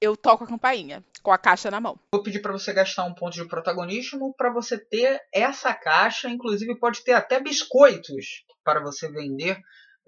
[0.00, 2.00] eu toco a campainha com a caixa na mão.
[2.12, 6.78] Vou pedir para você gastar um ponto de protagonismo para você ter essa caixa, inclusive
[6.78, 9.60] pode ter até biscoitos para você vender,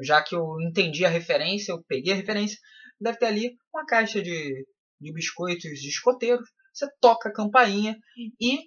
[0.03, 2.59] já que eu entendi a referência, eu peguei a referência,
[3.01, 4.67] deve ter ali uma caixa de,
[5.01, 6.49] de biscoitos de escoteiros.
[6.73, 7.97] Você toca a campainha
[8.41, 8.59] e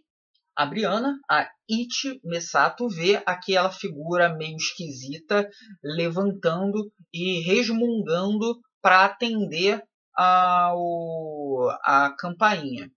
[0.56, 5.50] a Briana, a Ichi Mesato, vê aquela figura meio esquisita
[5.84, 9.82] levantando e resmungando para atender
[10.16, 12.92] ao, a campainha.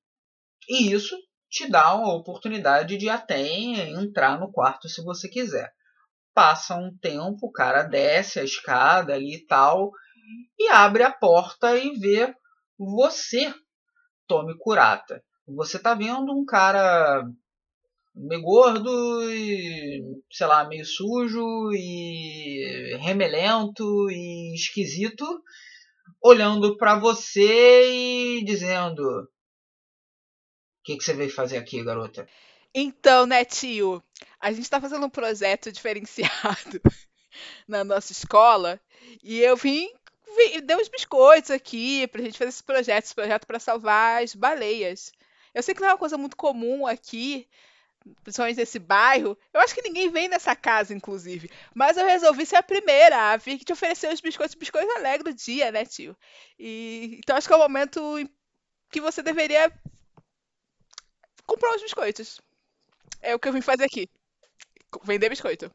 [0.68, 1.16] E isso
[1.48, 5.70] te dá uma oportunidade de até entrar no quarto se você quiser.
[6.36, 9.90] Passa um tempo, o cara desce a escada ali e tal,
[10.58, 12.34] e abre a porta e vê
[12.78, 13.54] você,
[14.26, 15.24] Tome Kurata.
[15.48, 17.24] Você tá vendo um cara
[18.14, 25.24] meio gordo e, sei lá, meio sujo e remelento e esquisito,
[26.22, 29.26] olhando para você e dizendo: O
[30.84, 32.28] que, que você veio fazer aqui, garota?
[32.78, 34.04] Então, né, tio,
[34.38, 36.78] a gente tá fazendo um projeto diferenciado
[37.66, 38.78] na nossa escola
[39.22, 39.90] e eu vim,
[40.36, 44.34] vim dei uns biscoitos aqui pra gente fazer esse projeto, esse projeto para salvar as
[44.34, 45.10] baleias.
[45.54, 47.48] Eu sei que não é uma coisa muito comum aqui,
[48.22, 49.38] principalmente nesse bairro.
[49.54, 51.50] Eu acho que ninguém vem nessa casa, inclusive.
[51.74, 54.54] Mas eu resolvi ser a primeira a vir te oferecer os biscoitos.
[54.54, 56.14] Biscoitos alegre do dia, né, tio?
[56.58, 58.00] E, então acho que é o momento
[58.90, 59.72] que você deveria
[61.46, 62.38] comprar os biscoitos.
[63.26, 64.08] É o que eu vim fazer aqui.
[65.02, 65.68] Vender biscoito.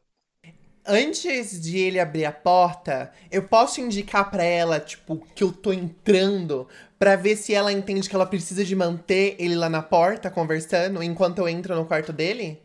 [0.86, 5.70] Antes de ele abrir a porta, eu posso indicar para ela, tipo, que eu tô
[5.70, 6.66] entrando,
[6.98, 11.02] para ver se ela entende que ela precisa de manter ele lá na porta conversando
[11.02, 12.58] enquanto eu entro no quarto dele?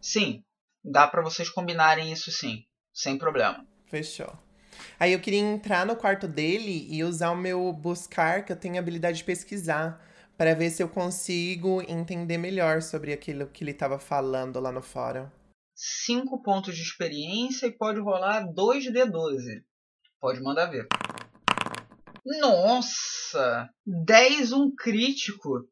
[0.00, 0.42] Sim,
[0.84, 3.64] dá para vocês combinarem isso sim, sem problema.
[3.86, 4.36] Fechou.
[4.98, 8.74] Aí eu queria entrar no quarto dele e usar o meu buscar, que eu tenho
[8.76, 10.04] a habilidade de pesquisar,
[10.36, 14.82] para ver se eu consigo entender melhor sobre aquilo que ele estava falando lá no
[14.82, 15.28] fórum.
[15.74, 19.62] 5 pontos de experiência e pode rolar 2d12.
[20.20, 20.86] Pode mandar ver.
[22.40, 23.68] Nossa!
[23.84, 25.68] 10 um crítico.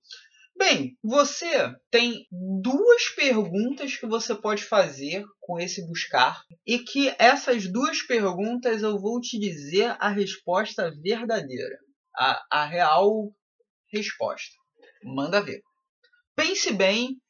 [0.56, 7.66] Bem, você tem duas perguntas que você pode fazer com esse buscar e que essas
[7.66, 11.78] duas perguntas eu vou te dizer a resposta verdadeira,
[12.14, 13.32] a, a real
[13.92, 14.56] resposta.
[15.04, 15.60] Manda ver.
[16.34, 17.20] Pense bem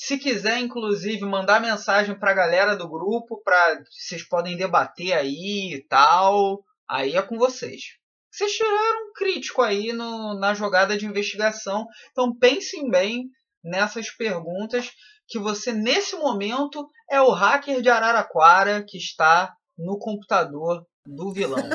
[0.00, 5.74] se quiser, inclusive, mandar mensagem para a galera do grupo, para vocês podem debater aí
[5.74, 7.98] e tal, aí é com vocês.
[8.32, 13.28] Vocês tiraram um crítico aí no, na jogada de investigação, então pensem bem
[13.62, 14.90] nessas perguntas
[15.28, 21.62] que você, nesse momento, é o hacker de Araraquara que está no computador do vilão.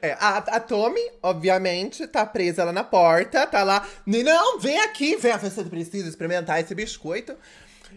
[0.00, 3.86] É, a, a Tommy, obviamente, tá presa lá na porta, tá lá.
[4.06, 7.34] Não, vem aqui, vem, você precisa experimentar esse biscoito.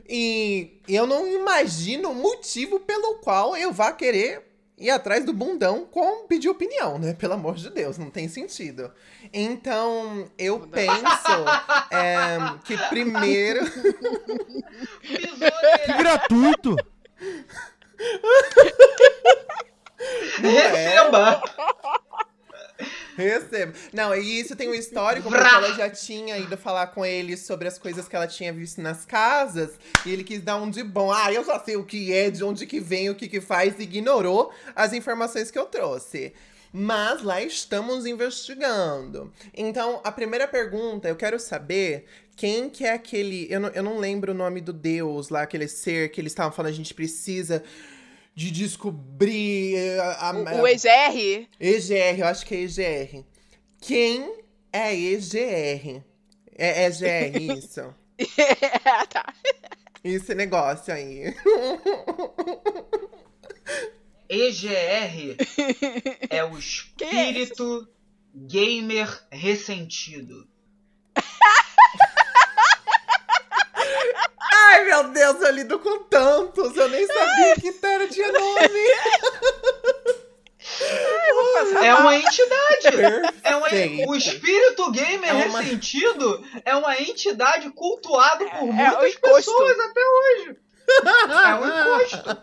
[0.07, 6.25] E eu não imagino motivo pelo qual eu vá querer ir atrás do bundão com
[6.27, 7.13] pedir opinião, né?
[7.13, 8.91] Pelo amor de Deus, não tem sentido.
[9.31, 11.45] Então, eu penso
[11.91, 13.61] é, que primeiro.
[15.85, 16.75] Que gratuito!
[20.41, 21.41] Receba!
[23.15, 23.73] Receba.
[23.93, 27.67] Não, e isso tem um histórico, porque ela já tinha ido falar com ele sobre
[27.67, 29.71] as coisas que ela tinha visto nas casas.
[30.05, 31.11] E ele quis dar um de bom.
[31.11, 33.77] Ah, eu já sei o que é, de onde que vem, o que que faz.
[33.79, 36.33] E ignorou as informações que eu trouxe.
[36.73, 39.31] Mas lá estamos investigando.
[39.53, 42.05] Então, a primeira pergunta, eu quero saber
[42.35, 43.45] quem que é aquele.
[43.51, 46.51] Eu não, eu não lembro o nome do deus lá, aquele ser que eles estavam
[46.51, 47.61] falando, a gente precisa
[48.41, 49.75] de descobrir.
[49.75, 51.47] eh, A, a, O, o EGR?
[51.59, 53.23] EGR, eu acho que é EGR.
[53.79, 54.35] Quem
[54.73, 56.01] é EGR?
[56.57, 57.93] É EGR, isso.
[58.85, 59.33] Ah, tá.
[60.03, 61.33] Esse negócio aí.
[64.29, 65.35] EGR
[66.29, 67.87] é o espírito
[68.33, 70.47] gamer ressentido.
[74.71, 76.75] Ai, meu Deus, eu lido com tantos.
[76.77, 78.87] Eu nem sabia que era de nome.
[81.83, 83.31] É uma entidade.
[83.43, 83.67] É uma,
[84.11, 89.35] o espírito gamer É uma- ressentido é uma entidade cultuada por É- é muitas encosto.
[89.51, 90.55] pessoas até hoje.
[91.47, 92.37] É um encosto.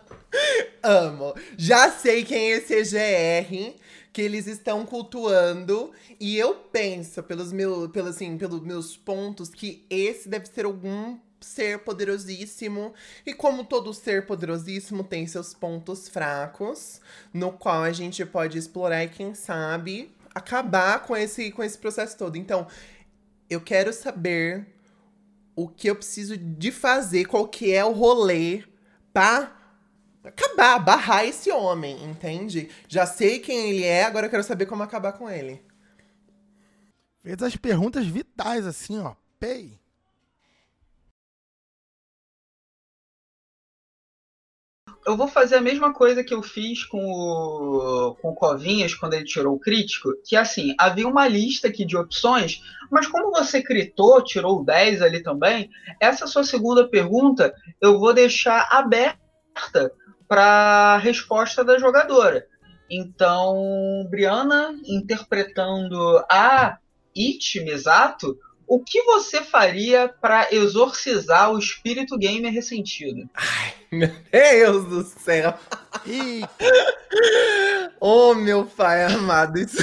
[0.83, 1.35] Amo.
[1.57, 3.73] Já sei quem é esse EGR
[4.13, 9.85] que eles estão cultuando e eu penso pelos meus, pelo, assim, pelos meus pontos que
[9.89, 12.93] esse deve ser algum ser poderosíssimo
[13.25, 16.99] e como todo ser poderosíssimo tem seus pontos fracos,
[17.33, 22.17] no qual a gente pode explorar e quem sabe acabar com esse com esse processo
[22.17, 22.35] todo.
[22.35, 22.67] Então,
[23.49, 24.67] eu quero saber
[25.55, 28.63] o que eu preciso de fazer, qual que é o rolê
[29.11, 29.55] pra
[30.23, 32.69] acabar, barrar esse homem, entende?
[32.87, 35.61] Já sei quem ele é, agora eu quero saber como acabar com ele.
[37.21, 39.15] Fez as perguntas vitais, assim, ó.
[39.39, 39.78] Pei.
[45.09, 49.15] Eu vou fazer a mesma coisa que eu fiz com o, com o Covinhas quando
[49.15, 52.61] ele tirou o crítico, que assim, havia uma lista aqui de opções,
[52.91, 55.67] mas como você critou, tirou o 10 ali também,
[55.99, 59.91] essa sua segunda pergunta eu vou deixar aberta
[60.27, 62.45] para a resposta da jogadora.
[62.87, 66.77] Então, Briana interpretando a
[67.17, 68.37] It Misato,
[68.69, 73.27] o que você faria para exorcizar o espírito gamer ressentido?
[73.91, 75.57] Meu Deus do céu!
[77.99, 79.57] Oh, meu pai amado.
[79.59, 79.77] Isso,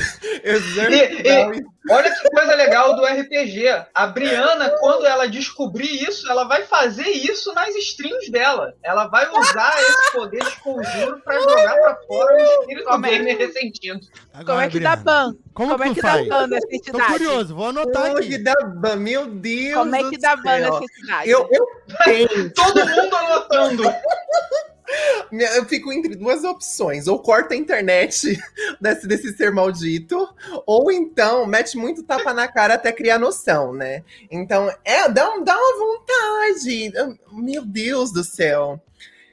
[0.45, 3.65] exercitar E- Olha que coisa legal do RPG.
[3.95, 8.73] A Briana, quando ela descobrir isso, ela vai fazer isso nas streams dela.
[8.83, 13.11] Ela vai usar esse poder de conjuro pra jogar pra fora o espírito Como é?
[13.11, 14.01] gamer ressentido.
[14.45, 15.37] Como é que dá Briana, ban?
[15.55, 16.29] Como, Como é que tu dá faz?
[16.29, 17.13] ban nessa Tô entidade?
[17.13, 18.29] curioso, vou anotar Como aqui.
[18.29, 18.97] que dá ban?
[18.97, 21.31] Meu Deus Como é que dá ban nessa entidade?
[21.31, 21.67] Eu, eu
[22.05, 22.51] tenho.
[22.55, 23.83] Todo mundo anotando.
[25.33, 27.07] Eu fico entre duas opções.
[27.07, 28.39] Ou corta a internet
[28.81, 30.29] desse, desse ser maldito,
[30.67, 34.03] ou então mete muito tapa na cara até criar noção, né?
[34.31, 36.93] Então, é, dá, um- dá uma vontade.
[37.33, 38.81] Meu Deus do céu.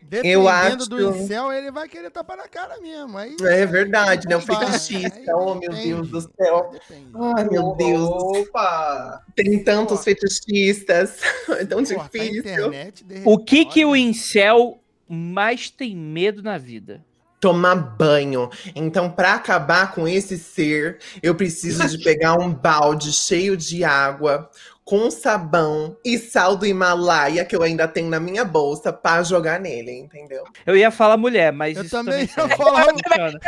[0.02, 0.48] Dependendo
[0.84, 3.18] acho- do incel, ele vai querer tapar na cara mesmo.
[3.18, 4.36] Aí, É verdade, né?
[4.36, 5.36] O Vai, fetichista.
[5.36, 5.72] Oh, meu.
[5.72, 6.70] Deus do céu.
[6.72, 7.10] Depende.
[7.36, 8.10] Ai, meu Deus.
[8.10, 9.24] Opa!
[9.36, 10.04] Tem tantos Pô.
[10.04, 11.18] fetichistas.
[11.58, 12.38] É tão a difícil.
[12.40, 14.80] internet, O que que o incel
[15.14, 17.04] mais tem medo na vida?
[17.40, 18.50] tomar banho.
[18.74, 24.50] Então, para acabar com esse ser, eu preciso de pegar um balde cheio de água
[24.86, 29.60] com sabão e sal do Himalaia que eu ainda tenho na minha bolsa para jogar
[29.60, 30.46] nele, entendeu?
[30.66, 32.88] Eu ia falar mulher, mas Eu isso também ia falar-.
[32.88, 32.96] Eu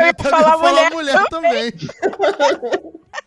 [0.05, 0.91] ia Eu também falar mulher.
[0.91, 1.73] mulher também.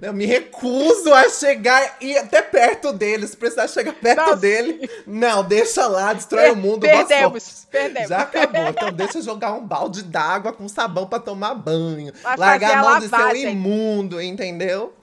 [0.00, 3.26] Eu me recuso a chegar e até perto dele.
[3.26, 4.36] Se precisar chegar perto Nossa.
[4.36, 6.80] dele, não, deixa lá, destrói o mundo.
[6.80, 8.08] Perdemos, perdemos.
[8.08, 8.66] Já acabou.
[8.68, 12.12] Então deixa eu jogar um balde d'água com sabão pra tomar banho.
[12.22, 13.52] Vai Largar a a mão de ser um lavagem.
[13.52, 14.94] imundo, entendeu?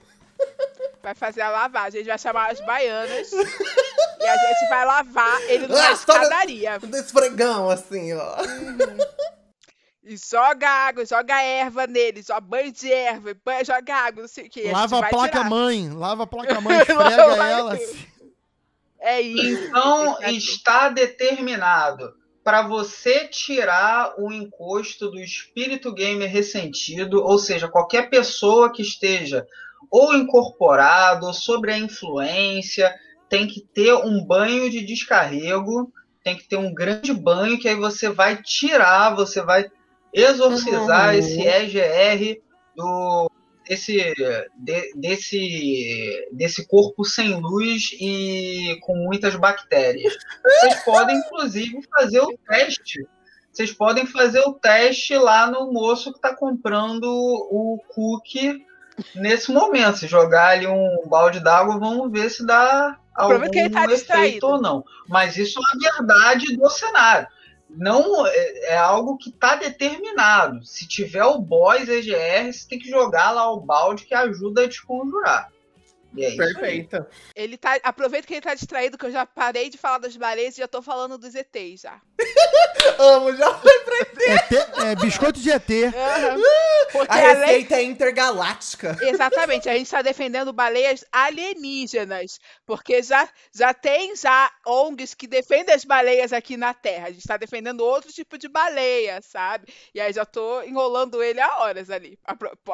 [1.02, 2.00] Vai fazer a lavagem.
[2.00, 6.22] A gente vai chamar as baianas e a gente vai lavar ele numa Ah, história-
[6.22, 6.78] escadaria.
[6.94, 8.36] Esfregão, assim, ó.
[10.10, 14.48] E joga água, joga erva nele, joga banho de erva, banho, joga água, não sei
[14.48, 14.68] o que.
[14.68, 15.48] Lava a placa tirar.
[15.48, 17.74] mãe, lava a placa mãe, esfrega Lava ela.
[17.74, 18.06] assim.
[18.98, 19.66] É isso.
[19.68, 20.32] Então Exato.
[20.32, 22.12] está determinado
[22.42, 29.46] para você tirar o encosto do espírito gamer ressentido, ou seja, qualquer pessoa que esteja
[29.88, 32.92] ou incorporado ou sobre a influência,
[33.28, 35.92] tem que ter um banho de descarrego,
[36.24, 39.70] tem que ter um grande banho que aí você vai tirar, você vai
[40.12, 41.18] exorcizar Uhum.
[41.18, 42.40] esse EGR
[42.76, 43.30] do
[43.68, 44.12] desse,
[44.56, 50.16] de- desse, desse corpo sem luz e com muitas bactérias.
[50.42, 53.06] Vocês podem, inclusive, fazer o teste.
[53.52, 58.64] Vocês podem fazer o teste lá no moço que está comprando o cookie
[59.14, 59.98] nesse momento.
[59.98, 64.46] Se jogar ali um balde d'água, vamos ver se dá algum problema é tá efeito
[64.46, 64.84] ou não.
[65.08, 67.28] Mas isso é a verdade do cenário.
[67.76, 70.64] Não é, é algo que está determinado.
[70.64, 74.66] Se tiver o boss EGR, você tem que jogar lá o balde que ajuda a
[74.66, 75.50] desconjurar.
[76.16, 76.54] E é isso aí.
[76.54, 77.06] Perfeito.
[77.34, 77.78] Ele tá.
[77.82, 80.68] Aproveita que ele tá distraído, que eu já parei de falar das baleias e já
[80.68, 82.00] tô falando dos ETs já.
[82.98, 83.60] Amo, já.
[84.26, 85.66] É, te- é biscoito de ET.
[86.92, 87.46] Porque A além.
[87.46, 88.96] receita é intergaláctica.
[89.00, 95.74] Exatamente, a gente está defendendo baleias alienígenas, porque já, já tem já ONGs que defendem
[95.74, 97.06] as baleias aqui na Terra.
[97.06, 99.72] A gente está defendendo outro tipo de baleia, sabe?
[99.94, 102.18] E aí já tô enrolando ele há horas ali.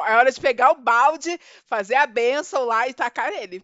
[0.07, 3.63] É hora de pegar o balde, fazer a benção lá e tacar nele.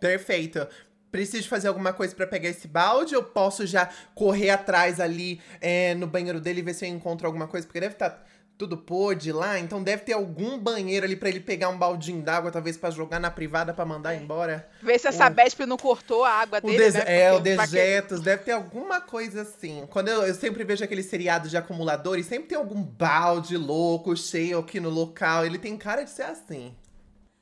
[0.00, 0.66] Perfeito.
[1.12, 3.14] Preciso fazer alguma coisa pra pegar esse balde?
[3.14, 7.26] Eu posso já correr atrás ali é, no banheiro dele e ver se eu encontro
[7.26, 7.66] alguma coisa?
[7.66, 8.24] Porque deve estar
[8.56, 12.50] tudo podre lá, então deve ter algum banheiro ali pra ele pegar um baldinho d'água,
[12.50, 14.68] talvez pra jogar na privada pra mandar embora.
[14.80, 17.02] Ver se essa O- não cortou a água O dele, des- né?
[17.06, 19.84] É, o pra que- dejetos, deve ter alguma coisa assim.
[19.90, 24.58] Quando eu, eu sempre vejo aquele seriado de acumuladores, sempre tem algum balde louco cheio
[24.60, 25.44] aqui no local.
[25.44, 26.72] Ele tem cara de ser assim.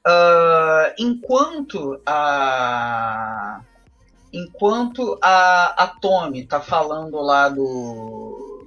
[0.05, 3.60] Ah, enquanto a
[4.32, 8.66] enquanto a, a Tommy tá falando lá do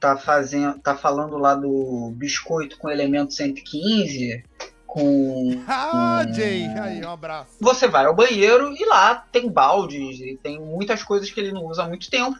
[0.00, 4.42] tá fazendo tá falando lá do biscoito com elemento 115
[4.86, 6.32] com Ah, Hum.
[6.32, 6.66] Jay.
[6.80, 7.52] Aí, um abraço.
[7.60, 11.66] você vai ao banheiro e lá tem baldes e tem muitas coisas que ele não
[11.66, 12.38] usa há muito tempo,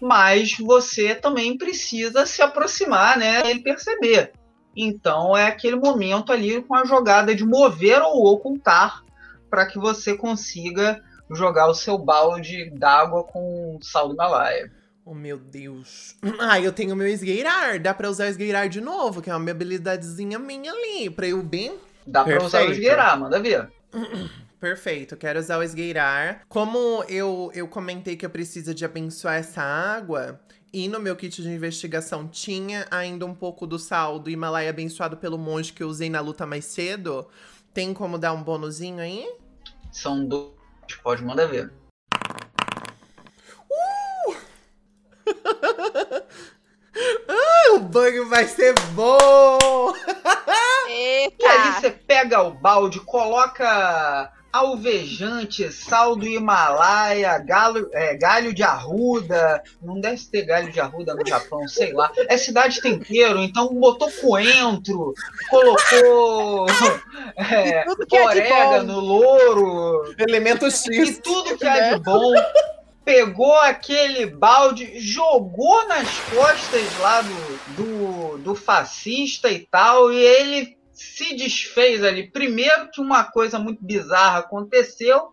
[0.00, 4.32] mas você também precisa se aproximar, né, e ele perceber.
[4.80, 9.02] Então é aquele momento ali com a jogada de mover ou ocultar
[9.50, 14.70] para que você consiga jogar o seu balde d'água com sal do Himalaia.
[15.04, 16.14] Oh, meu Deus.
[16.38, 17.80] Ah, eu tenho meu esgueirar.
[17.80, 21.10] Dá pra usar o esgueirar de novo, que é uma habilidadezinha minha ali.
[21.10, 22.72] Pra eu bem Dá para usar o Perfeito.
[22.72, 23.68] esgueirar, manda ver.
[24.60, 26.42] Perfeito, quero usar o esgueirar.
[26.48, 30.40] Como eu, eu comentei que eu preciso de abençoar essa água,
[30.70, 35.16] e no meu kit de investigação tinha ainda um pouco do sal do Himalaia abençoado
[35.16, 37.26] pelo monge que eu usei na luta mais cedo.
[37.72, 39.26] Tem como dar um bônusinho aí?
[39.90, 40.52] São dois,
[41.02, 41.72] pode mandar ver.
[43.70, 44.36] Uh!
[47.28, 49.94] ah, o banho vai ser bom!
[50.86, 51.44] Eita.
[51.44, 58.62] E aí você pega o balde, coloca alvejante, sal do Himalaia, galo, é, galho de
[58.62, 59.62] arruda.
[59.82, 62.10] Não deve ter galho de arruda no Japão, sei lá.
[62.28, 65.14] É cidade tempero, então botou coentro,
[65.50, 66.66] colocou
[67.36, 71.20] é, que é orégano, louro, Elemento e X.
[71.22, 72.32] tudo que é de bom.
[73.04, 80.77] Pegou aquele balde, jogou nas costas lá do, do, do fascista e tal, e ele
[80.98, 82.28] se desfez ali.
[82.28, 85.32] Primeiro que uma coisa muito bizarra aconteceu,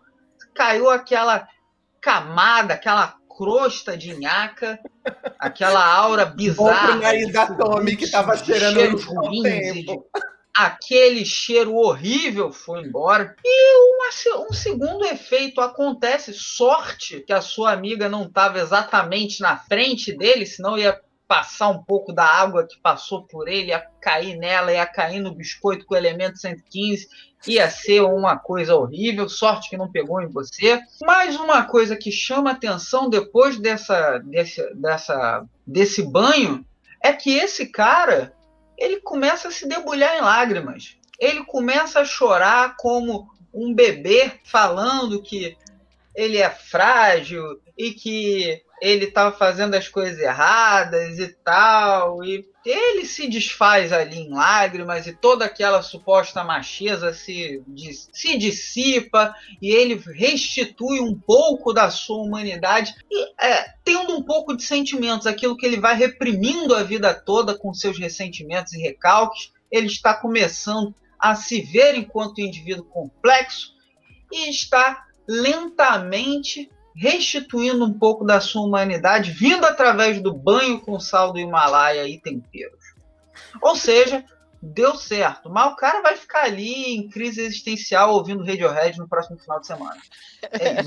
[0.54, 1.48] caiu aquela
[2.00, 4.78] camada, aquela crosta de nhaca,
[5.38, 6.92] aquela aura bizarra.
[6.92, 10.06] pro nariz da Tommy, que fuliços, tava de cheirando tempo.
[10.54, 13.34] aquele cheiro horrível foi embora.
[13.44, 19.56] E uma um segundo efeito acontece, sorte que a sua amiga não estava exatamente na
[19.56, 20.98] frente dele, senão ia
[21.28, 25.34] passar um pouco da água que passou por ele, ia cair nela, ia cair no
[25.34, 27.08] biscoito com o elemento 115,
[27.46, 30.80] ia ser uma coisa horrível, sorte que não pegou em você.
[31.02, 36.64] Mais uma coisa que chama atenção depois dessa, desse, dessa, desse banho
[37.02, 38.32] é que esse cara
[38.78, 40.96] ele começa a se debulhar em lágrimas.
[41.18, 45.56] Ele começa a chorar como um bebê falando que
[46.16, 47.42] ele é frágil
[47.76, 52.24] e que ele estava fazendo as coisas erradas e tal.
[52.24, 57.62] E ele se desfaz ali em lágrimas e toda aquela suposta macheza se,
[58.12, 64.56] se dissipa e ele restitui um pouco da sua humanidade e é, tendo um pouco
[64.56, 69.52] de sentimentos, aquilo que ele vai reprimindo a vida toda com seus ressentimentos e recalques,
[69.70, 73.74] ele está começando a se ver enquanto indivíduo complexo
[74.32, 81.32] e está lentamente restituindo um pouco da sua humanidade, vindo através do banho com sal
[81.32, 82.94] do Himalaia e temperos.
[83.60, 84.24] Ou seja,
[84.62, 89.38] deu certo, mas o cara vai ficar ali em crise existencial ouvindo Radiohead no próximo
[89.38, 90.00] final de semana.
[90.42, 90.80] É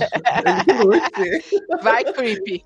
[0.74, 1.70] isso.
[1.82, 2.66] Vai, creepy.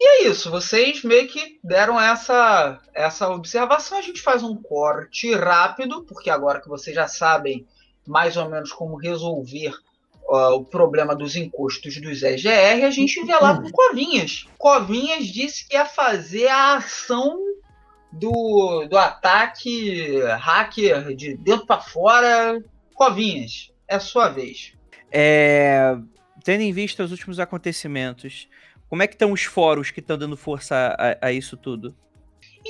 [0.00, 3.98] é isso, vocês meio que deram essa, essa observação.
[3.98, 7.66] A gente faz um corte rápido, porque agora que vocês já sabem
[8.06, 9.74] mais ou menos como resolver
[10.26, 14.46] ó, o problema dos encostos dos EGR, a gente vê lá com Covinhas.
[14.58, 17.38] Covinhas disse que ia fazer a ação
[18.12, 22.62] do, do ataque hacker de dentro para fora.
[22.94, 24.72] Covinhas, é a sua vez.
[25.10, 25.96] É,
[26.44, 28.48] tendo em vista os últimos acontecimentos,
[28.88, 31.94] como é que estão os fóruns que estão dando força a, a isso tudo?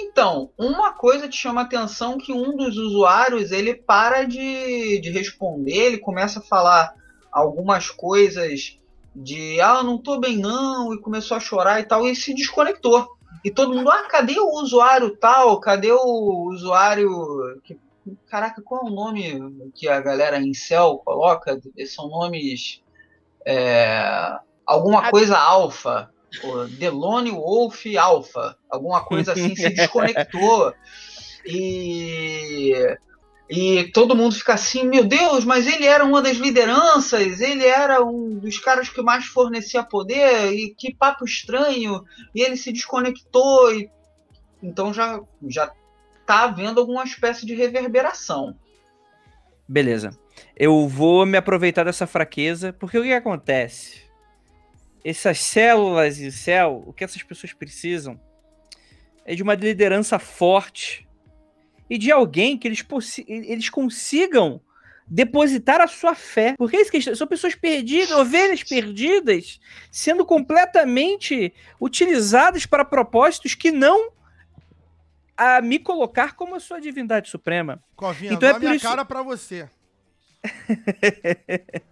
[0.05, 5.11] Então, uma coisa te chama a atenção que um dos usuários ele para de, de
[5.11, 6.95] responder, ele começa a falar
[7.33, 8.79] algumas coisas
[9.15, 13.09] de ah, não tô bem não, e começou a chorar e tal, e se desconectou.
[13.45, 15.59] E todo mundo, ah, cadê o usuário tal?
[15.59, 17.61] Cadê o usuário.
[17.63, 17.79] Que,
[18.29, 21.61] caraca, qual é o nome que a galera em céu coloca?
[21.87, 22.83] São nomes.
[23.45, 26.14] é, alguma coisa alfa.
[26.79, 30.75] Delone Wolf Alpha, alguma coisa assim, se desconectou.
[31.47, 32.73] E,
[33.49, 38.03] e todo mundo fica assim, meu Deus, mas ele era uma das lideranças, ele era
[38.03, 42.03] um dos caras que mais fornecia poder, e que papo estranho,
[42.35, 43.91] e ele se desconectou, e
[44.63, 45.71] então já, já
[46.27, 48.57] tá havendo alguma espécie de reverberação.
[49.69, 50.19] Beleza.
[50.57, 54.04] Eu vou me aproveitar dessa fraqueza, porque o que acontece?
[55.05, 58.19] Essas células e céu, o que essas pessoas precisam
[59.25, 61.07] é de uma liderança forte
[61.91, 62.85] e de alguém que eles,
[63.29, 64.61] eles consigam
[65.07, 66.55] depositar a sua fé.
[66.57, 69.61] Porque é isso que são pessoas perdidas, ovelhas perdidas,
[69.93, 74.11] sendo completamente utilizadas para propósitos que não
[75.37, 77.83] a me colocar como a sua divindade suprema.
[77.97, 79.69] Covinha, Então é por minha isso- cara pra você.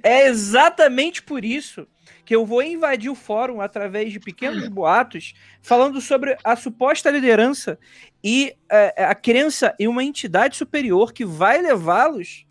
[0.00, 1.88] É exatamente por isso
[2.24, 7.78] que eu vou invadir o fórum através de pequenos boatos, falando sobre a suposta liderança
[8.22, 12.44] e é, a crença em uma entidade superior que vai levá-los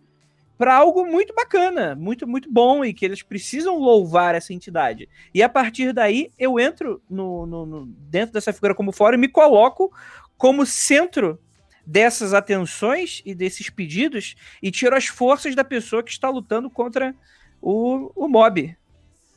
[0.57, 5.09] para algo muito bacana, muito muito bom e que eles precisam louvar essa entidade.
[5.33, 9.19] E a partir daí eu entro no, no- no- dentro dessa figura como fórum e
[9.19, 9.91] me coloco
[10.37, 11.37] como centro
[11.85, 17.13] dessas atenções e desses pedidos e tiro as forças da pessoa que está lutando contra
[17.61, 18.75] o, o mob.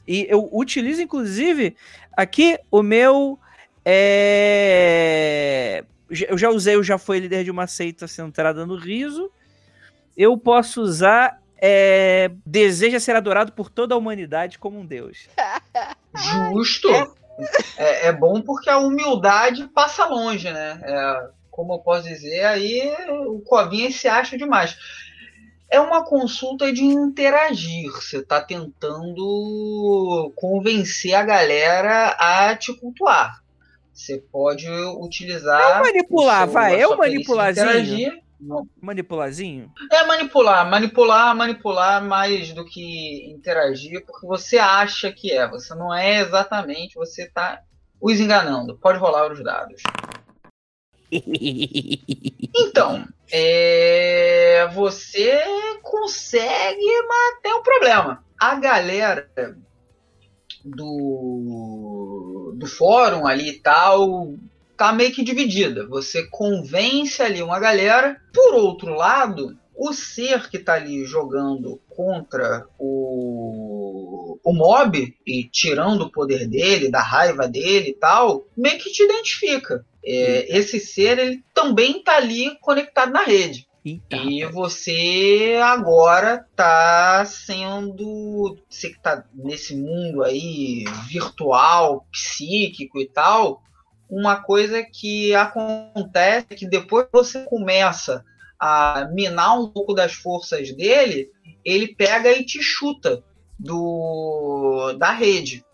[0.09, 1.77] E eu utilizo, inclusive,
[2.17, 3.39] aqui o meu.
[3.85, 9.31] é, Eu já usei o Já Foi Líder de uma Seita Centrada no Riso.
[10.17, 11.43] Eu posso usar.
[11.61, 15.29] é, Deseja ser adorado por toda a humanidade como um deus.
[16.53, 16.89] Justo?
[17.77, 20.81] É, é bom porque a humildade passa longe, né?
[20.83, 24.75] É, como eu posso dizer, aí o Covinha se acha demais.
[25.71, 27.91] É uma consulta de interagir.
[27.93, 33.43] Você está tentando convencer a galera a te cultuar.
[33.93, 35.79] Você pode utilizar.
[35.79, 37.67] É manipular, seu- vai, é o manipularzinho.
[37.69, 38.23] interagir.
[38.41, 38.69] Não.
[38.81, 39.73] Manipularzinho?
[39.91, 45.49] É manipular, manipular, manipular mais do que interagir, porque você acha que é.
[45.49, 47.61] Você não é exatamente, você está
[48.01, 48.79] os enganando.
[48.79, 49.83] Pode rolar os dados.
[52.61, 55.41] Então, é, você
[55.83, 58.25] consegue, mas tem um problema.
[58.39, 59.29] A galera
[60.65, 64.35] do, do fórum ali e tal
[64.77, 65.87] tá meio que dividida.
[65.89, 68.17] Você convence ali uma galera.
[68.33, 76.03] Por outro lado, o ser que tá ali jogando contra o, o mob e tirando
[76.03, 79.85] o poder dele, da raiva dele e tal, meio que te identifica.
[80.11, 83.69] É, esse ser ele também tá ali conectado na rede.
[83.85, 84.17] Eita.
[84.17, 88.57] E você agora tá sendo.
[88.69, 93.63] Você que tá nesse mundo aí virtual, psíquico e tal.
[94.11, 98.25] Uma coisa que acontece é que depois que você começa
[98.59, 101.31] a minar um pouco das forças dele,
[101.65, 103.23] ele pega e te chuta
[103.59, 105.65] do da rede.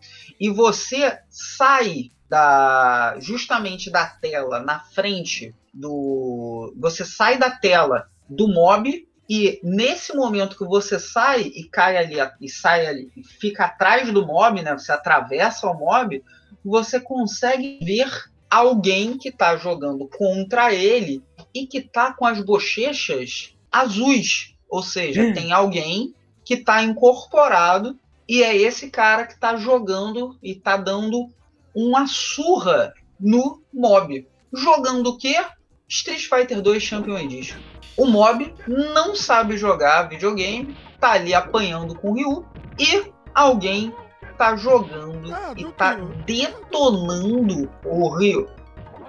[0.40, 8.48] E você sai da justamente da tela na frente do você sai da tela do
[8.48, 13.66] mob e nesse momento que você sai e cai ali e sai ali e fica
[13.66, 14.72] atrás do mob, né?
[14.72, 16.24] Você atravessa o mob,
[16.64, 18.10] você consegue ver
[18.50, 21.22] alguém que está jogando contra ele
[21.54, 26.12] e que está com as bochechas azuis, ou seja, tem alguém
[26.44, 27.96] que está incorporado
[28.28, 31.30] e é esse cara que está jogando e está dando
[31.74, 34.26] uma surra no mob.
[34.52, 35.44] Jogando o quê?
[35.88, 37.58] Street Fighter 2 Champion Edition.
[37.96, 42.44] O mob não sabe jogar videogame, tá ali apanhando com o Ryu
[42.78, 43.94] e alguém
[44.36, 45.94] tá jogando Ah, e tá
[46.24, 48.48] detonando o Ryu.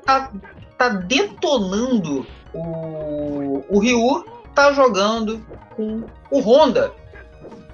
[0.05, 0.31] Tá,
[0.77, 4.23] tá detonando o, o Ryu,
[4.53, 5.43] tá jogando
[5.75, 6.93] com o Honda.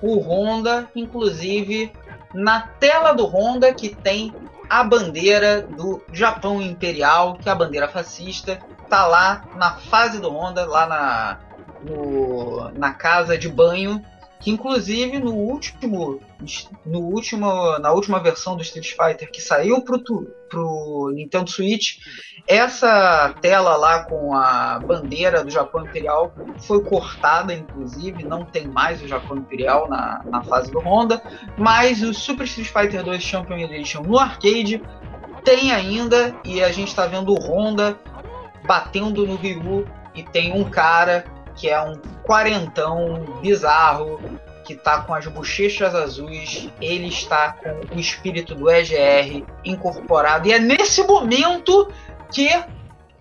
[0.01, 1.91] O Honda, inclusive,
[2.33, 4.33] na tela do Honda que tem
[4.71, 8.57] a bandeira do Japão Imperial, que é a bandeira fascista,
[8.89, 11.39] tá lá na fase do Honda, lá na,
[11.83, 14.01] no- na casa de banho,
[14.41, 16.19] que inclusive no último,
[16.85, 20.01] no último, na última versão do Street Fighter que saiu pro,
[20.49, 21.99] pro Nintendo Switch,
[22.47, 29.01] essa tela lá com a bandeira do Japão Imperial foi cortada, inclusive, não tem mais
[29.01, 31.21] o Japão Imperial na, na fase do Honda,
[31.55, 34.81] mas o Super Street Fighter 2 Champion Edition no arcade
[35.43, 37.97] tem ainda, e a gente tá vendo o Honda
[38.65, 41.23] batendo no Ryu, e tem um cara
[41.61, 44.19] que é um quarentão bizarro,
[44.65, 50.53] que tá com as bochechas azuis, ele está com o espírito do EGR incorporado, e
[50.53, 51.87] é nesse momento
[52.33, 52.49] que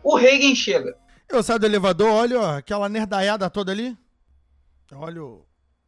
[0.02, 0.96] o Reagan chega.
[1.28, 3.94] Eu saio do elevador, olho ó, aquela nerdaiada toda ali.
[4.90, 5.44] Olho,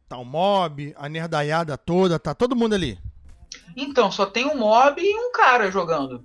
[0.07, 2.99] tá o mob, a nerdaiada toda, tá todo mundo ali.
[3.75, 6.23] Então, só tem um mob e um cara jogando.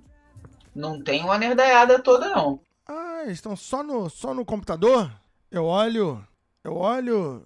[0.75, 2.61] Não tem uma nerdaiada toda, não.
[2.87, 5.11] Ah, estão só no, só no computador?
[5.51, 6.25] Eu olho,
[6.63, 7.43] eu olho.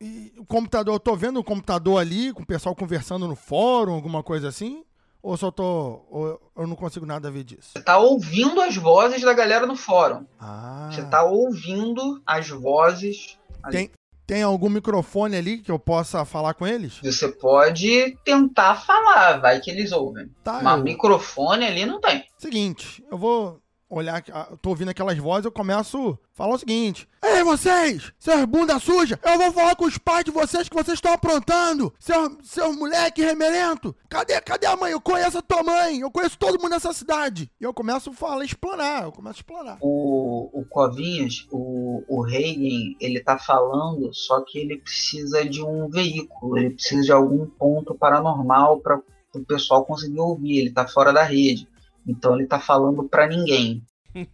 [0.00, 3.94] E o computador, eu tô vendo o computador ali, com o pessoal conversando no fórum,
[3.94, 4.84] alguma coisa assim?
[5.22, 6.04] Ou só tô.
[6.10, 7.70] Ou eu não consigo nada ver disso?
[7.72, 10.26] Você tá ouvindo as vozes da galera no fórum.
[10.38, 10.90] Ah.
[10.92, 13.38] Você tá ouvindo as vozes.
[13.70, 13.90] Tem,
[14.26, 16.98] tem algum microfone ali que eu possa falar com eles?
[17.02, 20.28] Você pode tentar falar, vai que eles ouvem.
[20.42, 22.24] Tá, Mas eu- microfone ali não tem.
[22.36, 23.58] Seguinte, eu vou
[23.98, 28.44] olhar, ah, tô ouvindo aquelas vozes, eu começo a falar o seguinte: Ei, vocês, seus
[28.44, 32.36] bunda suja, eu vou falar com os pais de vocês que vocês estão aprontando, seu,
[32.42, 33.94] seu moleque remelento.
[34.08, 34.92] Cadê, cadê a mãe?
[34.92, 37.50] Eu conheço a tua mãe, eu conheço todo mundo nessa cidade.
[37.60, 39.78] E eu começo a falar, explanar, eu começo a explanar.
[39.80, 46.58] O, o Covinhas, o, o ele tá falando, só que ele precisa de um veículo,
[46.58, 49.00] ele precisa de algum ponto paranormal para
[49.34, 50.58] o pessoal conseguir ouvir.
[50.58, 51.68] Ele tá fora da rede.
[52.06, 53.82] Então ele tá falando para ninguém.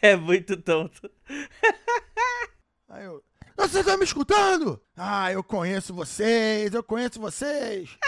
[0.00, 1.10] é muito tonto.
[2.88, 3.22] Aí eu.
[3.56, 4.80] Vocês estão me escutando?
[4.96, 7.96] Ah, eu conheço vocês, eu conheço vocês.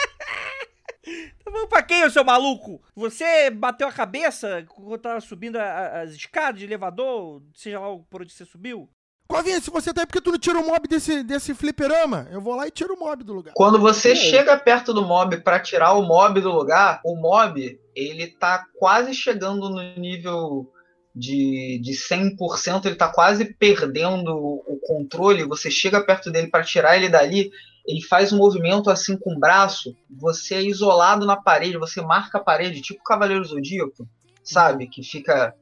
[1.43, 2.83] Tá falando pra quem, ô seu maluco?
[2.95, 7.87] Você bateu a cabeça quando tava subindo a- a- as escadas de elevador, seja lá
[8.11, 8.91] por onde você subiu?
[9.29, 12.27] Covinha, se você tá aí, por que tu não tira o mob desse, desse fliperama?
[12.33, 13.53] Eu vou lá e tiro o mob do lugar.
[13.55, 18.27] Quando você chega perto do mob pra tirar o mob do lugar, o mob, ele
[18.27, 20.73] tá quase chegando no nível
[21.15, 25.45] de, de 100%, ele tá quase perdendo o controle.
[25.45, 27.51] Você chega perto dele pra tirar ele dali,
[27.87, 32.39] ele faz um movimento assim com o braço, você é isolado na parede, você marca
[32.39, 34.09] a parede, tipo o Cavaleiro Zodíaco,
[34.43, 34.87] sabe?
[34.87, 35.55] Que fica.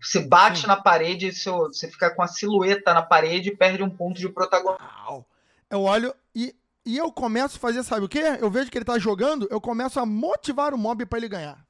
[0.00, 0.66] Você bate Sim.
[0.66, 4.28] na parede, seu, você fica com a silhueta na parede e perde um ponto de
[4.28, 5.24] protagonismo.
[5.70, 8.22] Eu olho e, e eu começo a fazer, sabe o quê?
[8.40, 11.66] Eu vejo que ele tá jogando, eu começo a motivar o mob pra ele ganhar.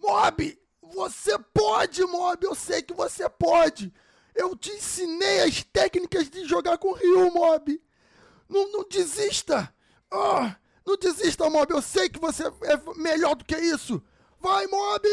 [0.00, 3.92] Mob, você pode, mob, eu sei que você pode.
[4.34, 7.80] Eu te ensinei as técnicas de jogar com Ryu, mob.
[8.48, 9.72] Não, não desista.
[10.10, 14.02] Ah, não desista, mob, eu sei que você é melhor do que isso.
[14.40, 15.06] Vai, mob!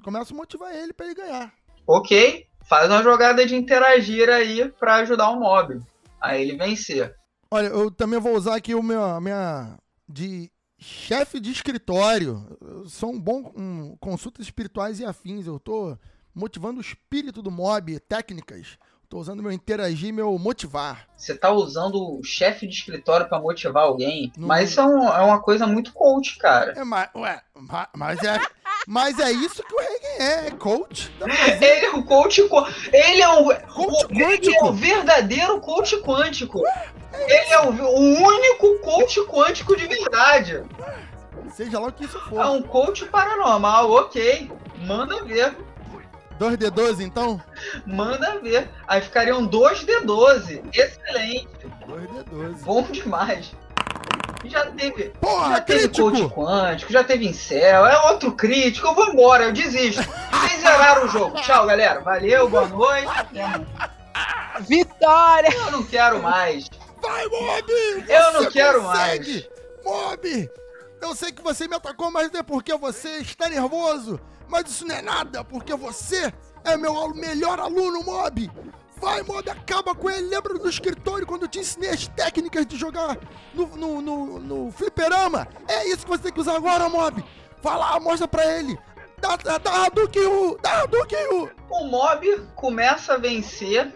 [0.00, 1.52] Começo a motivar ele pra ele ganhar.
[1.86, 5.80] Ok, faz uma jogada de interagir aí pra ajudar o mob.
[6.20, 7.14] A ele vencer.
[7.50, 9.76] Olha, eu também vou usar aqui o meu, a minha
[10.08, 12.46] de chefe de escritório.
[12.60, 15.46] Eu sou um bom um, consultas espirituais e afins.
[15.46, 15.96] Eu tô
[16.34, 18.78] motivando o espírito do mob, técnicas.
[19.10, 21.04] Tô usando meu interagir, meu motivar.
[21.16, 25.08] Você tá usando o chefe de escritório pra motivar alguém, Não- mas isso é, um-
[25.08, 26.74] é uma coisa muito coach, cara.
[26.78, 28.38] É, mas, ué, ma- mas é,
[28.86, 31.12] mas é isso que o Reagan é, é coach.
[31.60, 32.40] Ele é um coach.
[32.48, 33.46] co- Ele é um.
[33.46, 36.62] Coach o- ele é o verdadeiro coach quântico.
[37.12, 40.62] Ele é o, o único coach quântico de verdade.
[41.56, 42.46] Seja lá o que isso É for.
[42.46, 44.52] um coach paranormal, ok.
[44.86, 45.56] Manda ver.
[46.40, 47.40] 2D12, então?
[47.86, 48.70] Manda ver.
[48.88, 50.62] Aí ficariam 2D12.
[50.74, 51.48] Excelente.
[51.86, 52.62] 2D12.
[52.62, 53.52] Bom demais.
[54.46, 55.10] Já teve.
[55.20, 56.34] Porra, já teve coach crítico!
[56.34, 60.02] quântico, já teve incel, é outro crítico, eu vou embora, eu desisto.
[60.02, 61.36] Vocês zeraram o jogo.
[61.42, 62.00] Tchau, galera.
[62.00, 63.12] Valeu, boa noite.
[64.60, 65.50] Vitória!
[65.54, 66.70] Eu não quero mais.
[67.02, 67.72] Vai, Mob!
[68.08, 69.48] Eu não quero consegue!
[69.84, 70.50] Mob!
[71.02, 74.18] Eu sei que você me atacou, mas é porque você está nervoso.
[74.50, 76.32] Mas isso não é nada, porque você
[76.64, 78.50] é meu melhor aluno, Mob!
[78.96, 80.28] Vai, Mob, acaba com ele.
[80.28, 83.16] Lembra do escritório quando eu te ensinei as técnicas de jogar
[83.54, 85.48] no, no, no, no fliperama?
[85.66, 87.24] É isso que você tem que usar agora, Mob!
[87.62, 88.78] Vai lá, mostra pra ele!
[89.18, 89.38] Dá,
[89.84, 90.58] Hadouken, Ryu!
[90.62, 91.50] Dá Hadouken, Ryu!
[91.70, 93.94] O mob começa a vencer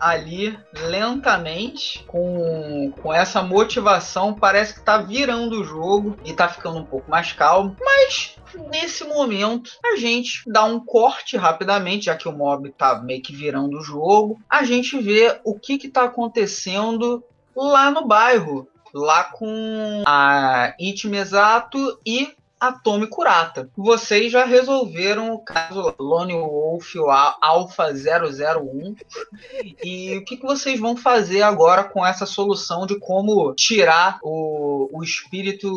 [0.00, 4.34] ali lentamente, com, com essa motivação.
[4.34, 7.76] Parece que tá virando o jogo e tá ficando um pouco mais calmo.
[7.80, 8.36] Mas
[8.70, 13.34] nesse momento a gente dá um corte rapidamente, já que o mob tá meio que
[13.34, 14.40] virando o jogo.
[14.48, 17.22] A gente vê o que que tá acontecendo
[17.54, 18.68] lá no bairro.
[18.94, 22.34] Lá com a Itmesato e
[22.68, 23.68] a Tomi Kurata.
[23.76, 26.94] Vocês já resolveram o caso Lone Wolf
[27.40, 28.96] Alpha 001
[29.82, 34.88] e o que, que vocês vão fazer agora com essa solução de como tirar o,
[34.92, 35.68] o espírito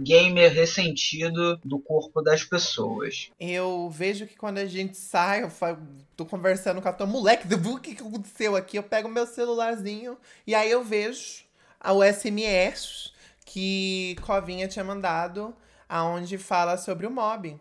[0.00, 3.30] gamer ressentido do corpo das pessoas?
[3.38, 5.78] Eu vejo que quando a gente sai, eu fa-
[6.16, 8.76] tô conversando com a tua moleque, o que, que aconteceu aqui?
[8.76, 11.44] Eu pego meu celularzinho e aí eu vejo
[11.84, 13.12] o SMS
[13.44, 15.54] que Covinha tinha mandado,
[15.88, 17.58] aonde fala sobre o mob.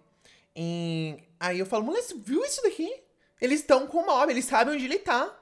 [0.56, 2.91] E aí eu falo, mulher, você viu isso daqui?
[3.39, 5.33] Eles estão com o mob, eles sabem onde ele tá.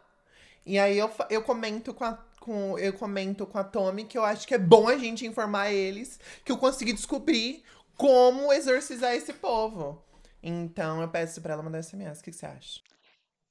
[0.66, 2.26] E aí eu, eu comento com a.
[2.40, 5.72] Com, eu comento com a Tommy que eu acho que é bom a gente informar
[5.72, 7.64] eles que eu consegui descobrir
[7.98, 10.00] como exorcizar esse povo.
[10.44, 12.20] Então eu peço pra ela mandar SMS.
[12.20, 12.82] O que, que você acha?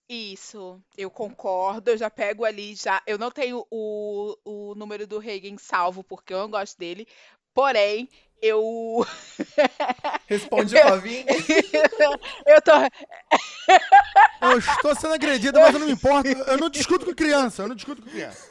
[0.08, 1.90] Isso, eu concordo.
[1.90, 3.02] Eu já pego ali já.
[3.04, 7.08] Eu não tenho o, o número do Reagan salvo porque eu não gosto dele.
[7.52, 8.08] Porém,
[8.44, 9.06] eu
[10.28, 11.24] Responde, Covinha.
[12.46, 12.72] eu tô
[14.42, 16.28] Eu estou sendo agredido, mas eu não me importo.
[16.28, 18.46] Eu não discuto com criança, eu não discuto com criança.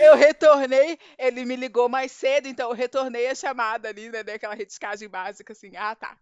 [0.00, 4.54] eu retornei, ele me ligou mais cedo, então eu retornei a chamada ali, né, daquela
[4.54, 5.76] retiscagem básica assim.
[5.76, 6.16] Ah, tá.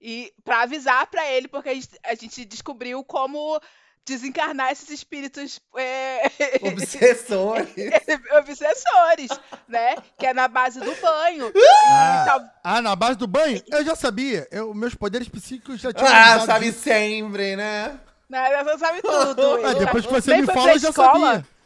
[0.00, 3.58] E pra avisar pra ele porque a gente, a gente descobriu como
[4.06, 6.30] desencarnar esses espíritos é,
[6.62, 7.58] Obsessor.
[8.38, 9.30] obsessores,
[9.68, 9.96] né?
[10.18, 11.52] Que é na base do banho.
[11.88, 12.24] Ah.
[12.26, 13.60] Tal- Ah, na base do banho?
[13.68, 14.46] Eu já sabia.
[14.50, 16.80] Eu, meus poderes psíquicos já tinham ah, sabe disso.
[16.82, 17.98] sempre, né?
[18.30, 19.66] né, Você sabe tudo.
[19.66, 21.34] Ah, depois que você me fala, eu já escola.
[21.34, 21.56] sabia.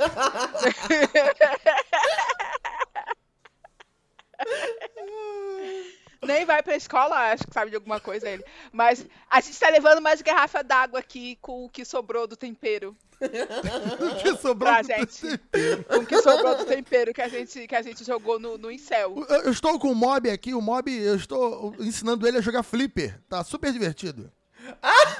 [6.22, 8.44] Nem vai pra escola, acho que sabe de alguma coisa ele.
[8.70, 12.94] Mas a gente tá levando mais garrafa d'água aqui com o que sobrou do tempero.
[13.20, 15.20] O que sobrou Pra do gente.
[15.20, 15.84] tempero.
[15.84, 18.70] Com o que sobrou do tempero que a gente, que a gente jogou no, no
[18.70, 19.14] incel.
[19.28, 22.62] Eu, eu estou com o mob aqui, o mob, eu estou ensinando ele a jogar
[22.62, 23.20] flipper.
[23.28, 24.30] Tá super divertido.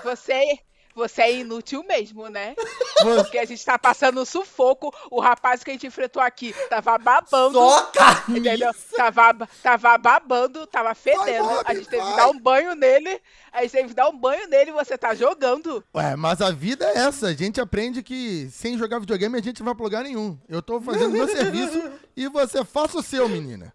[0.04, 0.58] Você,
[1.00, 2.54] Você é inútil mesmo, né?
[3.02, 4.94] Porque a gente tá passando sufoco.
[5.10, 7.58] O rapaz que a gente enfrentou aqui tava babando.
[7.58, 7.90] Só
[8.28, 8.70] Entendeu?
[8.94, 11.48] Tava, tava babando, tava fedendo.
[11.48, 12.10] Bob, a gente teve vai.
[12.10, 13.18] que dar um banho nele.
[13.50, 15.82] A gente teve que dar um banho nele e você tá jogando.
[15.94, 17.28] Ué, mas a vida é essa.
[17.28, 20.38] A gente aprende que sem jogar videogame a gente não vai pra lugar nenhum.
[20.48, 23.72] Eu tô fazendo meu serviço e você faça o seu, menina.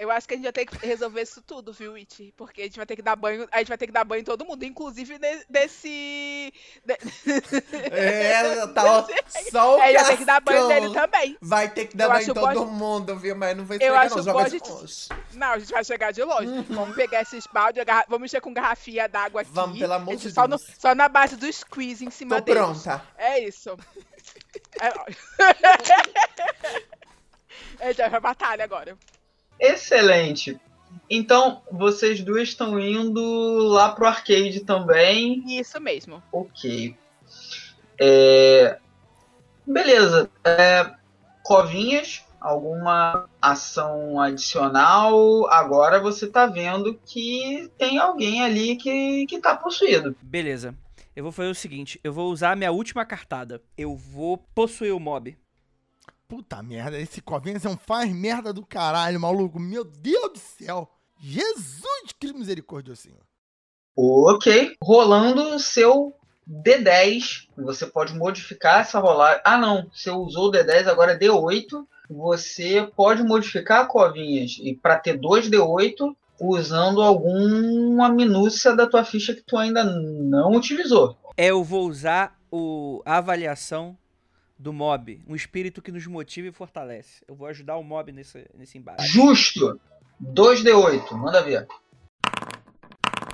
[0.00, 2.32] Eu acho que a gente vai ter que resolver isso tudo, viu, It?
[2.34, 3.46] Porque a gente vai ter que dar banho.
[3.52, 6.50] A gente vai ter que dar banho em todo mundo, inclusive desse.
[6.82, 6.98] de-
[7.92, 9.06] É, tá ó,
[9.50, 11.36] só o É, já tem que dar banho nele também.
[11.42, 13.36] Vai ter que dar Eu banho em todo mundo, viu?
[13.36, 14.22] Mas não vai Eu esfregar, acho não.
[14.22, 15.08] Joga a de gente- longe.
[15.34, 16.62] Não, a gente vai chegar de longe.
[16.70, 17.44] Vamos pegar esses
[17.84, 19.50] garra- vamos mexer com garrafinha d'água aqui.
[19.52, 20.70] Vamos, pelo amor de só, no- Deus.
[20.78, 22.58] só na base do squeeze em cima Tô deles.
[22.62, 23.04] pronta.
[23.18, 23.76] É isso.
[24.80, 24.88] É...
[27.80, 28.96] A gente vai pra batalha agora.
[29.60, 30.58] Excelente.
[31.08, 33.20] Então, vocês duas estão indo
[33.68, 35.44] lá pro arcade também.
[35.46, 36.22] Isso mesmo.
[36.32, 36.96] Ok.
[38.00, 38.78] É,
[39.70, 40.28] Beleza.
[40.44, 40.90] É,
[41.44, 45.48] Covinhas, alguma ação adicional?
[45.48, 50.16] Agora você tá vendo que tem alguém ali que, que tá possuído.
[50.20, 50.74] Beleza.
[51.14, 53.62] Eu vou fazer o seguinte, eu vou usar a minha última cartada.
[53.76, 55.36] Eu vou possuir o mob.
[56.30, 59.58] Puta merda, esse Covinhas é um faz merda do caralho, maluco.
[59.58, 60.88] Meu Deus do céu.
[61.18, 63.18] Jesus Cristo misericordioso, Senhor.
[63.96, 64.76] Ok.
[64.80, 66.14] Rolando o seu
[66.48, 67.48] D10.
[67.56, 69.42] Você pode modificar essa rolagem.
[69.44, 69.90] Ah, não.
[69.92, 71.84] Você usou o D10, agora é D8.
[72.08, 79.34] Você pode modificar covinhas e para ter dois D8 usando alguma minúcia da tua ficha
[79.34, 81.16] que tu ainda não utilizou.
[81.36, 83.98] É, eu vou usar o, a avaliação
[84.60, 85.22] do mob.
[85.26, 87.24] Um espírito que nos motiva e fortalece.
[87.26, 89.06] Eu vou ajudar o mob nesse, nesse embate.
[89.06, 89.80] Justo.
[90.22, 91.12] 2D8.
[91.12, 91.66] Manda ver.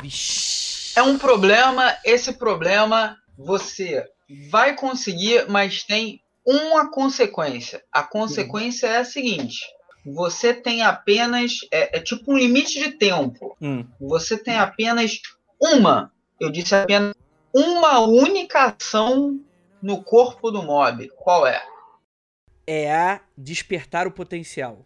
[0.01, 0.97] Vixe.
[0.97, 1.97] É um problema.
[2.05, 4.09] Esse problema você
[4.51, 7.83] vai conseguir, mas tem uma consequência.
[7.91, 9.59] A consequência é a seguinte:
[10.05, 11.59] você tem apenas.
[11.73, 13.57] É, é tipo um limite de tempo.
[13.61, 13.85] Hum.
[14.01, 15.21] Você tem apenas
[15.61, 16.13] uma.
[16.39, 17.15] Eu disse apenas
[17.53, 19.41] uma única ação
[19.87, 21.09] no corpo do mob.
[21.17, 21.65] Qual é?
[22.67, 24.85] É a despertar o potencial.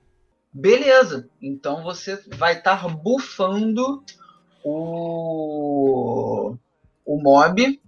[0.52, 1.26] Beleza.
[1.40, 4.04] Então você vai estar bufando
[4.62, 6.54] o,
[7.06, 7.80] o mob.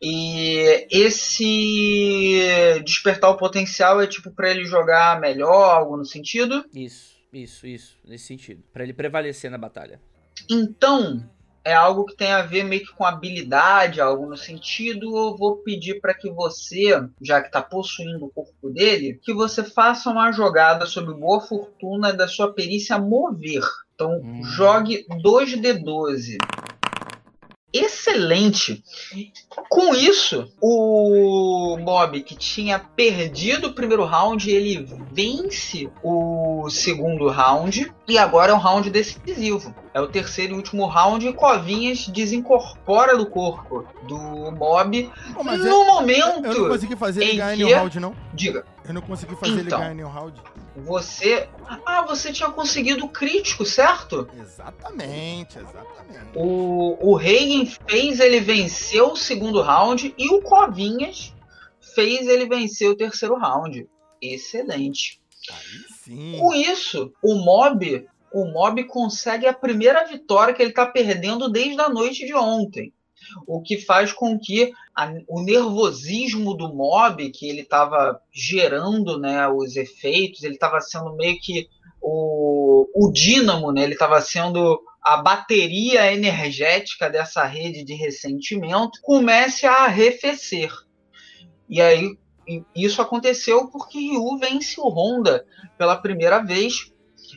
[0.00, 2.38] E esse
[2.84, 6.64] despertar o potencial é tipo para ele jogar melhor, algo no sentido.
[6.72, 7.98] Isso, isso, isso.
[8.04, 8.62] Nesse sentido.
[8.72, 10.00] Pra ele prevalecer na batalha.
[10.48, 11.28] Então,
[11.66, 15.16] é algo que tem a ver meio que com habilidade, algo no sentido.
[15.16, 19.64] Eu vou pedir para que você, já que está possuindo o corpo dele, que você
[19.64, 23.64] faça uma jogada sob boa fortuna da sua perícia mover.
[23.96, 24.42] Então, Hum.
[24.44, 26.36] jogue 2d12.
[27.72, 28.82] Excelente!
[29.68, 37.92] Com isso, o Mob que tinha perdido o primeiro round, ele vence o segundo round
[38.08, 39.74] e agora é um round decisivo.
[39.92, 44.16] É o terceiro e último round e Covinhas desincorpora do corpo do
[44.52, 46.44] Mob Pô, mas no eu, momento.
[46.46, 48.14] eu não consegui fazer ele ganhar que- nenhum round, não.
[48.34, 49.78] Diga, Eu não consegui fazer ele Então.
[49.80, 50.40] ganhar nenhum round.
[50.76, 51.48] você.
[51.86, 54.28] Ah, você tinha conseguido o crítico, certo?
[54.38, 56.30] Exatamente, exatamente.
[56.34, 61.34] O, o Reagan fez ele vencer o segundo round e o Covinhas
[61.94, 63.88] fez ele vencer o terceiro round.
[64.20, 65.20] Excelente.
[65.50, 66.38] Aí sim.
[66.38, 71.80] Com isso, o Mob, o Mob consegue a primeira vitória que ele está perdendo desde
[71.80, 72.92] a noite de ontem.
[73.46, 79.48] O que faz com que a- o nervosismo do Mob, que ele estava gerando né,
[79.48, 81.68] os efeitos, ele estava sendo meio que
[82.00, 89.66] o, o dínamo, né, ele estava sendo a bateria energética dessa rede de ressentimento, comece
[89.66, 90.70] a arrefecer.
[91.68, 95.44] E aí, i- isso aconteceu porque Ryu vence o Honda
[95.76, 96.92] pela primeira vez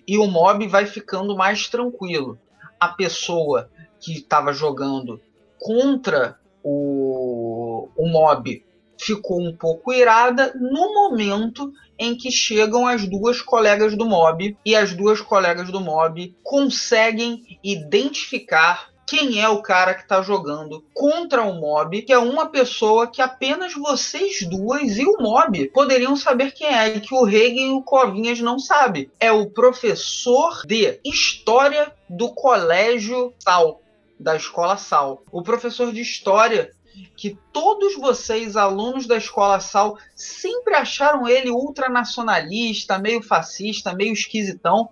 [0.07, 2.37] e o mob vai ficando mais tranquilo.
[2.79, 5.19] A pessoa que estava jogando
[5.57, 8.63] contra o, o mob
[8.99, 14.75] ficou um pouco irada no momento em que chegam as duas colegas do mob e
[14.75, 21.41] as duas colegas do mob conseguem identificar quem é o cara que está jogando contra
[21.41, 26.51] o mob, que é uma pessoa que apenas vocês duas e o mob poderiam saber
[26.51, 29.09] quem é, e que o Reagan e o Covinhas não sabem.
[29.19, 33.81] É o professor de História do Colégio Sal,
[34.19, 35.23] da Escola Sal.
[35.31, 36.69] O professor de História
[37.15, 44.89] que todos vocês, alunos da Escola Sal, sempre acharam ele ultranacionalista, meio fascista, meio esquisitão.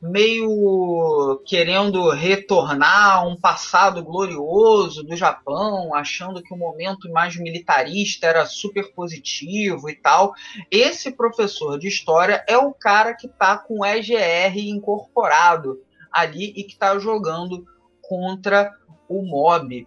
[0.00, 8.26] Meio querendo retornar a um passado glorioso do Japão, achando que o momento mais militarista
[8.26, 10.32] era super positivo e tal.
[10.70, 15.80] Esse professor de história é o cara que está com o EGR incorporado
[16.12, 17.64] ali e que está jogando
[18.02, 18.72] contra
[19.08, 19.86] o mob.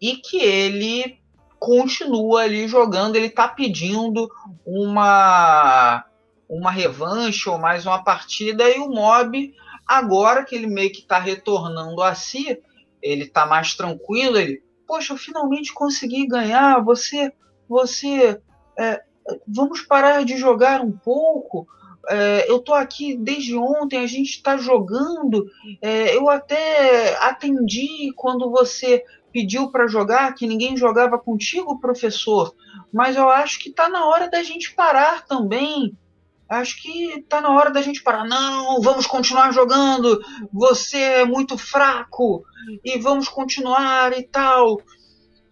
[0.00, 1.18] E que ele
[1.58, 4.28] continua ali jogando, ele está pedindo
[4.66, 6.04] uma
[6.56, 9.54] uma revanche ou mais uma partida e o Mob
[9.86, 12.58] agora que ele meio que está retornando a si,
[13.02, 17.32] ele está mais tranquilo, ele, poxa, eu finalmente consegui ganhar, você,
[17.68, 18.40] você,
[18.78, 19.02] é,
[19.46, 21.66] vamos parar de jogar um pouco,
[22.08, 25.46] é, eu tô aqui desde ontem, a gente está jogando,
[25.80, 32.54] é, eu até atendi quando você pediu para jogar, que ninguém jogava contigo, professor,
[32.92, 35.96] mas eu acho que está na hora da gente parar também
[36.48, 38.24] acho que tá na hora da gente parar.
[38.24, 40.20] Não, vamos continuar jogando.
[40.52, 42.44] Você é muito fraco
[42.84, 44.80] e vamos continuar e tal.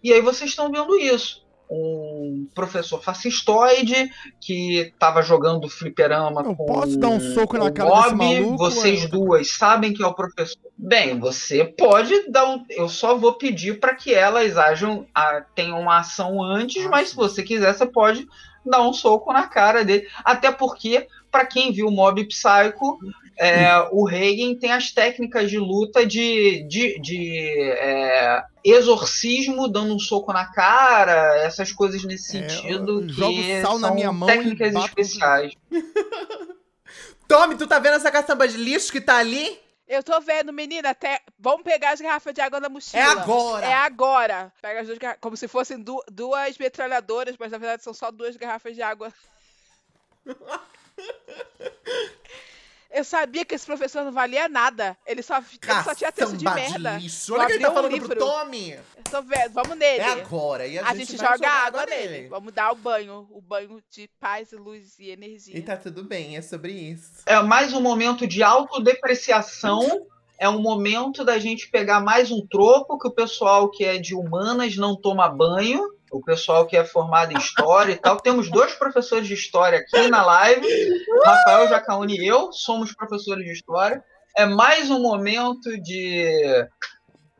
[0.02, 1.42] E aí vocês estão vendo isso.
[1.74, 7.88] Um professor fascistoide que estava jogando fliperama Não com posso dar um soco na cara
[7.88, 8.14] Bob.
[8.16, 10.60] maluco, Vocês duas sabem que é o professor.
[10.76, 12.62] Bem, você pode dar um.
[12.68, 17.08] Eu só vou pedir para que elas ajam, a, tenham uma ação antes, Ah, mas
[17.08, 18.26] se você quiser, você pode
[18.65, 20.07] dar um soco na cara dele.
[20.24, 22.99] Até porque, para quem viu Mob Psycho,
[23.39, 29.99] é, o Reagan tem as técnicas de luta de, de, de é, exorcismo, dando um
[29.99, 33.07] soco na cara, essas coisas nesse É, sentido.
[33.07, 35.52] que sal na são minha mão técnicas especiais.
[37.26, 39.58] Tommy, tu tá vendo essa caçamba de lixo que tá ali?
[39.94, 41.20] Eu tô vendo, menina, até.
[41.38, 43.02] Vamos pegar as garrafas de água da mochila.
[43.02, 43.66] É agora!
[43.66, 44.52] É agora!
[44.62, 45.20] Pega as duas garrafas.
[45.20, 49.12] Como se fossem du- duas metralhadoras, mas na verdade são só duas garrafas de água.
[52.92, 54.96] Eu sabia que esse professor não valia nada.
[55.06, 56.98] Ele só, ele só tinha texto de merda.
[56.98, 57.32] lixo.
[57.34, 58.18] Olha o que ele tá um falando pro livro.
[58.18, 58.72] Tommy.
[58.72, 60.00] Eu tô vendo, vamos nele.
[60.00, 60.66] É agora.
[60.66, 62.28] E a, A gente, vai joga água nele.
[62.28, 63.26] Vamos dar o banho.
[63.30, 65.56] O banho de paz, luz e energia.
[65.56, 67.22] E tá tudo bem, é sobre isso.
[67.24, 70.06] é mais um momento de autodepreciação.
[70.38, 74.14] É um momento da gente pegar mais um troco que o pessoal que é de
[74.14, 75.88] humanas não toma banho.
[76.12, 78.18] O pessoal que é formado em história e tal.
[78.20, 80.68] Temos dois professores de história aqui na live.
[81.24, 84.05] Rafael Jacaúni e eu somos professores de história.
[84.36, 86.66] É mais um momento de,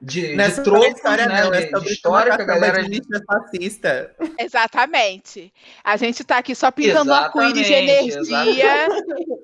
[0.01, 1.43] de, Não é de sobre troco, história, né?
[1.43, 1.51] não.
[1.51, 4.17] de, É de sobre história que a galera de é fascista.
[4.39, 5.53] Exatamente.
[5.85, 8.89] A gente tá aqui só pintando um arco-íris de Exatamente, energia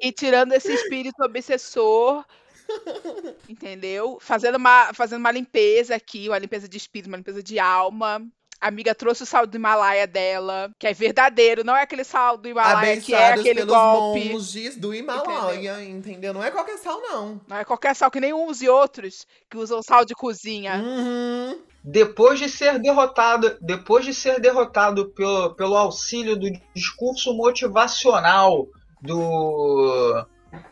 [0.00, 2.24] e tirando esse espírito obsessor.
[3.48, 4.18] Entendeu?
[4.20, 8.26] Fazendo uma, fazendo uma limpeza aqui, uma limpeza de espírito, uma limpeza de alma.
[8.60, 12.36] A amiga trouxe o sal do Himalaia dela, que é verdadeiro, não é aquele sal
[12.36, 14.28] do Himalaia que é Abençoados aquele pelos golpe.
[14.32, 16.34] monges do Himalaia, entendeu?
[16.34, 17.40] Não é qualquer sal, não.
[17.46, 20.74] Não é qualquer sal que nem uns e outros que usam sal de cozinha.
[20.74, 21.60] Uhum.
[21.84, 28.66] depois de ser derrotado, depois de ser derrotado pelo, pelo auxílio do discurso motivacional
[29.00, 30.26] do,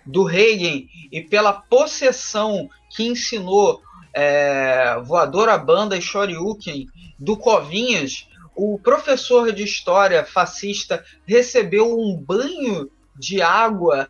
[0.05, 3.81] do Reagan e pela possessão que ensinou
[4.13, 6.87] é, Voadora Banda e Shoryuken
[7.19, 14.09] do Covinhas, o professor de história fascista recebeu um banho de água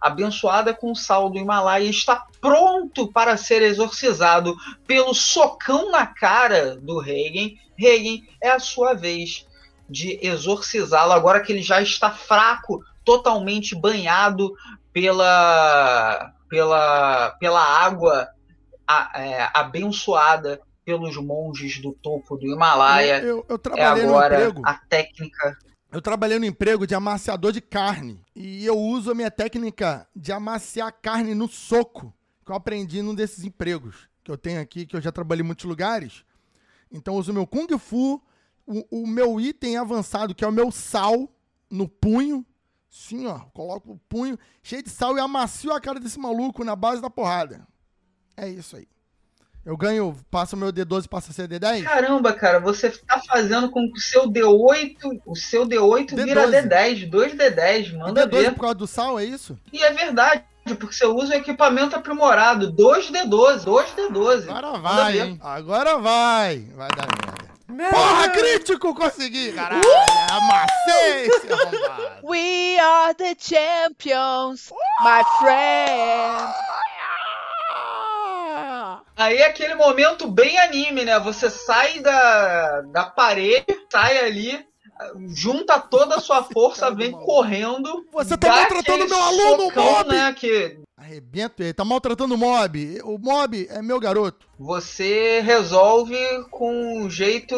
[0.00, 4.54] abençoada com sal do Himalaia e está pronto para ser exorcizado
[4.86, 7.54] pelo socão na cara do Reagan.
[7.76, 9.46] Reagan é a sua vez
[9.88, 14.52] de exorcizá-lo agora que ele já está fraco, totalmente banhado
[14.92, 18.28] pela pela pela água
[18.86, 23.20] a- é, abençoada pelos monges do topo do Himalaia.
[23.20, 24.62] Eu, eu É trabalhei no agora emprego.
[24.64, 25.58] a técnica.
[25.90, 28.20] Eu trabalhei no emprego de amaciador de carne.
[28.36, 33.14] E eu uso a minha técnica de amaciar carne no soco, que eu aprendi num
[33.16, 36.24] desses empregos que eu tenho aqui, que eu já trabalhei em muitos lugares.
[36.90, 38.22] Então eu uso o meu Kung Fu,
[38.64, 41.28] o, o meu item avançado, que é o meu sal,
[41.68, 42.46] no punho.
[42.88, 43.40] Sim, ó.
[43.52, 47.10] Coloco o punho cheio de sal e amacio a cara desse maluco na base da
[47.10, 47.66] porrada.
[48.36, 48.86] É isso aí.
[49.66, 51.82] Eu ganho, passo o meu D12 passa a ser D10?
[51.82, 54.96] Caramba, cara, você tá fazendo com que o seu D8,
[55.26, 56.68] o seu D8 vira D12.
[56.68, 58.54] D10, 2 D10, manda D12 ver.
[58.54, 59.58] por causa do sal, é isso?
[59.72, 60.44] E é verdade,
[60.78, 64.48] porque você usa um equipamento aprimorado, 2 D12, 2 D12.
[64.48, 65.40] Agora vai, hein?
[65.42, 66.60] Agora vai.
[66.76, 67.46] Vai dar merda.
[67.68, 67.90] Não.
[67.90, 68.94] Porra, crítico!
[68.94, 69.52] Consegui!
[69.52, 69.82] Caralho!
[70.30, 72.20] Amassei esse arrombado.
[72.22, 74.70] We are the champions,
[75.02, 76.54] my friend.
[79.16, 81.18] Aí é aquele momento bem anime, né?
[81.20, 84.66] Você sai da, da parede, sai ali,
[85.34, 88.06] junta toda a sua força, do vem correndo.
[88.12, 90.08] Você tá maltratando meu aluno, socão, Mob!
[90.12, 90.32] né?
[90.34, 91.74] Que Arrebento ele.
[91.74, 93.00] Tá maltratando o mob.
[93.04, 94.48] O mob é meu garoto.
[94.58, 96.16] Você resolve
[96.50, 97.54] com um jeito.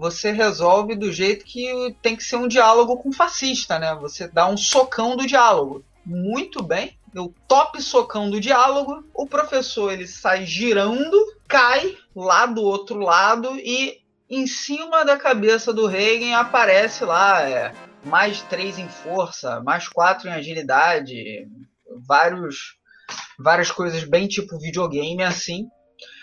[0.00, 3.94] Você resolve do jeito que tem que ser um diálogo com fascista, né?
[4.00, 5.84] Você dá um socão do diálogo.
[6.04, 6.96] Muito bem.
[7.14, 9.04] O top socão do diálogo.
[9.14, 11.16] O professor ele sai girando,
[11.46, 17.74] cai lá do outro lado e em cima da cabeça do Reagan aparece lá é,
[18.04, 21.46] mais três em força, mais quatro em agilidade,
[22.06, 22.78] vários,
[23.38, 25.68] várias coisas bem tipo videogame assim.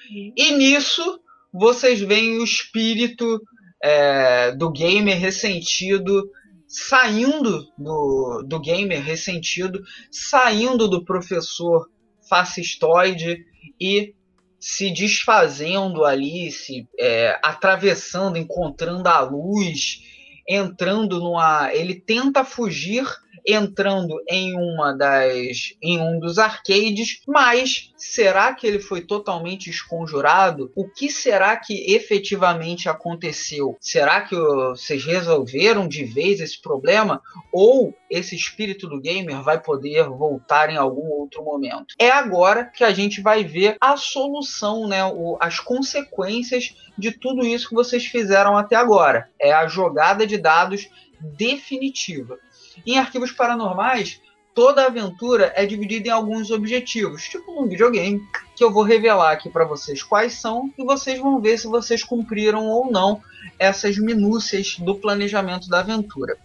[0.09, 1.21] E nisso
[1.53, 3.39] vocês veem o espírito
[3.81, 6.29] é, do gamer ressentido
[6.69, 9.81] saindo do, do gamer ressentido,
[10.11, 11.89] saindo do professor
[12.29, 13.43] fascistoide
[13.81, 14.13] e
[14.59, 20.03] se desfazendo ali, se é, atravessando, encontrando a luz,
[20.47, 21.73] entrando numa.
[21.73, 23.03] Ele tenta fugir
[23.45, 30.71] entrando em uma das em um dos arcades, mas será que ele foi totalmente esconjurado?
[30.75, 33.77] O que será que efetivamente aconteceu?
[33.79, 40.07] Será que vocês resolveram de vez esse problema ou esse espírito do gamer vai poder
[40.09, 41.95] voltar em algum outro momento?
[41.97, 47.45] É agora que a gente vai ver a solução, né, o, as consequências de tudo
[47.45, 49.29] isso que vocês fizeram até agora.
[49.39, 52.37] É a jogada de dados definitiva.
[52.85, 54.21] Em arquivos paranormais,
[54.53, 58.21] toda aventura é dividida em alguns objetivos, tipo num videogame,
[58.55, 62.03] que eu vou revelar aqui para vocês quais são e vocês vão ver se vocês
[62.03, 63.21] cumpriram ou não
[63.57, 66.37] essas minúcias do planejamento da aventura.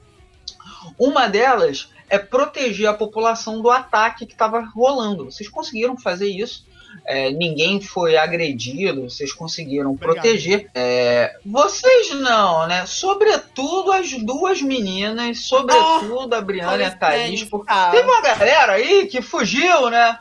[0.98, 5.24] Uma delas é proteger a população do ataque que estava rolando.
[5.24, 6.66] Vocês conseguiram fazer isso
[7.06, 10.14] é, ninguém foi agredido, vocês conseguiram Obrigado.
[10.14, 10.68] proteger.
[10.74, 12.86] É, vocês não, né?
[12.86, 17.44] Sobretudo as duas meninas, sobretudo oh, a Briana e a Thaís.
[17.44, 20.18] Porque teve uma galera aí que fugiu, né?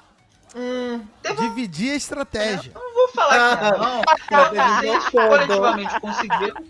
[0.55, 1.01] Hum,
[1.39, 2.71] Dividir a estratégia.
[2.71, 4.01] É, não vou falar que não.
[4.81, 6.63] Vocês coletivamente conseguiram.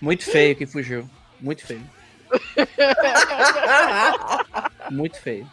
[0.00, 1.08] Muito feio que fugiu.
[1.40, 1.82] Muito feio.
[4.90, 5.46] Muito feio.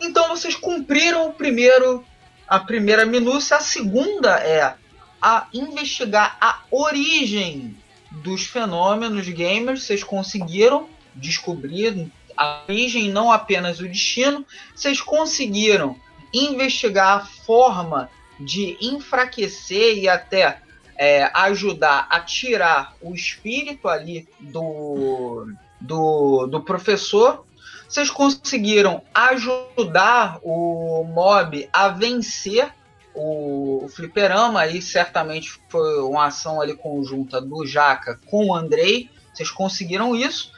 [0.00, 2.04] Então vocês cumpriram o primeiro
[2.48, 3.56] a primeira minúcia.
[3.56, 4.74] A segunda é
[5.20, 7.76] a investigar a origem
[8.10, 9.84] dos fenômenos gamers.
[9.84, 14.44] Vocês conseguiram descobrir a origem, não apenas o destino.
[14.74, 15.96] Vocês conseguiram
[16.32, 20.60] investigar a forma de enfraquecer e até
[20.98, 25.48] é, ajudar a tirar o espírito ali do,
[25.80, 27.45] do, do professor
[27.96, 32.70] vocês conseguiram ajudar o mob a vencer
[33.14, 34.60] o, fliperama.
[34.60, 39.08] Aí certamente foi uma ação ali conjunta do Jaca com o Andrei.
[39.32, 40.52] Vocês conseguiram isso.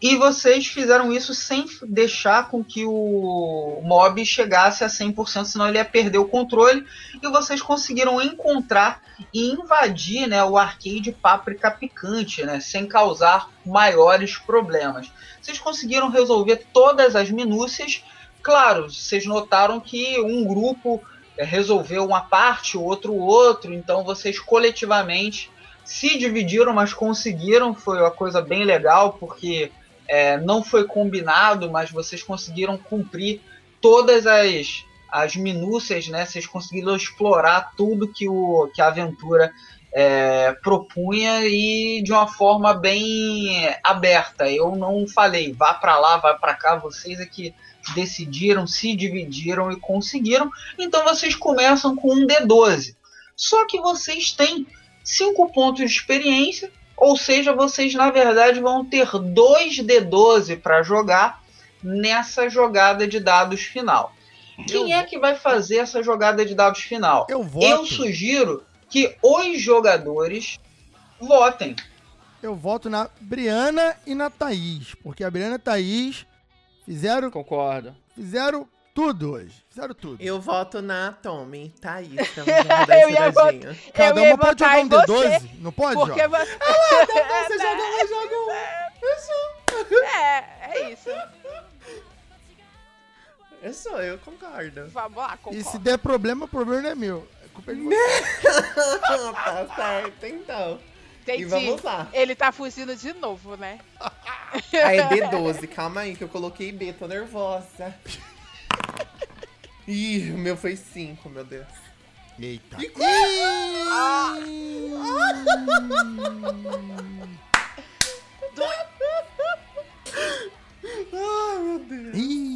[0.00, 5.78] E vocês fizeram isso sem deixar com que o mob chegasse a 100%, senão ele
[5.78, 6.86] ia perder o controle.
[7.22, 9.02] E vocês conseguiram encontrar
[9.32, 15.12] e invadir né, o arcade Páprica Picante, né, sem causar maiores problemas.
[15.40, 18.02] Vocês conseguiram resolver todas as minúcias.
[18.42, 21.02] Claro, vocês notaram que um grupo
[21.36, 25.50] é, resolveu uma parte, o outro outro, então vocês coletivamente
[25.84, 27.74] se dividiram, mas conseguiram.
[27.74, 29.70] Foi uma coisa bem legal, porque
[30.10, 33.40] é, não foi combinado, mas vocês conseguiram cumprir
[33.80, 36.26] todas as, as minúcias, né?
[36.26, 39.52] Vocês conseguiram explorar tudo que, o, que a aventura
[39.92, 44.50] é, propunha e de uma forma bem aberta.
[44.50, 47.54] Eu não falei, vá para lá, vá para cá, vocês é que
[47.94, 50.50] decidiram, se dividiram e conseguiram.
[50.76, 52.96] Então vocês começam com um D12.
[53.36, 54.66] Só que vocês têm
[55.04, 56.68] 5 pontos de experiência
[57.00, 61.42] ou seja, vocês na verdade vão ter dois D12 para jogar
[61.82, 64.12] nessa jogada de dados final.
[64.68, 67.26] Quem é que vai fazer essa jogada de dados final?
[67.30, 67.66] Eu, voto.
[67.66, 70.60] eu sugiro que os jogadores
[71.18, 71.74] votem.
[72.42, 76.26] Eu voto na Briana e na Thaís, porque a Briana e a Thaís
[76.84, 77.30] fizeram.
[77.30, 77.96] Concordo.
[78.14, 79.64] Fizeram tudo hoje.
[79.68, 80.22] Fizeram tudo.
[80.22, 82.10] Eu voto na Tommy, Thaís.
[83.02, 85.50] eu ia votar, Cada uma pode jogar um D12.
[85.58, 86.46] Não pode, Porque jogar?
[86.46, 86.58] Você...
[86.60, 88.80] Ah, então você joga um, joga um.
[89.12, 89.32] Isso.
[90.16, 91.10] É, é isso.
[93.62, 94.88] Eu sou, eu concordo.
[94.88, 95.58] Vamos lá, concordo.
[95.58, 97.28] E se der problema, o problema não é meu.
[97.44, 97.94] É culpa de você.
[99.34, 100.80] tá certo, então.
[101.22, 101.42] Entendi.
[101.42, 102.08] E vamos lá.
[102.12, 103.78] Ele tá fugindo de novo, né?
[104.84, 105.68] Aí, D12.
[105.74, 107.94] Calma aí, que eu coloquei B, tô nervosa.
[109.86, 111.66] Ih, o meu foi 5, meu Deus.
[112.38, 112.78] Eita.
[112.80, 112.92] E
[113.90, 114.34] ah!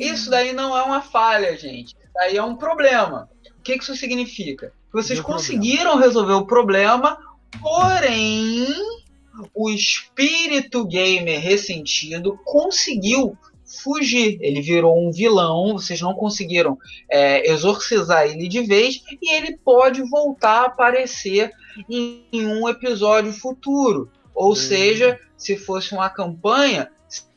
[0.01, 1.95] Isso daí não é uma falha, gente.
[2.19, 3.29] Aí é um problema.
[3.59, 4.69] O que que isso significa?
[4.69, 5.39] Que vocês problema.
[5.39, 7.19] conseguiram resolver o problema,
[7.61, 8.67] porém
[9.53, 13.37] o espírito gamer ressentido conseguiu
[13.81, 14.39] fugir.
[14.41, 16.79] Ele virou um vilão, vocês não conseguiram
[17.11, 21.51] é, exorcizar ele de vez, e ele pode voltar a aparecer
[21.89, 24.11] em, em um episódio futuro.
[24.35, 26.91] Ou seja, se fosse uma campanha,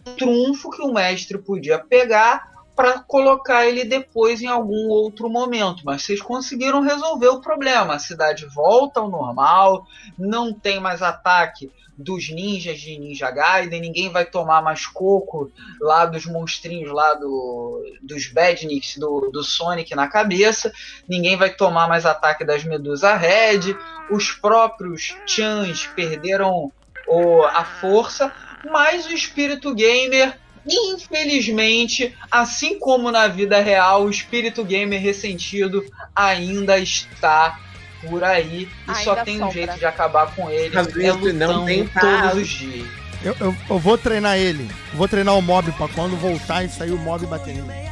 [0.07, 5.81] um trunfo que o mestre podia pegar para colocar ele depois em algum outro momento.
[5.83, 7.95] Mas vocês conseguiram resolver o problema.
[7.95, 9.85] A cidade volta ao normal,
[10.17, 15.51] não tem mais ataque dos ninjas de Ninja Gaiden, ninguém vai tomar mais coco
[15.81, 20.71] lá dos monstrinhos lá do, dos Badniks do, do Sonic na cabeça,
[21.07, 23.75] ninguém vai tomar mais ataque das Medusa Red,
[24.11, 26.71] os próprios Chans perderam
[27.07, 28.31] o, a força,
[28.71, 30.37] mas o espírito gamer
[30.69, 37.57] Infelizmente, assim como na vida real, o espírito gamer ressentido ainda está
[38.01, 39.53] por aí e só Ainda tem um sombra.
[39.53, 40.77] jeito de acabar com ele.
[40.77, 42.87] Às é vezes não tem todos os dias.
[43.23, 44.69] Eu, eu, eu vou treinar ele.
[44.93, 47.86] Vou treinar o mob pra quando voltar e sair o mob bater nele.